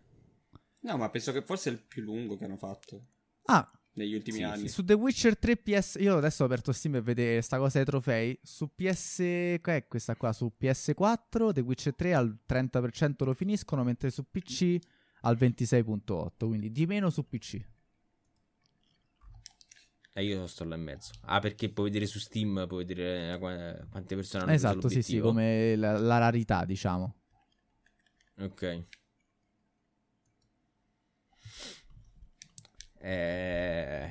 [0.82, 3.08] No, ma penso che forse è il più lungo che hanno fatto
[3.46, 4.68] Ah, negli ultimi Sì, anni.
[4.70, 5.98] su The Witcher 3 PS...
[6.00, 8.38] Io adesso ho aperto Steam per vedere sta cosa dei trofei.
[8.42, 9.20] Su PS...
[9.62, 10.34] È questa qua?
[10.34, 14.78] Su PS4 The Witcher 3 al 30% lo finiscono, mentre su PC
[15.22, 17.60] al 26.8, quindi di meno su PC.
[20.16, 21.12] E io sto là in mezzo.
[21.22, 25.18] Ah, perché puoi vedere su Steam, puoi vedere qua- quante persone hanno Esatto, sì, sì,
[25.20, 27.16] come la, la rarità, diciamo.
[28.40, 28.86] Ok.
[33.00, 34.08] Eh,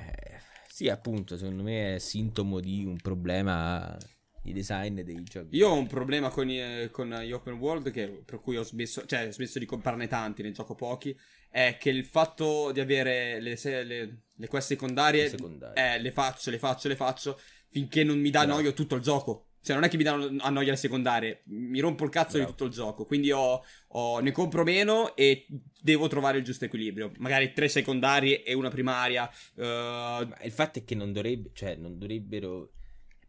[0.67, 3.97] sì, appunto, secondo me è sintomo di un problema
[4.43, 5.55] di design dei giochi.
[5.55, 9.05] Io ho un problema con, i- con gli open world che, per cui ho smesso,
[9.05, 11.17] cioè, ho smesso di comprarne tanti, ne gioco pochi.
[11.53, 15.93] È che il fatto di avere le, se- le- le quest secondarie, Le secondarie.
[15.93, 17.39] eh, le faccio, le faccio, le faccio
[17.69, 18.59] finché non mi dà Bravo.
[18.59, 19.49] noio tutto il gioco.
[19.61, 22.45] Cioè, non è che mi danno a noia le secondarie, mi rompo il cazzo Bravo.
[22.45, 23.05] di tutto il gioco.
[23.05, 25.45] Quindi ho, ho- ne compro meno e
[25.79, 27.11] devo trovare il giusto equilibrio.
[27.19, 29.29] Magari tre secondarie e una primaria.
[29.55, 32.71] eh, Ma il fatto è che non dovrebbe, cioè, non dovrebbero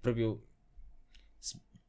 [0.01, 0.43] proprio.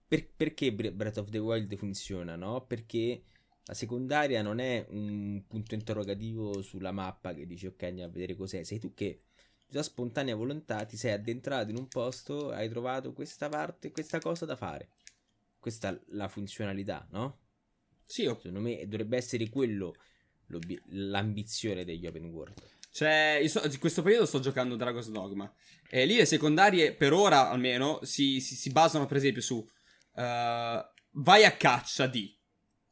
[0.08, 2.66] per- perché Bre- Breath of the Wild funziona, no?
[2.66, 3.24] Perché
[3.66, 8.36] la secondaria non è un punto interrogativo sulla mappa che dici ok, andiamo a vedere
[8.36, 8.64] cos'è.
[8.64, 9.22] Sei tu che
[9.68, 14.46] da spontanea volontà ti sei addentrato in un posto, hai trovato questa parte, questa cosa
[14.46, 14.90] da fare.
[15.60, 17.40] Questa è la funzionalità, no?
[18.06, 19.96] sì, ho Secondo me dovrebbe essere quello
[20.90, 22.54] l'ambizione degli open world.
[22.92, 25.52] Cioè, io so- in questo periodo sto giocando Dragon's Dogma.
[25.90, 29.68] E lì le secondarie, per ora almeno, si, si- si basano per esempio su
[30.16, 32.34] eh, vai a caccia di.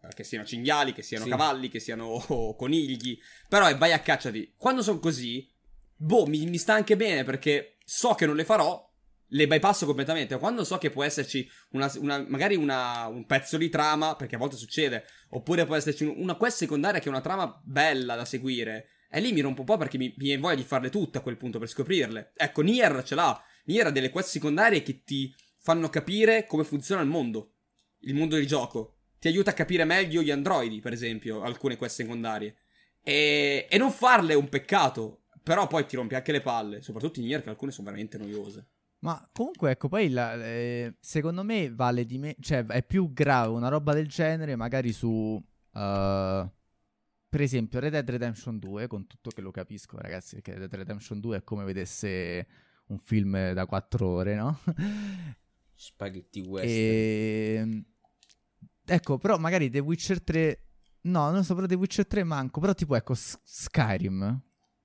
[0.03, 1.29] Eh, Che siano cinghiali, che siano Sì.
[1.29, 2.17] cavalli, che siano
[2.57, 3.17] conigli.
[3.47, 4.53] Però è vai a caccia di.
[4.57, 5.49] Quando sono così,
[5.95, 8.89] boh, mi, mi sta anche bene perché so che non le farò.
[9.27, 10.37] Le bypasso completamente.
[10.37, 14.37] Quando so che può esserci una, una- magari una- un pezzo di trama, perché a
[14.37, 18.25] volte succede, oppure può esserci un- una quest secondaria che è una trama bella da
[18.25, 18.89] seguire.
[19.09, 21.37] E lì mi rompo un po' perché mi, mi voglia di farle tutte a quel
[21.37, 22.33] punto per scoprirle.
[22.35, 23.43] Ecco, Nier ce l'ha.
[23.65, 27.53] Nier ha delle quest secondarie che ti fanno capire come funziona il mondo.
[28.01, 28.97] Il mondo di gioco.
[29.23, 32.57] Ti aiuta a capire meglio gli androidi, per esempio, alcune quest secondarie.
[33.01, 35.21] E, e non farle è un peccato.
[35.41, 36.81] Però poi ti rompi anche le palle.
[36.81, 38.67] Soprattutto in Nier, che alcune sono veramente noiose.
[38.99, 43.53] Ma comunque, ecco, poi la- eh, secondo me vale di me, cioè è più grave
[43.53, 45.41] una roba del genere magari su,
[45.73, 46.49] eh,
[47.29, 50.75] per esempio, Red Dead Redemption 2, con tutto che lo capisco, ragazzi, perché Red Dead
[50.75, 52.45] Redemption 2 è come vedesse
[52.87, 54.59] un film da 4 ore, no?
[55.75, 57.71] Spaghetti western.
[57.71, 57.92] E...
[58.85, 60.59] Ecco, però magari The Witcher 3...
[61.03, 64.19] No, non so, però The Witcher 3 manco, però tipo, ecco, S- Skyrim,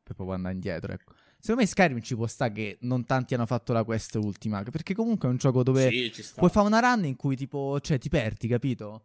[0.03, 1.15] per proprio andare indietro, ecco.
[1.39, 4.95] Secondo me Skyrim ci può sta che non tanti hanno fatto la quest ultima, perché
[4.95, 8.09] comunque è un gioco dove sì, puoi fare una run in cui tipo, cioè ti
[8.09, 9.05] perdi, capito?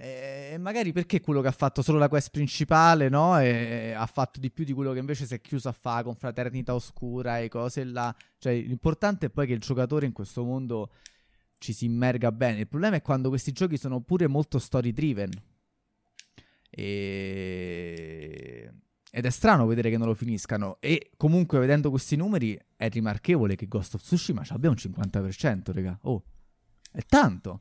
[0.00, 3.38] E magari perché quello che ha fatto solo la quest principale, no?
[3.40, 6.14] E ha fatto di più di quello che invece si è chiuso a fare con
[6.14, 8.14] Fraternità Oscura e cose là.
[8.38, 10.90] Cioè, l'importante è poi che il giocatore in questo mondo
[11.58, 12.60] ci si immerga bene.
[12.60, 15.30] Il problema è quando questi giochi sono pure molto story driven.
[16.70, 18.72] E...
[19.10, 20.78] Ed è strano vedere che non lo finiscano.
[20.80, 25.98] E comunque, vedendo questi numeri, è rimarchevole che Ghost of Tsushima abbia un 50%, raga.
[26.02, 26.22] Oh,
[26.92, 27.60] è tanto.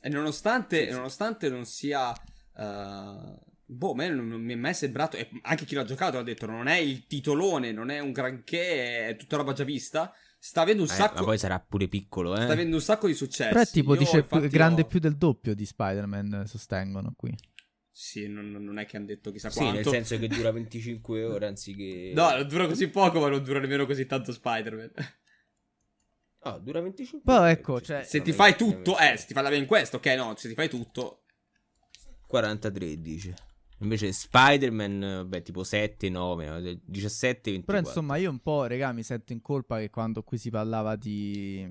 [0.00, 2.12] E nonostante, nonostante non sia.
[2.56, 3.34] eh,
[3.66, 5.18] boh, a me non, mi è mai sembrato.
[5.42, 9.16] Anche chi l'ha giocato ha detto: non è il titolone, non è un granché, è
[9.16, 10.12] tutta roba già vista.
[10.44, 11.14] Sta avendo un Eh, sacco.
[11.20, 12.42] ma poi sarà pure piccolo, eh.
[12.42, 13.50] Sta avendo un sacco di successo.
[13.50, 17.32] Però è tipo, dice, infatti, grande ho- più del doppio di Spider-Man, sostengono qui.
[17.92, 19.74] Sì, non, non è che hanno detto chissà Sì, quanto.
[19.76, 22.10] nel senso che dura 25 ore anziché...
[22.16, 24.90] No, non dura così poco, ma non dura nemmeno così tanto Spider-Man.
[26.44, 27.52] No, dura 25 Però ore.
[27.52, 29.98] ecco, cioè- Se no, ti no, fai tutto, eh, se ti fai la in questo,
[29.98, 31.22] ok, no, se ti fai tutto.
[32.26, 33.34] 43 dice.
[33.82, 37.64] Invece Spider-Man, beh, tipo 7, 9, 17, 24.
[37.64, 40.96] Però insomma, io un po', regà, mi sento in colpa che quando qui si parlava
[40.96, 41.68] di.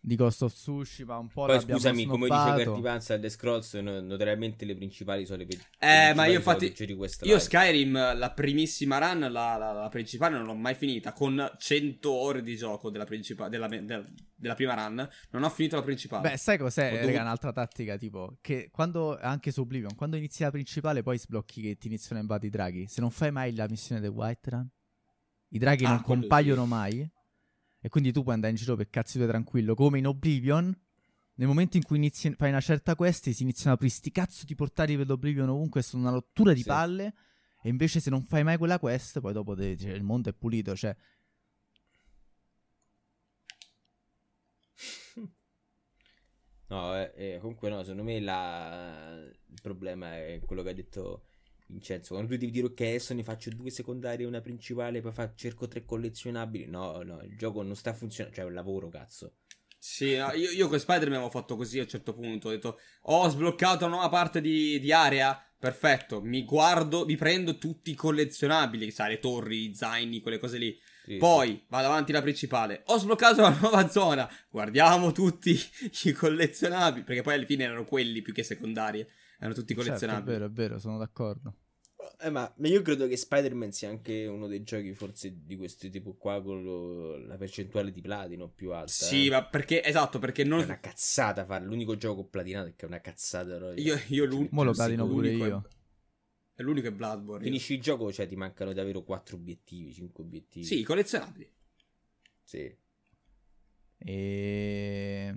[0.00, 2.64] Di Ghost of Tsushima, un po' Poi scusami, come dice snobbato.
[2.64, 6.72] Cartipanza The Scrolls, no- notoriamente le principali sono le pe- Eh, le ma io infatti-
[6.74, 7.44] sono di questa Io live.
[7.44, 11.12] Skyrim, la primissima run, la, la- la principale, non l'ho mai finita.
[11.12, 15.76] Con 100 ore di gioco della, principa- della, del- della prima run, non ho finito
[15.76, 16.30] la principale.
[16.30, 20.42] Beh, sai cos'è, dovuto- raga, un'altra tattica, tipo, che quando, anche su Oblivion, quando inizi
[20.44, 22.86] la principale, poi sblocchi che ti iniziano a invadere i draghi.
[22.86, 24.66] Se non fai mai la missione del Whiterun,
[25.50, 26.68] i draghi Ah, non compaiono sì.
[26.68, 27.10] mai,
[27.80, 30.76] e quindi tu puoi andare in giro per cazzi tuoi tranquillo, come in Oblivion,
[31.38, 34.44] nel momento in cui inizi, fai una certa quest si iniziano a aprire sti cazzo
[34.44, 36.66] di portali per l'Oblivion ovunque, sono una rottura di sì.
[36.66, 37.14] palle.
[37.62, 40.32] E invece se non fai mai quella quest, poi dopo te, cioè, il mondo è
[40.32, 40.96] pulito, cioè...
[46.70, 49.16] No, eh, eh, comunque no, secondo me la...
[49.16, 51.24] il problema è quello che ha detto
[51.68, 52.14] Vincenzo.
[52.14, 55.32] Quando tu devi dire ok, adesso ne faccio due secondarie e una principale, poi fa...
[55.34, 56.66] cerco tre collezionabili.
[56.66, 59.34] No, no, il gioco non sta funzionando, cioè è un lavoro, cazzo.
[59.80, 62.48] Sì, io, io con Spider-Man avevo fatto così a un certo punto.
[62.48, 65.40] Ho detto, ho sbloccato una nuova parte di, di area.
[65.56, 70.58] Perfetto, mi guardo, mi prendo tutti i collezionabili, sai, le torri, i zaini, quelle cose
[70.58, 70.78] lì.
[71.04, 71.64] Sì, Poi sì.
[71.68, 72.82] vado avanti la principale.
[72.86, 74.30] Ho sbloccato la nuova zona.
[74.50, 75.58] Guardiamo tutti
[76.04, 77.04] i collezionabili.
[77.04, 79.08] Perché poi alla fine erano quelli più che secondarie.
[79.38, 80.08] Erano tutti collezionabili.
[80.08, 81.54] Certo, è vero, è vero, sono d'accordo.
[82.20, 86.14] Eh, ma, io credo che Spider-Man sia anche uno dei giochi forse di questo tipo
[86.14, 88.90] qua con lo, la percentuale di platino più alta.
[88.90, 89.30] Sì, eh.
[89.30, 90.60] ma perché, esatto, perché non...
[90.60, 93.58] È una cazzata fare l'unico gioco platinato che è una cazzata.
[93.58, 93.72] No?
[93.74, 94.54] Io, io l'unico...
[94.54, 95.68] Mo lo platino pure io.
[96.54, 97.44] È, è l'unico è Bloodborne.
[97.44, 97.78] Finisci io.
[97.78, 100.64] il gioco, cioè ti mancano davvero 4 obiettivi, 5 obiettivi.
[100.64, 101.48] Sì, collezionabili.
[102.42, 102.76] Sì.
[103.98, 105.36] E...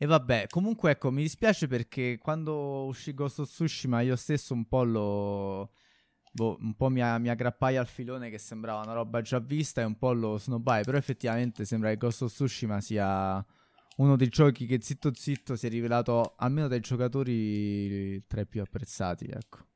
[0.00, 4.64] E vabbè, comunque ecco, mi dispiace perché quando uscì Ghost of Tsushima io stesso un
[4.68, 5.72] po' lo
[6.30, 9.84] boh, un po' mi, mi, aggrappai al filone che sembrava una roba già vista e
[9.84, 13.44] un po' lo snobbai, però effettivamente sembra che Ghost of Tsushima sia
[13.96, 18.60] uno dei giochi che zitto zitto si è rivelato almeno dai giocatori tra i più
[18.60, 19.66] apprezzati, ecco.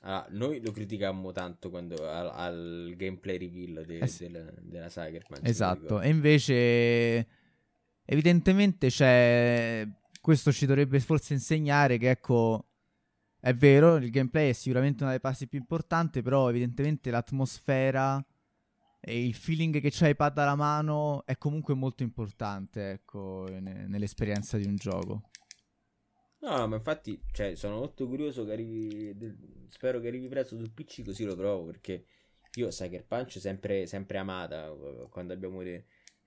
[0.00, 4.30] Ah, noi lo criticammo tanto quando, al, al gameplay reveal de, eh sì.
[4.30, 5.40] della, della Cyberpunk.
[5.42, 7.26] Esatto, e invece
[8.06, 9.86] evidentemente c'è...
[10.20, 12.66] Questo ci dovrebbe forse insegnare che ecco
[13.38, 18.24] è vero, il gameplay è sicuramente una delle parti più importanti, però evidentemente l'atmosfera
[18.98, 24.56] e il feeling che c'hai pad alla mano è comunque molto importante, ecco, ne- nell'esperienza
[24.56, 25.30] di un gioco.
[26.38, 29.16] No, ma infatti, cioè, sono molto curioso che arrivi.
[29.68, 31.66] Spero che arrivi presto sul PC così lo provo.
[31.66, 32.04] Perché
[32.54, 34.70] io Sucker Punch sempre, sempre amata.
[35.10, 35.62] Quando abbiamo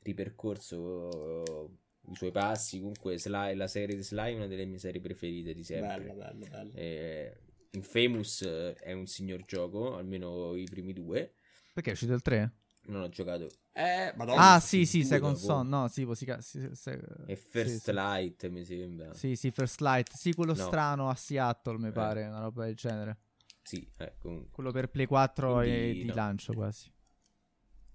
[0.02, 1.72] ripercorso
[2.10, 2.80] i suoi passi.
[2.80, 6.00] Comunque, Sly, la serie di Sly è una delle mie serie preferite di sempre.
[6.00, 6.72] Bello, bello, bello.
[6.74, 7.38] Eh,
[7.72, 11.34] Infamous eh, è un signor gioco, almeno i primi due.
[11.74, 12.52] Perché è uscito il 3?
[12.88, 13.48] Non ho giocato.
[13.72, 14.54] Eh, madonna.
[14.54, 15.68] Ah, sì, sì, Second Son.
[15.68, 18.50] No, sì, si si, se, E First sì, Light, sì.
[18.50, 19.14] mi sembra.
[19.14, 20.12] Sì, sì, First Light.
[20.14, 20.66] Sì, quello no.
[20.66, 21.92] strano a Seattle, mi eh.
[21.92, 23.18] pare, una roba del genere.
[23.62, 24.50] Sì, eh, comunque.
[24.52, 26.14] Quello per Play 4 Quindi, e di no.
[26.16, 26.92] lancio quasi.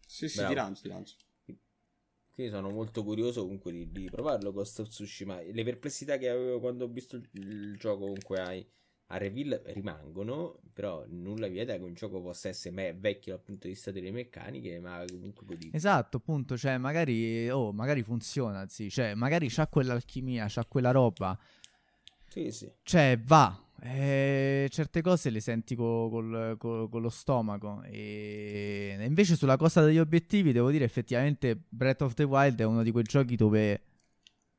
[0.07, 0.53] Sì, sì, Bravo.
[0.53, 1.17] di lancio, di lancio.
[2.35, 5.41] Quindi sono molto curioso comunque di, di provarlo Ghost of Tsushima.
[5.41, 8.67] Le perplessità che avevo quando ho visto il, il gioco comunque hai,
[9.09, 13.69] a reveal rimangono, però nulla vieta che un gioco possa essere me- vecchio dal punto
[13.69, 15.77] di vista delle meccaniche, ma comunque godibile.
[15.77, 21.39] Esatto, appunto, cioè magari, oh, magari funziona, sì, cioè magari c'ha quell'alchimia, c'ha quella roba.
[22.27, 22.69] Sì, sì.
[22.83, 27.83] Cioè, va, eh, certe cose le senti co- col, col, con lo stomaco.
[27.85, 32.83] E invece sulla cosa degli obiettivi, devo dire effettivamente Breath of the Wild è uno
[32.83, 33.83] di quei giochi dove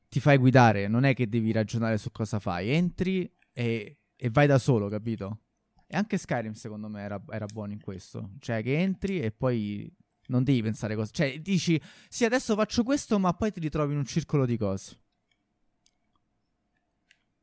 [0.10, 4.48] ti fai guidare, non è che devi ragionare su cosa fai, entri e, e vai
[4.48, 5.42] da solo, capito?
[5.88, 9.92] E anche Skyrim secondo me era, era, buono in questo, cioè che entri e poi
[10.28, 14.00] non devi pensare cose, cioè dici sì adesso faccio questo ma poi ti ritrovi in
[14.00, 15.00] un circolo di cose.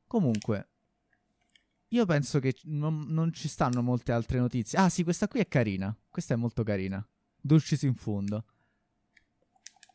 [0.06, 0.71] Comunque,
[1.92, 4.78] io penso che non, non, ci stanno molte altre notizie.
[4.78, 5.94] Ah, sì, questa qui è carina.
[6.08, 7.06] Questa è molto carina.
[7.38, 8.44] Dulcis in fondo.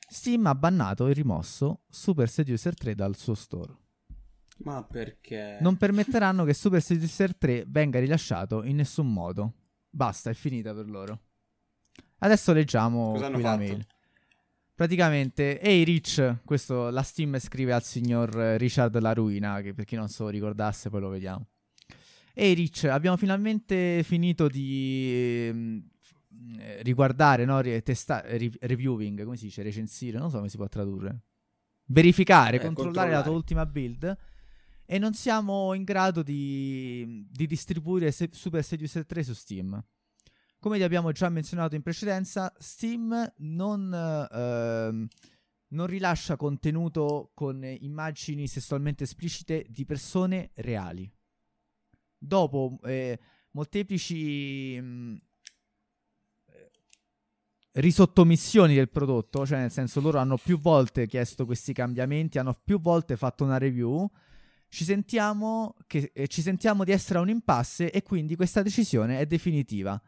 [0.08, 3.76] Steam ha bannato e rimosso Super Seducer 3 dal suo store.
[4.60, 5.58] Ma perché?
[5.60, 9.54] Non permetteranno che Super Seducer 3 venga rilasciato in nessun modo.
[9.90, 11.22] Basta, è finita per loro.
[12.20, 13.86] Adesso leggiamo Cosa qui la mail.
[14.76, 19.96] Praticamente, ehi Rich, questo la Steam scrive al signor Richard La Ruina, che per chi
[19.96, 21.48] non se lo ricordasse poi lo vediamo.
[22.40, 25.50] Ehi Rich, abbiamo finalmente finito di
[26.60, 30.68] eh, riguardare, no, testa- re- reviewing, come si dice, recensire, non so come si può
[30.68, 31.24] tradurre.
[31.86, 34.18] Verificare, eh, controllare, controllare, la tua ultima build
[34.86, 39.84] e non siamo in grado di, di distribuire se- Super Seducer 3 su Steam.
[40.60, 43.92] Come vi abbiamo già menzionato in precedenza, Steam non,
[44.32, 45.08] eh,
[45.70, 51.12] non rilascia contenuto con immagini sessualmente esplicite di persone reali
[52.18, 53.20] dopo eh,
[53.52, 55.16] molteplici mh, mm,
[57.74, 62.80] risottomissioni del prodotto, cioè nel senso loro hanno più volte chiesto questi cambiamenti, hanno più
[62.80, 64.10] volte fatto una review,
[64.70, 69.20] ci sentiamo, che, eh, ci sentiamo di essere a un impasse e quindi questa decisione
[69.20, 70.00] è definitiva.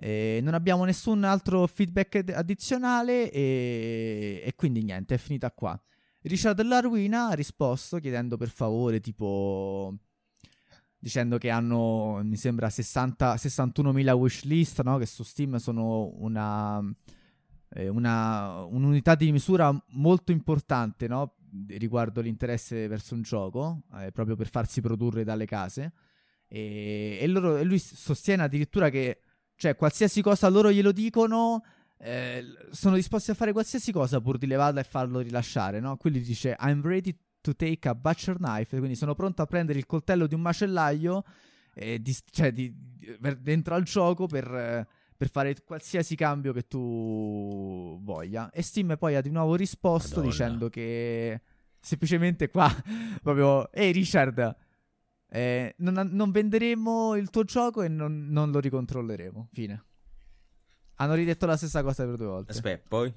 [0.00, 5.80] Eh, non abbiamo nessun altro feedback addizionale e, e quindi niente, è finita qua.
[6.22, 9.94] Richard Laruina ha risposto chiedendo per favore, tipo
[10.98, 14.98] dicendo che hanno, mi sembra, 60, 61.000 wishlist, no?
[14.98, 16.82] che su Steam sono una,
[17.70, 21.36] eh, una, un'unità di misura molto importante no?
[21.68, 25.92] riguardo l'interesse verso un gioco, eh, proprio per farsi produrre dalle case.
[26.48, 29.20] E, e, loro, e lui sostiene addirittura che,
[29.54, 31.62] cioè, qualsiasi cosa loro glielo dicono...
[32.00, 35.96] Eh, sono disposti a fare qualsiasi cosa pur di levarla e farlo rilasciare, no?
[35.96, 39.86] Quindi dice I'm ready to take a butcher knife, quindi sono pronto a prendere il
[39.86, 41.24] coltello di un macellaio
[41.74, 44.86] di, cioè, di, di, dentro al gioco per,
[45.16, 48.50] per, fare qualsiasi cambio che tu voglia.
[48.50, 50.30] E Steam poi ha di nuovo risposto Madonna.
[50.30, 51.40] dicendo che
[51.80, 52.68] semplicemente qua
[53.22, 54.56] proprio ehi Richard
[55.30, 59.48] eh, non, non, venderemo il tuo gioco e non, non lo ricontrolleremo.
[59.52, 59.84] Fine.
[60.96, 62.52] Hanno ridetto la stessa cosa per due volte.
[62.52, 63.12] Aspetta, poi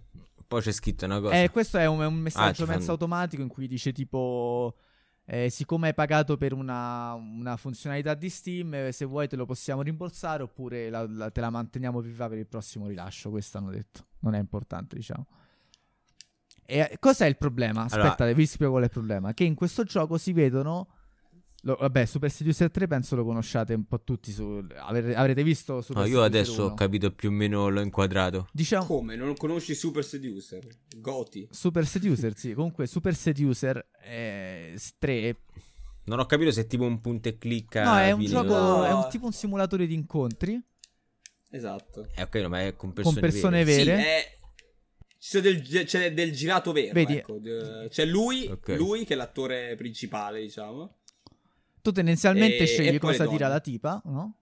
[0.52, 1.41] poi c'è scritto una cosa.
[1.41, 2.91] Eh, questo è un, è un messaggio ah, mezzo fanno...
[2.91, 4.76] automatico in cui dice tipo...
[5.23, 9.45] Eh, siccome hai pagato per una, una, funzionalità di Steam, eh, se vuoi te lo
[9.45, 13.30] possiamo rimborsare oppure la, la, te la manteniamo viva per il prossimo rilascio.
[13.30, 14.07] Questo hanno detto.
[14.19, 15.26] Non è importante, diciamo.
[16.65, 17.84] E eh, cos'è il problema?
[17.84, 18.34] Aspetta, allora...
[18.34, 19.34] vi spiego qual è il problema.
[19.34, 20.90] Che in questo gioco si vedono
[21.62, 24.32] lo, vabbè, Super Seducer 3 penso lo conosciate un po' tutti.
[24.32, 26.72] Su, avrete, avrete visto Super no, io adesso 1.
[26.72, 28.48] ho capito più o meno l'ho inquadrato.
[28.52, 29.16] Diciamo, Come?
[29.16, 30.66] Non conosci Super Seducer?
[30.98, 31.48] Goti.
[31.52, 32.54] Super Seducer, sì.
[32.54, 35.38] Comunque Super Seducer eh, 3
[36.04, 37.84] non ho capito se è tipo un punto e clicca.
[37.84, 38.86] No, è un gioco, no.
[38.86, 40.60] è un tipo un simulatore di incontri.
[41.52, 42.08] Esatto.
[42.16, 43.96] Eh, ok, no, ma è con persone, con persone vere.
[43.96, 44.02] vere.
[44.02, 44.40] Sì, è...
[45.22, 46.94] C'è del, c'è del, girato vero.
[46.94, 47.18] Vedi?
[47.18, 47.40] Ecco.
[47.90, 48.76] C'è lui, okay.
[48.76, 51.01] lui, che è l'attore principale, diciamo.
[51.82, 54.36] Tu tendenzialmente e, scegli e cosa dire alla tipa, no?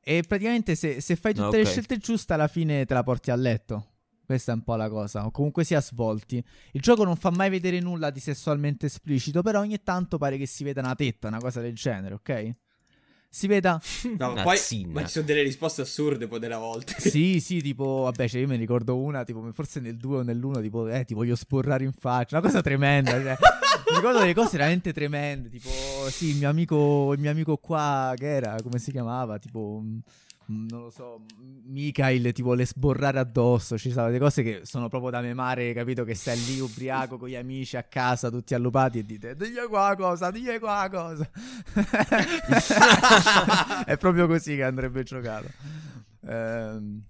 [0.00, 1.62] E praticamente se, se fai tutte okay.
[1.62, 3.92] le scelte giuste, alla fine te la porti a letto.
[4.24, 5.24] Questa è un po' la cosa.
[5.26, 6.42] O comunque sia svolti.
[6.72, 10.46] Il gioco non fa mai vedere nulla di sessualmente esplicito, però ogni tanto pare che
[10.46, 12.50] si veda una tetta, una cosa del genere, ok?
[13.34, 13.80] Si veda.
[14.16, 16.94] No, ma poi ma ci sono delle risposte assurde poi delle volte.
[16.98, 20.62] Sì, sì, tipo, vabbè, cioè io mi ricordo una, tipo, forse nel 2 o nell'1,
[20.62, 23.36] tipo, eh, ti voglio sporrare in faccia, una cosa tremenda, cioè.
[23.90, 25.68] mi ricordo delle cose veramente tremende, tipo,
[26.10, 29.82] sì, il mio amico, il mio amico qua, che era, come si chiamava, tipo
[30.46, 33.78] non lo so, Mikhail ti vuole sborrare addosso.
[33.78, 36.04] Ci sono delle cose che sono proprio da memare, capito?
[36.04, 39.94] Che sei lì ubriaco con gli amici a casa, tutti allupati e dite: Digli qua
[39.96, 41.28] cosa, digli qua cosa.
[43.86, 45.48] È proprio così che andrebbe giocato.
[46.26, 47.02] Ehm.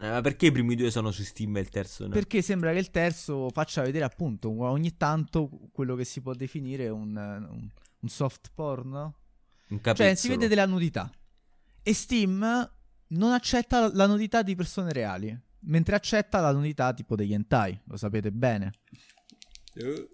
[0.00, 2.10] Eh, ma perché i primi due sono su Steam e il terzo no?
[2.10, 6.88] Perché sembra che il terzo faccia vedere appunto ogni tanto quello che si può definire
[6.88, 7.68] un, un,
[8.00, 9.12] un soft porn.
[9.68, 11.10] Un cioè si vede della nudità.
[11.86, 12.72] E Steam
[13.08, 17.98] non accetta la nudità di persone reali, mentre accetta la nudità tipo degli hentai, lo
[17.98, 18.72] sapete bene.
[19.74, 20.08] E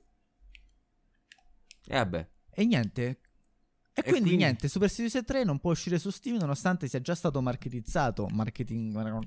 [1.87, 2.29] eh, vabbè.
[2.51, 3.03] E niente.
[3.03, 3.19] E,
[3.95, 7.15] e quindi, quindi, niente, Super Series 3 non può uscire su Steam nonostante sia già
[7.15, 9.21] stato marketizzato marketing,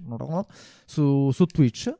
[0.86, 1.98] su, su Twitch.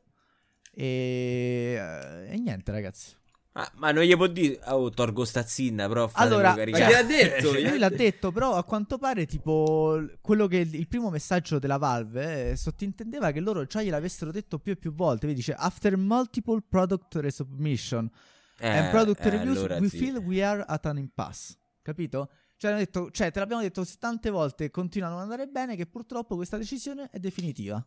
[0.72, 3.14] E, e niente ragazzi.
[3.56, 5.44] Ah, ma non gli può dire, oh, torgo sta
[5.86, 10.48] però allora, ma cioè, l'ha detto, lui l'ha detto, però a quanto pare, tipo, quello
[10.48, 14.76] che il primo messaggio della Valve eh, sottintendeva che loro già gliel'avessero detto più e
[14.76, 15.28] più volte.
[15.28, 18.10] Vedi, dice, after multiple product resubmission
[18.58, 19.98] eh, and product eh, reviews, allora we sì.
[19.98, 21.56] feel we are at an impasse.
[21.80, 22.30] Capito?
[22.56, 26.34] Cioè, hanno detto, cioè, te l'abbiamo detto tante volte, continuano ad andare bene, che purtroppo
[26.34, 27.80] questa decisione è definitiva.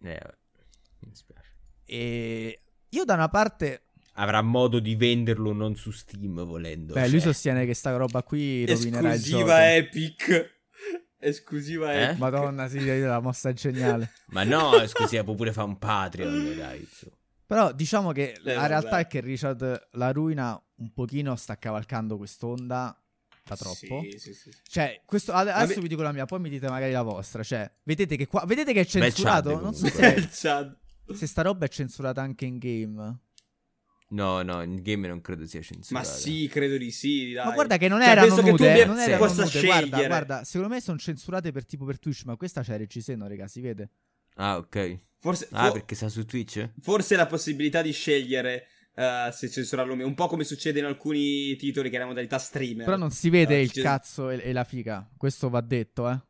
[0.00, 0.20] Eh,
[1.00, 1.50] mi dispiace.
[1.84, 2.62] E
[2.92, 3.82] io da una parte
[4.14, 6.94] avrà modo di venderlo non su Steam volendo.
[6.94, 7.08] Beh, cioè.
[7.10, 9.38] lui sostiene che sta roba qui rovinerà il gioco.
[9.38, 10.60] Esclusiva Epic.
[11.18, 12.02] Esclusiva eh?
[12.02, 12.18] Epic.
[12.18, 14.10] Madonna, sì, la mossa geniale.
[14.26, 16.88] Ma no, esclusiva, può pure fare un Patreon, dai.
[17.46, 22.16] Però diciamo che eh, la realtà è che Richard La Ruina un pochino sta cavalcando
[22.16, 22.98] quest'onda
[23.44, 24.02] da troppo.
[24.10, 24.50] Sì, sì, sì.
[24.68, 27.42] Cioè, questo, adesso vi dico la mia, poi mi dite magari la vostra.
[27.42, 29.54] Cioè, vedete che qua, vedete che è censurato?
[29.54, 30.28] Beh, non so se...
[31.12, 33.18] Se sta roba è censurata anche in game.
[34.12, 36.06] No, no, in game non credo sia censurata.
[36.06, 37.32] Ma sì, credo di sì.
[37.32, 37.46] Dai.
[37.46, 39.60] Ma guarda che non cioè, erano nude, che tu non erano nude.
[39.62, 43.48] Guarda, guarda, secondo me sono censurate per tipo per Twitch, ma questa c'è Regiseno, raga,
[43.48, 43.90] si vede.
[44.34, 44.98] Ah, ok.
[45.18, 46.72] Forse, ah, for- perché sta su Twitch?
[46.80, 48.66] Forse la possibilità di scegliere
[48.96, 52.06] uh, se censurarlo o meno, un po' come succede in alcuni titoli che è la
[52.06, 52.84] modalità streamer.
[52.84, 56.10] Però non si vede uh, il c- cazzo e, e la figa, questo va detto,
[56.10, 56.20] eh.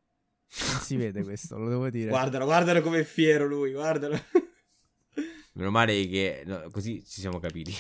[0.71, 2.11] Non si vede questo, lo devo dire.
[2.11, 4.21] Guardalo, guardalo come è fiero lui, guardalo.
[5.55, 7.75] Meno male che no, così ci siamo capiti.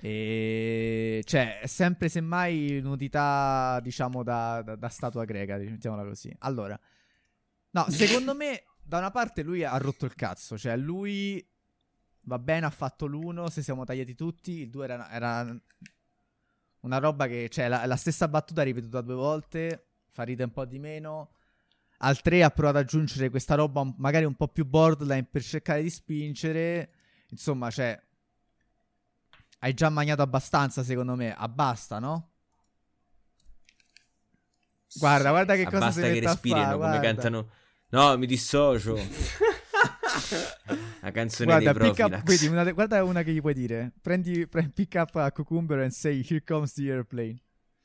[0.00, 6.34] E cioè, sempre semmai nudità, diciamo, da, da, da statua greca, mettiamola così.
[6.40, 6.78] Allora,
[7.70, 11.44] no, secondo me, da una parte lui ha rotto il cazzo, cioè lui
[12.22, 15.60] va bene, ha fatto l'uno, se siamo tagliati tutti, il 2 era, era
[16.80, 20.64] una roba che, cioè, la, la, stessa battuta ripetuta due volte, fa ridere un po'
[20.64, 21.32] di meno.
[21.98, 25.82] Al 3 ha provato ad aggiungere questa roba magari un po' più borderline per cercare
[25.82, 26.90] di spingere.
[27.30, 28.00] Insomma, cioè,
[29.60, 31.34] hai già magnato abbastanza, secondo me.
[31.34, 32.30] Abbasta, no?
[34.94, 37.00] Guarda, guarda che cosa Basta che respirino come guarda.
[37.00, 37.50] cantano.
[37.90, 38.96] No, mi dissocio.
[41.00, 43.92] La canzone guarda, dei pick up, vedi, una, guarda una che gli puoi dire.
[44.00, 47.40] Prendi, prendi pick up a Cucumber and say here comes the airplane.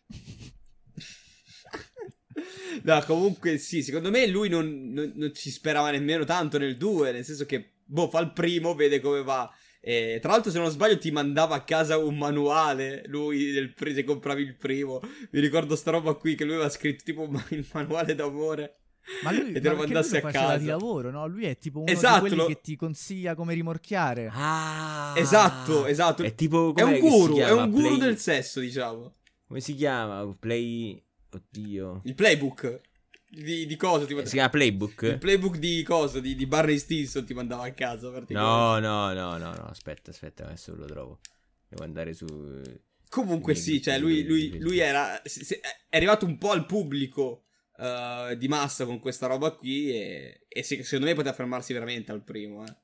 [2.83, 7.11] no, comunque sì, secondo me lui non, non, non, ci sperava nemmeno tanto nel 2,
[7.11, 9.49] nel senso che, boh, fa il primo, vede come va.
[9.79, 13.03] E, tra l'altro, se non sbaglio, ti mandava a casa un manuale.
[13.07, 14.99] Lui, del pre- se compravi il primo.
[15.31, 18.77] Mi ricordo sta roba qui che lui aveva scritto tipo il manuale d'amore.
[19.23, 21.27] Ma lui, e te lo mandasse a casa di lavoro, no?
[21.27, 22.45] Lui è tipo uno esatto, di quelli lo...
[22.45, 24.29] che ti consiglia come rimorchiare.
[24.31, 26.23] Ah, esatto, esatto.
[26.23, 27.99] È tipo è un guru, è un guru Play...
[27.99, 29.11] del sesso, diciamo.
[29.45, 30.25] Come si chiama?
[30.39, 31.03] Play
[31.35, 32.01] Oddio.
[32.03, 32.81] Il playbook
[33.33, 34.27] di, di cosa ti mandava?
[34.27, 35.01] Si chiama Playbook?
[35.01, 36.19] Il playbook di cosa?
[36.19, 38.09] Di, di Barney Stinson ti mandava a casa.
[38.09, 41.19] No, no, no, no, no, aspetta, aspetta, adesso lo trovo.
[41.67, 42.27] Devo andare su...
[43.09, 45.21] Comunque sì, cioè lui, lui, lui era...
[45.21, 47.45] è arrivato un po' al pubblico
[47.77, 52.23] uh, di massa con questa roba qui e, e secondo me poteva fermarsi veramente al
[52.23, 52.75] primo, eh.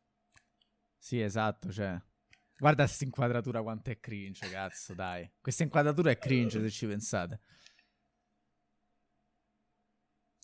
[0.98, 2.00] Sì, esatto, cioè...
[2.60, 5.32] Guarda questa inquadratura quanto è cringe, cazzo, dai.
[5.40, 7.40] Questa inquadratura è cringe se ci pensate.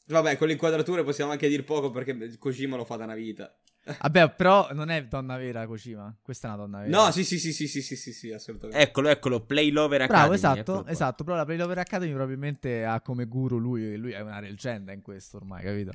[0.08, 3.56] Vabbè, con le inquadrature possiamo anche dir poco perché Kojima lo fa da una vita.
[4.02, 6.16] Vabbè, però non è donna vera Kojima.
[6.22, 7.06] Questa è una donna vera.
[7.06, 8.82] No, sì, sì, sì, sì, sì, sì, sì, sì assolutamente.
[8.84, 10.20] Eccolo, eccolo, Play Lover Academy.
[10.22, 11.24] Bravo, esatto, esatto.
[11.24, 13.96] Però la Play Lover Academy probabilmente ha come guru lui.
[13.96, 15.94] Lui è una leggenda in questo ormai, capito?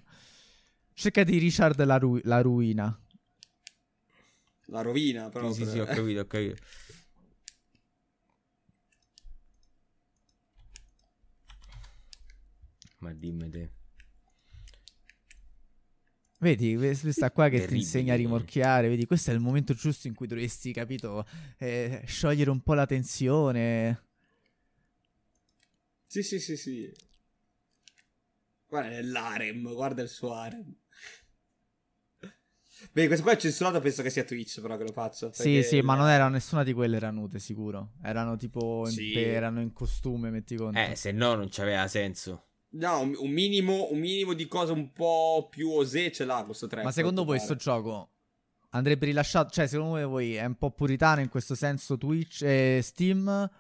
[0.93, 3.01] Cerca di Richard la, ru- la ruina.
[4.67, 5.53] La rovina, però.
[5.53, 6.63] Sì, sì, sì, ho capito, ho capito.
[12.99, 13.71] Ma dimmi te.
[16.43, 17.67] Vedi, questa qua che Terribile.
[17.67, 21.27] ti insegna a rimorchiare, vedi, questo è il momento giusto in cui dovresti, capito,
[21.59, 24.07] eh, sciogliere un po' la tensione.
[26.07, 26.91] Sì, sì, sì, sì.
[28.67, 30.75] Guarda l'harem, guarda il suo harem.
[32.93, 35.31] Beh, questo qua è censurato, penso che sia Twitch però che lo faccio.
[35.35, 37.93] Sì, sì, ma non era nessuna di quelle era nude, sicuro.
[38.03, 39.13] Erano tipo, sì.
[39.13, 40.79] in, erano in costume, metti conto.
[40.79, 42.50] Eh, se no non c'aveva senso.
[42.73, 46.85] No, un minimo, un minimo di cosa un po' più osè ce l'ha questo 3.
[46.85, 48.11] Ma secondo voi questo gioco
[48.71, 49.51] andrebbe rilasciato?
[49.51, 53.51] Cioè, secondo voi è un po' puritano in questo senso Twitch e Steam?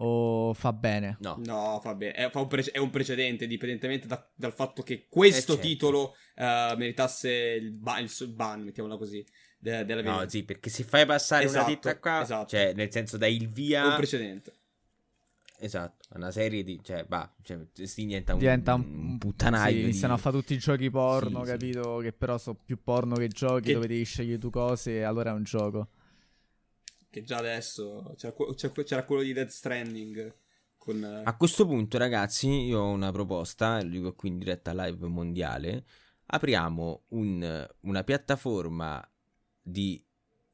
[0.00, 1.16] O fa bene?
[1.20, 2.12] No, no fa bene.
[2.12, 5.68] È, fa un, pre- è un, precedente, indipendentemente da, dal fatto che questo eh, certo.
[5.68, 9.24] titolo uh, meritasse il, ba- il, ban, mettiamola così.
[9.60, 12.46] De- della no, sì, perché se fai passare esatto, una ditta qua, esatto.
[12.46, 13.82] cioè, nel senso dai il via.
[13.82, 14.52] È un precedente.
[15.60, 16.78] Esatto, una serie di...
[16.82, 19.74] cioè, bah, cioè, si diventa un, diventa un, un puttanaio.
[19.74, 20.20] Sì, iniziano di...
[20.20, 21.98] a fare tutti i giochi porno, sì, capito?
[21.98, 22.04] Sì.
[22.04, 23.72] Che però sono più porno che giochi, che...
[23.72, 25.88] dove devi scegliere tu cose e allora è un gioco.
[27.10, 28.34] Che già adesso c'era,
[28.84, 30.36] c'era quello di Dead Stranding.
[30.76, 31.22] Con...
[31.24, 35.84] A questo punto, ragazzi, io ho una proposta, lo dico qui in diretta live mondiale.
[36.26, 39.04] Apriamo un, una piattaforma
[39.60, 40.00] di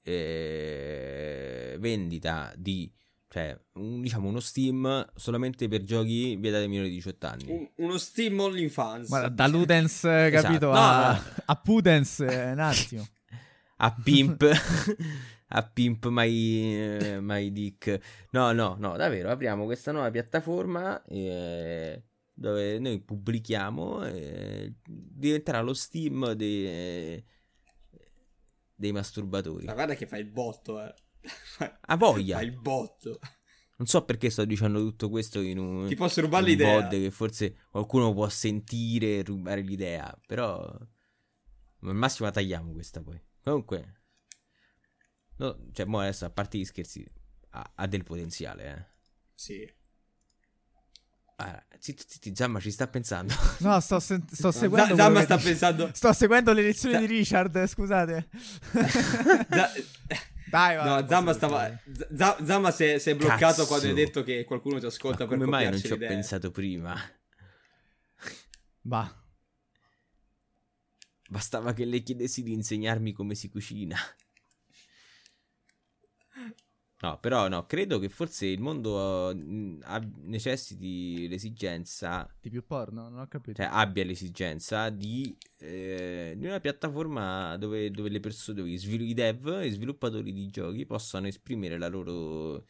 [0.02, 2.90] eh, vendita di
[3.34, 7.44] cioè, un, diciamo uno Steam solamente per giochi vietati ai minori di 18 anni.
[7.48, 9.08] Un, uno Steam all'infanzia.
[9.08, 10.40] Guarda, da Ludens, esatto.
[10.40, 10.66] capito?
[10.66, 11.42] No, a, no.
[11.44, 13.04] a Pudens, eh, un attimo.
[13.78, 14.40] a Pimp.
[15.48, 18.00] a Pimp my, my Dick.
[18.30, 25.74] No, no, no, davvero, apriamo questa nuova piattaforma eh, dove noi pubblichiamo eh, diventerà lo
[25.74, 27.20] Steam dei,
[28.76, 29.64] dei masturbatori.
[29.64, 30.94] Ma guarda che fa il botto, eh.
[31.86, 32.38] Ha voglia.
[32.38, 33.18] Ha il botto.
[33.76, 35.88] Non so perché sto dicendo tutto questo in un.
[35.88, 36.82] Ti posso rubare l'idea.
[36.82, 40.16] Pod che forse qualcuno può sentire e rubare l'idea.
[40.26, 40.60] Però.
[40.60, 43.20] Al massimo la tagliamo questa poi.
[43.42, 44.00] Comunque.
[45.36, 47.04] No, cioè, mo adesso a parte gli scherzi.
[47.50, 48.84] Ha, ha del potenziale, eh.
[49.34, 49.72] Sì.
[51.36, 53.34] Ah, zitti, zitti, Zamma ci sta pensando.
[53.58, 54.94] No, sto, sen- sto seguendo.
[54.94, 55.90] Zamma sta pensando.
[55.92, 58.28] Sto seguendo le lezioni Z- di Richard, scusate.
[58.70, 61.00] Z- Dai, va.
[61.00, 61.80] No, Zamma stava.
[61.92, 63.66] Z- Zamma si è, si è bloccato Cazzo.
[63.66, 66.50] quando hai detto che qualcuno ti ascolta Ma per Come mai non ci ho pensato
[66.50, 66.94] prima?
[68.80, 69.22] Bah.
[71.28, 73.96] Bastava che le chiedessi di insegnarmi come si cucina.
[77.04, 82.26] No, però no, credo che forse il mondo uh, necessiti l'esigenza...
[82.40, 83.10] Di più porno?
[83.10, 83.60] Non ho capito.
[83.60, 89.02] Cioè abbia l'esigenza di, eh, di una piattaforma dove, dove le persone, dove i, svil-
[89.06, 92.64] i dev, i sviluppatori di giochi possano esprimere la loro,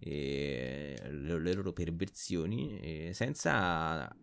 [0.00, 4.14] eh, le, le, loro perversioni eh, senza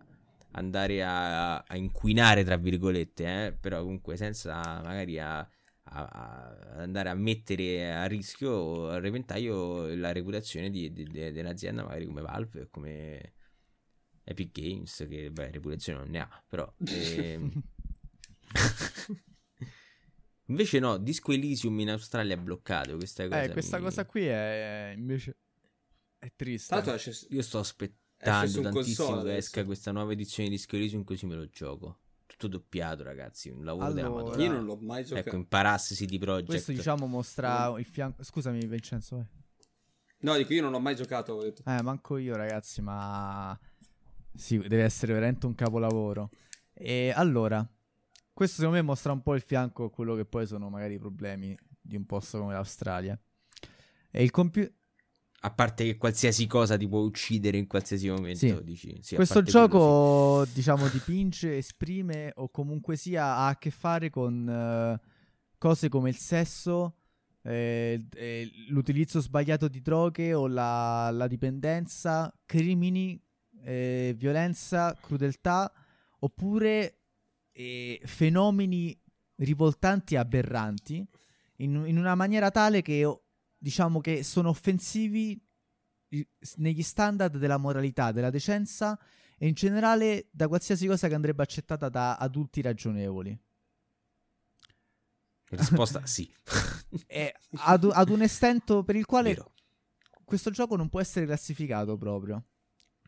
[0.52, 5.50] andare a, a, inquinare, tra virgolette, eh, però comunque senza magari a
[5.88, 11.40] a, a andare a mettere a rischio, a repentaglio la reputazione di, di, di, di
[11.40, 13.34] un'azienda magari come Valve, come
[14.24, 16.74] Epic Games, che beh, reputazione non ne ha, però...
[16.88, 17.52] Ehm...
[20.48, 23.44] invece no, Disco Elysium in Australia è bloccato, questa cosa.
[23.44, 23.84] Eh, questa mi...
[23.84, 25.38] cosa qui è invece...
[26.18, 27.28] È triste.
[27.30, 31.48] Io sto aspettando tantissimo che esca questa nuova edizione di Disco Elysium così me lo
[31.50, 32.00] gioco
[32.38, 33.50] tutto doppiato, ragazzi.
[33.50, 34.44] Un lavoro allora, della Madonna.
[34.44, 35.28] Io non l'ho mai giocato.
[35.28, 36.48] Ecco, imparassi CD Projekt.
[36.48, 37.78] Questo, diciamo, mostra no.
[37.78, 38.24] il fianco.
[38.24, 39.16] Scusami, Vincenzo.
[39.16, 39.26] Vai.
[40.20, 41.42] No, dico io non l'ho mai giocato.
[41.44, 43.58] Eh, manco io, ragazzi, ma.
[44.34, 46.30] Sì, deve essere veramente un capolavoro.
[46.74, 47.66] E allora,
[48.34, 51.00] questo secondo me mostra un po' il fianco a quello che poi sono magari i
[51.00, 53.18] problemi di un posto come l'Australia.
[54.12, 54.74] E il computer.
[55.46, 58.64] A parte che qualsiasi cosa ti può uccidere in qualsiasi momento, sì.
[58.64, 58.98] dici.
[59.02, 60.54] Sì, Questo gioco, sì.
[60.54, 65.08] diciamo, dipinge, esprime o comunque sia ha a che fare con uh,
[65.60, 66.96] cose come il sesso,
[67.44, 73.22] eh, eh, l'utilizzo sbagliato di droghe o la, la dipendenza, crimini,
[73.64, 75.72] eh, violenza, crudeltà,
[76.22, 77.02] oppure
[77.52, 79.00] eh, fenomeni
[79.36, 81.06] rivoltanti e aberranti
[81.58, 83.06] in, in una maniera tale che
[83.66, 85.44] diciamo che sono offensivi
[86.58, 88.96] negli standard della moralità, della decenza
[89.40, 93.36] e in generale da qualsiasi cosa che andrebbe accettata da adulti ragionevoli.
[95.50, 96.32] Risposta sì.
[97.56, 99.54] ad, ad, un estento per il quale Vero.
[100.24, 102.46] questo gioco non può essere classificato proprio.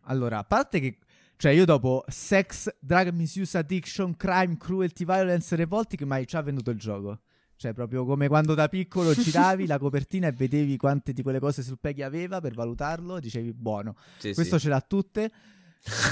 [0.05, 0.97] Allora, a parte che
[1.35, 6.71] cioè, io dopo sex, drug misuse, addiction, crime, cruelty, violence, revolting, mai ci ha venduto
[6.71, 7.19] il gioco.
[7.57, 11.63] Cioè, proprio come quando da piccolo giravi la copertina e vedevi quante di quelle cose
[11.63, 13.95] sul Peggy aveva per valutarlo, dicevi buono.
[14.19, 14.65] Sì, questo sì.
[14.65, 15.31] ce l'ha tutte,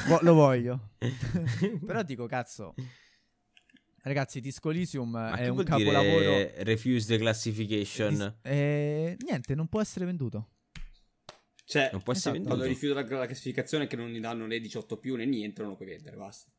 [0.08, 0.90] Vo- lo voglio.
[1.86, 2.74] Però dico, cazzo,
[4.06, 6.52] Ragazzi, Disco Elysium Ma è un capolavoro.
[6.58, 8.38] Refuse the classification.
[8.44, 10.50] Eh, niente, non può essere venduto.
[11.66, 12.56] Cioè, non può essere esatto.
[12.56, 12.56] venduto.
[12.56, 15.72] Quando rifiuta la, la classificazione che non gli danno né 18 più né niente, non
[15.72, 16.52] lo puoi vendere, basta.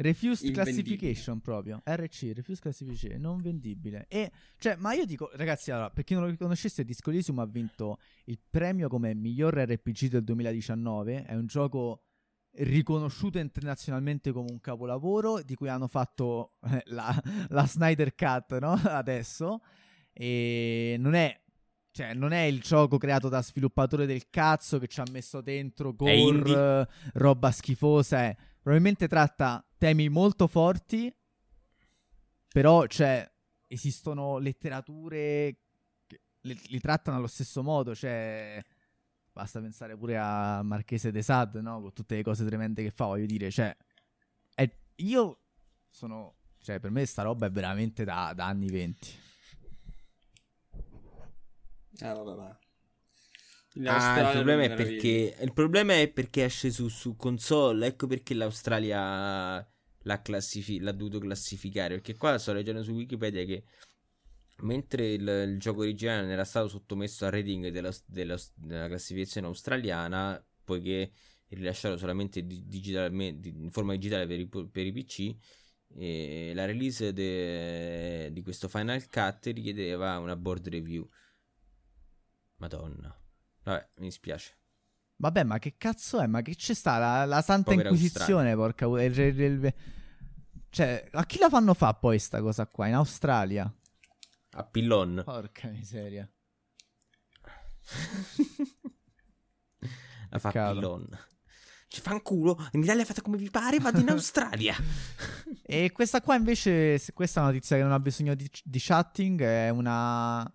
[0.00, 1.82] Refused Classification proprio.
[1.84, 4.06] RC, Refused Classification, non vendibile.
[4.08, 7.46] E, cioè, ma io dico, ragazzi, allora, per chi non lo riconoscesse, Disco Elysium ha
[7.46, 11.24] vinto il premio come miglior RPG del 2019.
[11.24, 12.04] È un gioco
[12.52, 18.72] riconosciuto internazionalmente come un capolavoro, di cui hanno fatto eh, la, la Snyder Cut, no?
[18.84, 19.60] Adesso.
[20.12, 21.40] E non è
[21.90, 25.92] cioè, non è il gioco creato da sviluppatore del cazzo che ci ha messo dentro
[25.92, 28.26] gore, roba schifosa.
[28.26, 28.36] Eh.
[28.68, 31.10] Probabilmente tratta temi molto forti,
[32.52, 33.26] però, cioè,
[33.66, 35.56] esistono letterature
[36.06, 38.62] che li, li trattano allo stesso modo, cioè...
[39.32, 41.80] Basta pensare pure a Marchese de Sade, no?
[41.80, 43.74] Con tutte le cose tremende che fa, voglio dire, cioè...
[44.54, 45.44] È, io
[45.88, 46.34] sono...
[46.58, 49.18] Cioè, per me sta roba è veramente da, da anni 20.
[52.00, 52.58] Eh, vabbè, ma...
[53.84, 57.86] Ah, il problema, è perché, il problema è perché esce su, su console.
[57.86, 59.56] Ecco perché l'Australia
[60.02, 61.94] l'ha, classifi- l'ha dovuto classificare.
[61.94, 63.64] Perché qua sto leggendo su Wikipedia che
[64.62, 70.44] mentre il, il gioco originale era stato sottomesso al rating della, della, della classificazione australiana,
[70.64, 71.12] poiché
[71.48, 75.36] rilasciato solamente in forma digitale per i, per i PC.
[75.94, 81.08] E la release de, di questo Final Cut richiedeva una board review.
[82.56, 83.17] Madonna.
[83.68, 84.56] Vabbè, mi dispiace.
[85.16, 86.26] Vabbè, ma che cazzo è?
[86.26, 88.86] Ma che c'è sta la, la Santa Povera Inquisizione, porca
[90.70, 92.86] Cioè, a chi la fanno fa poi sta cosa qua?
[92.86, 93.70] In Australia?
[94.52, 95.22] A Pillon.
[95.24, 96.30] Porca miseria.
[100.30, 101.06] la fa Pillon.
[101.88, 104.76] Ci fa un culo, in Italia fate come vi pare, vado in Australia.
[105.62, 109.40] e questa qua invece, questa è una notizia che non ha bisogno di, di chatting,
[109.42, 110.48] è una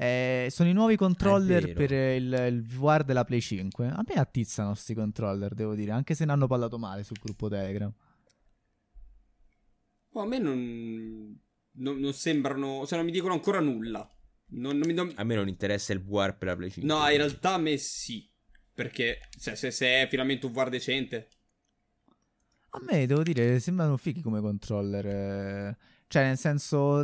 [0.00, 3.88] eh, sono i nuovi controller per il, il, VR della Play 5.
[3.88, 7.48] A me attizzano questi controller, devo dire, anche se ne hanno parlato male sul gruppo
[7.48, 7.92] Telegram.
[10.12, 11.36] Oh, a me non,
[11.72, 14.08] non, non, sembrano, cioè non mi dicono ancora nulla.
[14.50, 15.12] Non, non...
[15.16, 16.94] A me non interessa il VR per la Play 5.
[16.94, 18.30] No, in realtà a me sì.
[18.72, 21.28] Perché se, se, se è finalmente un VR decente.
[22.70, 25.06] A me devo dire, sembrano fighi come controller.
[25.06, 25.76] Eh.
[26.06, 27.02] Cioè, nel senso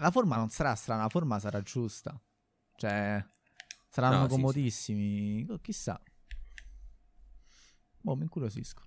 [0.00, 2.20] la forma non sarà strana, la forma sarà giusta.
[2.76, 3.24] Cioè,
[3.88, 5.46] Saranno No, sì, comodissimi.
[5.50, 6.00] Oh, Chissà.
[8.02, 8.82] Boh, mi incuriosisco.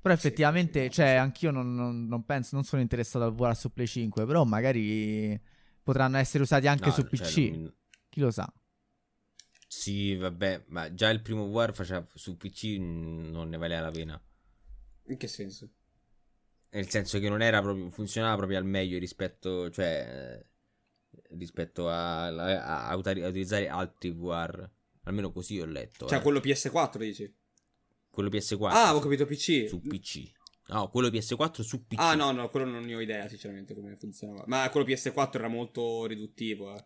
[0.00, 1.14] Però Sì, effettivamente, cioè, sì.
[1.16, 5.40] anch'io non, non- non penso, non sono interessato al VR su Play 5, però magari
[5.82, 7.38] potranno essere usati anche No, su cioè, PC.
[7.50, 7.74] non-
[8.10, 8.52] Chi lo sa?
[9.66, 14.22] Sì, vabbè, ma già il primo War faceva su PC non ne valeva la pena.
[15.06, 15.70] In che senso?
[16.74, 20.42] Nel senso che non era proprio, funzionava proprio al meglio rispetto, cioè,
[21.12, 24.68] eh, rispetto a, a- a utari- a utilizzare altri VR.
[25.04, 26.06] Almeno così ho letto.
[26.08, 26.22] Cioè, eh.
[26.22, 27.32] quello PS4 dici?
[28.10, 28.68] Quello PS4.
[28.70, 29.68] Ah, su- ho capito PC.
[29.68, 30.32] Su PC.
[30.66, 32.00] No, quello PS4 su PC.
[32.00, 34.44] Ah, no, no, quello non ne ho idea, sinceramente, come funzionava.
[34.46, 36.84] Ma quello PS4 era molto riduttivo, eh.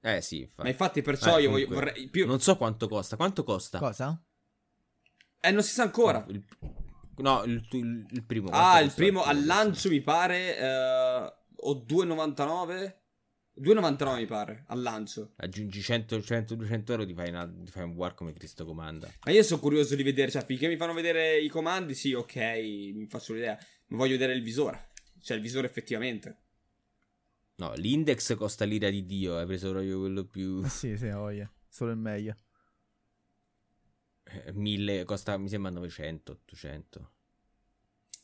[0.00, 0.62] Eh sì, infatti.
[0.62, 2.26] Ma infatti, perciò Eh, io voglio, comunque, vorrei più.
[2.26, 3.14] Non so quanto costa.
[3.14, 3.78] Quanto costa?
[3.78, 4.20] Cosa?
[5.38, 6.24] Eh, non si sa ancora.
[6.28, 6.42] Il-
[7.18, 8.48] no, il, il- il primo.
[8.50, 10.56] Ah, il primo al lancio mi pare.
[10.58, 11.34] eh,
[11.64, 13.00] o 2,99.
[13.54, 15.32] 2,99 mi pare al lancio.
[15.36, 19.08] Aggiungi 100, 100 200 euro ti fai, una- ti fai un war come Cristo comanda.
[19.24, 20.30] Ma io sono curioso di vedere.
[20.30, 22.34] Cioè, finché mi fanno vedere i comandi, sì, ok,
[22.94, 23.58] mi faccio l'idea.
[23.88, 24.90] Ma voglio vedere il visore.
[25.20, 26.38] Cioè, il visore effettivamente.
[27.56, 29.36] No, l'index costa l'ira di Dio.
[29.36, 30.64] Hai preso proprio quello più.
[30.66, 31.48] Sì, sì, voglia.
[31.68, 32.34] Solo il meglio.
[34.44, 37.10] Eh, 1000, costa mi sembra 900, 800.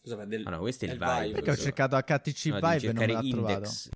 [0.02, 0.24] Cosa fa?
[0.24, 0.46] Del...
[0.46, 1.20] Ah no, questo è il Vive.
[1.22, 3.54] Vive, Perché ho cercato HTC No, Vive e non cercare l'ha trovato.
[3.58, 3.88] index.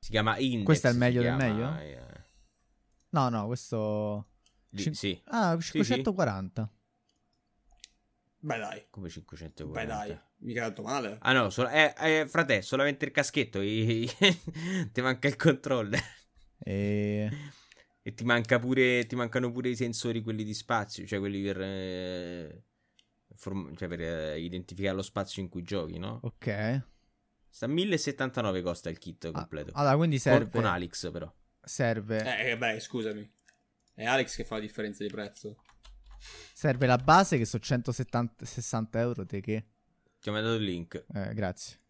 [0.00, 0.64] Si chiama index.
[0.64, 1.78] Questo è il meglio del chiama, meglio?
[1.80, 2.24] eh,
[3.10, 4.26] No, no, questo...
[4.70, 5.82] lì, Cin- sì, Ah, Sì, sì.
[5.82, 6.70] 540.
[8.40, 8.86] Beh, dai.
[8.90, 9.64] come 540.
[9.80, 10.20] Beh, dai.
[10.40, 11.18] Mica tanto male.
[11.20, 13.60] Ah no, solo, eh, eh, frate, solamente il caschetto.
[13.60, 14.08] i-
[14.92, 16.00] ti manca il controller.
[16.58, 17.30] E...
[18.02, 19.04] E ti manca pure.
[19.06, 21.60] Ti mancano pure i sensori, quelli di spazio, cioè quelli per.
[21.60, 22.62] eh,
[23.34, 26.20] form- cioè per eh, identificare lo spazio in cui giochi, no?
[26.22, 26.82] Ok.
[27.50, 29.72] Sta 1079 costa il kit Ah, completo.
[29.74, 30.50] allora, quindi Con- serve...
[30.50, 31.32] con, Alex, però.
[31.60, 32.50] serve...
[32.50, 33.28] Eh, beh, scusami.
[33.94, 35.56] È Alex che fa la differenza di prezzo.
[36.52, 39.66] Serve la base che sono 160 euro, te che?
[40.28, 41.06] Ti ho mandato il link.
[41.14, 41.80] Eh, grazie.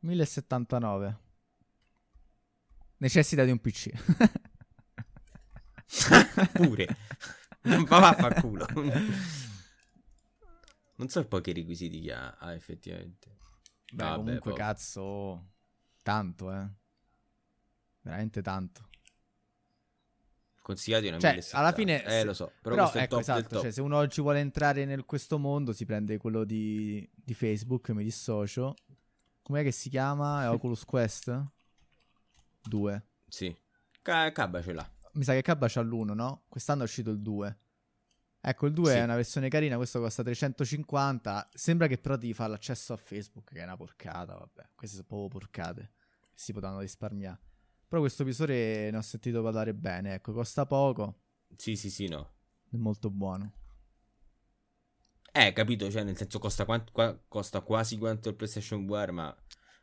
[0.00, 1.18] 1079.
[2.98, 3.90] Necessita di un PC.
[6.52, 6.96] Pure.
[7.62, 8.66] Ma vaffanculo.
[10.96, 13.38] Non so poi che requisiti che ha, effettivamente.
[13.90, 14.54] Beh, Vabbè, comunque, poco.
[14.62, 15.52] cazzo,
[16.02, 16.68] tanto, eh.
[18.02, 18.87] Veramente tanto.
[20.68, 21.56] Consigliati una Cioè, 1070.
[21.58, 22.04] alla fine...
[22.04, 22.52] Eh, lo so.
[22.60, 26.18] Però, Però, ecco, esatto, cioè, se uno oggi vuole entrare nel questo mondo, si prende
[26.18, 28.74] quello di, di Facebook, mi dissocio.
[29.40, 30.42] Com'è che si chiama?
[30.42, 31.42] È Oculus Quest?
[32.64, 33.06] 2.
[33.28, 33.56] Sì.
[34.02, 34.92] Ca- Cabba ce l'ha.
[35.14, 36.44] Mi sa che Cabba c'ha l'1, no?
[36.48, 37.58] Quest'anno è uscito il 2.
[38.42, 38.98] Ecco, il 2 Sì.
[38.98, 41.48] è una versione carina, questo costa 350.
[41.54, 44.68] Sembra che però ti fa l'accesso a Facebook, che è una porcata, vabbè.
[44.74, 45.92] Queste sono proprio porcate.
[46.34, 47.40] Si potranno risparmiare.
[47.88, 51.20] Però questo visore ne ho sentito parlare bene, ecco, costa poco,
[51.58, 52.32] Sì, sì, sì, no.
[52.70, 53.52] è molto buono.
[55.32, 59.36] Eh, capito, cioè nel senso costa, quant- qua- costa quasi quanto il PlayStation VR, ma...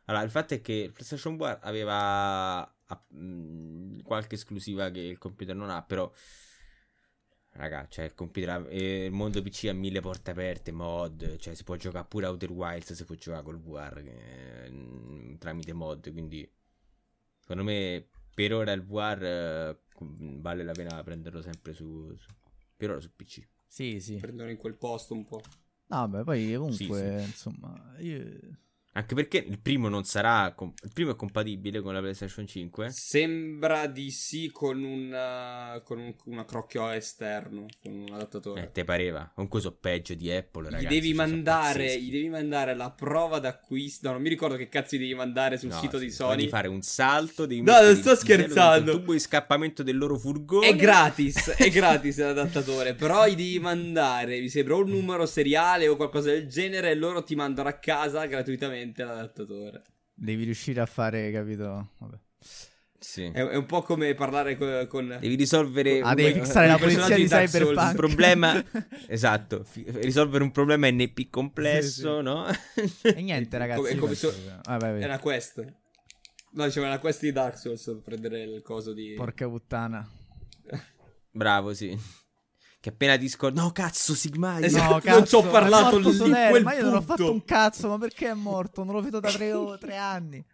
[0.04, 5.18] Allora, il fatto è che il PlayStation VR aveva ah, mh, qualche esclusiva che il
[5.18, 6.10] computer non ha, però...
[7.54, 11.54] Raga, cioè il computer, ha- eh, il mondo PC ha mille porte aperte, mod, cioè
[11.54, 16.10] si può giocare pure Outer Wilds, si può giocare col VR che- mh, tramite mod,
[16.12, 16.48] quindi...
[17.46, 18.04] Secondo me,
[18.34, 19.78] per ora il VR eh,
[20.40, 22.12] vale la pena prenderlo sempre su...
[22.18, 22.32] su-
[22.76, 23.46] per ora su PC.
[23.68, 24.16] Sì, sì.
[24.16, 25.40] Prendono in quel posto un po'.
[25.86, 28.20] No, beh, poi comunque, Sì, insomma, io...
[28.96, 30.52] Anche perché il primo non sarà.
[30.56, 32.88] com- il primo è compatibile con la PlayStation 5.
[32.90, 38.62] Sembra di sì con, un, con un- una crocchio esterno, con un adattatore.
[38.62, 39.30] Eh, te pareva.
[39.34, 40.68] Comunque so peggio di Apple.
[40.68, 44.06] gli, Ragazzi, devi cioè, sono mandare, gli devi mandare la prova d'acquisto.
[44.06, 46.12] No, non mi ricordo che cazzo gli devi mandare sul No, sito sì, di Devi
[46.12, 46.48] Sony.
[46.48, 47.44] fare un salto.
[47.44, 48.92] Devi No, non sto scherzando.
[48.92, 50.68] Il tubo di scappamento del loro furgone.
[50.68, 55.96] È gratis, è gratis l'adattatore, però gli devi mandare, mi sembra, un numero seriale o
[55.96, 59.82] qualcosa del genere e loro ti mandano a casa gratuitamente l'adattatore.
[60.14, 61.92] Devi riuscire a fare, capito?
[61.98, 62.16] Vabbè.
[62.98, 63.24] Sì.
[63.24, 65.18] È, è un po' come parlare co- con...
[65.20, 66.00] Devi risolvere.
[66.00, 67.90] Ah, un- devi un la polizia di Dark Souls, Cyberpunk.
[67.90, 68.64] Un problema.
[69.06, 69.64] esatto.
[69.64, 72.22] fi- risolvere un problema NP complesso, Sì, sì.
[72.22, 72.46] no?
[73.18, 73.80] E niente, ragazzi.
[73.80, 74.34] Come- come so-
[74.64, 75.02] ah, vai, vai.
[75.02, 75.64] È una quest.
[76.52, 79.12] No, diceva una quest di Dark Souls prendere il coso di...
[79.14, 80.08] Porca puttana.
[81.30, 81.96] Bravo, sì.
[82.86, 83.58] Che appena ti scordi.
[83.58, 84.60] No, cazzo, Sigma.
[84.60, 85.08] Esatto.
[85.08, 87.16] No, non ci ho cazzo, parlato lì, Soler, quel ma io non ho punto.
[87.16, 88.84] fatto un cazzo, ma perché è morto?
[88.84, 90.44] Non lo vedo da tre, o- tre anni.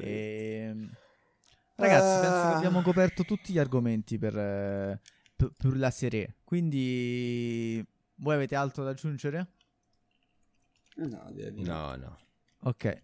[0.00, 0.90] Ehm,
[1.76, 2.56] Ragazzi, penso che Ah.
[2.56, 5.00] abbiamo coperto tutti gli argomenti per, eh,
[5.36, 6.36] per- per la serie.
[6.42, 7.84] Quindi
[8.16, 9.48] Voi avete altro da aggiungere?
[10.96, 12.18] No, direi di No, no.
[12.62, 13.02] Ok.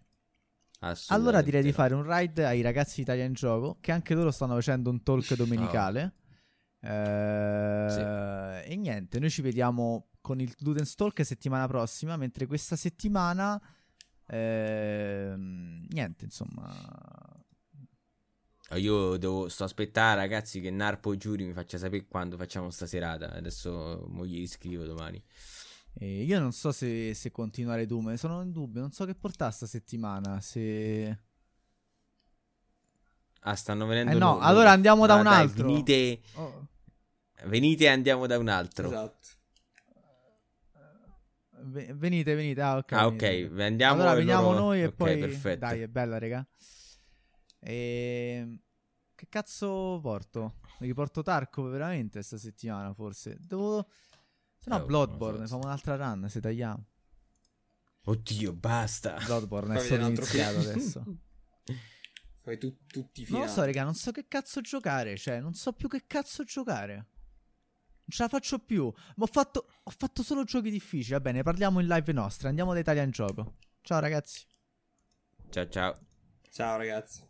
[1.07, 1.73] Allora direi di no.
[1.73, 5.03] fare un ride ai ragazzi di Italia in Gioco, che anche loro stanno facendo un
[5.03, 6.13] talk domenicale.
[6.81, 13.61] Eh, E niente, noi ci vediamo con il Ludens Talk settimana prossima, mentre questa settimana...
[14.27, 17.35] ehm, niente, insomma...
[18.75, 23.33] Io devo, sto aspettare, ragazzi, che Narpo Giuri mi faccia sapere quando facciamo sta serata.
[23.33, 25.21] Adesso mo gli scrivo domani.
[25.95, 29.51] eh, io non so se, se continuare Doom, sono in dubbio, non so che portare
[29.51, 31.19] sta settimana, se...
[33.43, 34.11] Ah, stanno venendo.
[34.11, 34.39] Eh no, loro.
[34.45, 35.67] allora andiamo da Ah, un dai, altro.
[35.67, 36.67] Venite, Oh,
[37.45, 38.87] venite e andiamo da un altro.
[38.87, 39.27] Esatto.
[41.63, 42.91] ve- venite, venite, ah ok.
[42.93, 43.63] Ah, ok, venite.
[43.63, 45.59] andiamo allora veniamo loro- noi e ok, poi perfetto.
[45.59, 46.47] dai, è bella, raga.
[47.59, 48.59] E
[49.15, 50.55] che cazzo porto?
[50.79, 53.37] Mi riporto Tarkov veramente sta settimana, forse.
[53.39, 53.87] Devo
[54.57, 56.85] Se no Eh, Bloodborne, facciamo un'altra run, se tagliamo.
[58.05, 59.17] Oddio, basta.
[59.23, 61.03] Bloodborne è solo viene un altro iniziato adesso.
[62.41, 63.45] Fai tu- tutti i Non finali.
[63.45, 66.93] lo so, raga, non so che cazzo giocare, cioè, non so più che cazzo giocare.
[66.95, 68.91] Non ce la faccio più.
[69.15, 71.13] Ma ho fatto, ho fatto solo giochi difficili.
[71.13, 72.49] Va bene, parliamo in live nostra.
[72.49, 73.57] Andiamo da Italia in gioco.
[73.81, 74.45] Ciao ragazzi.
[75.49, 75.97] Ciao ciao.
[76.49, 77.29] Ciao ragazzi.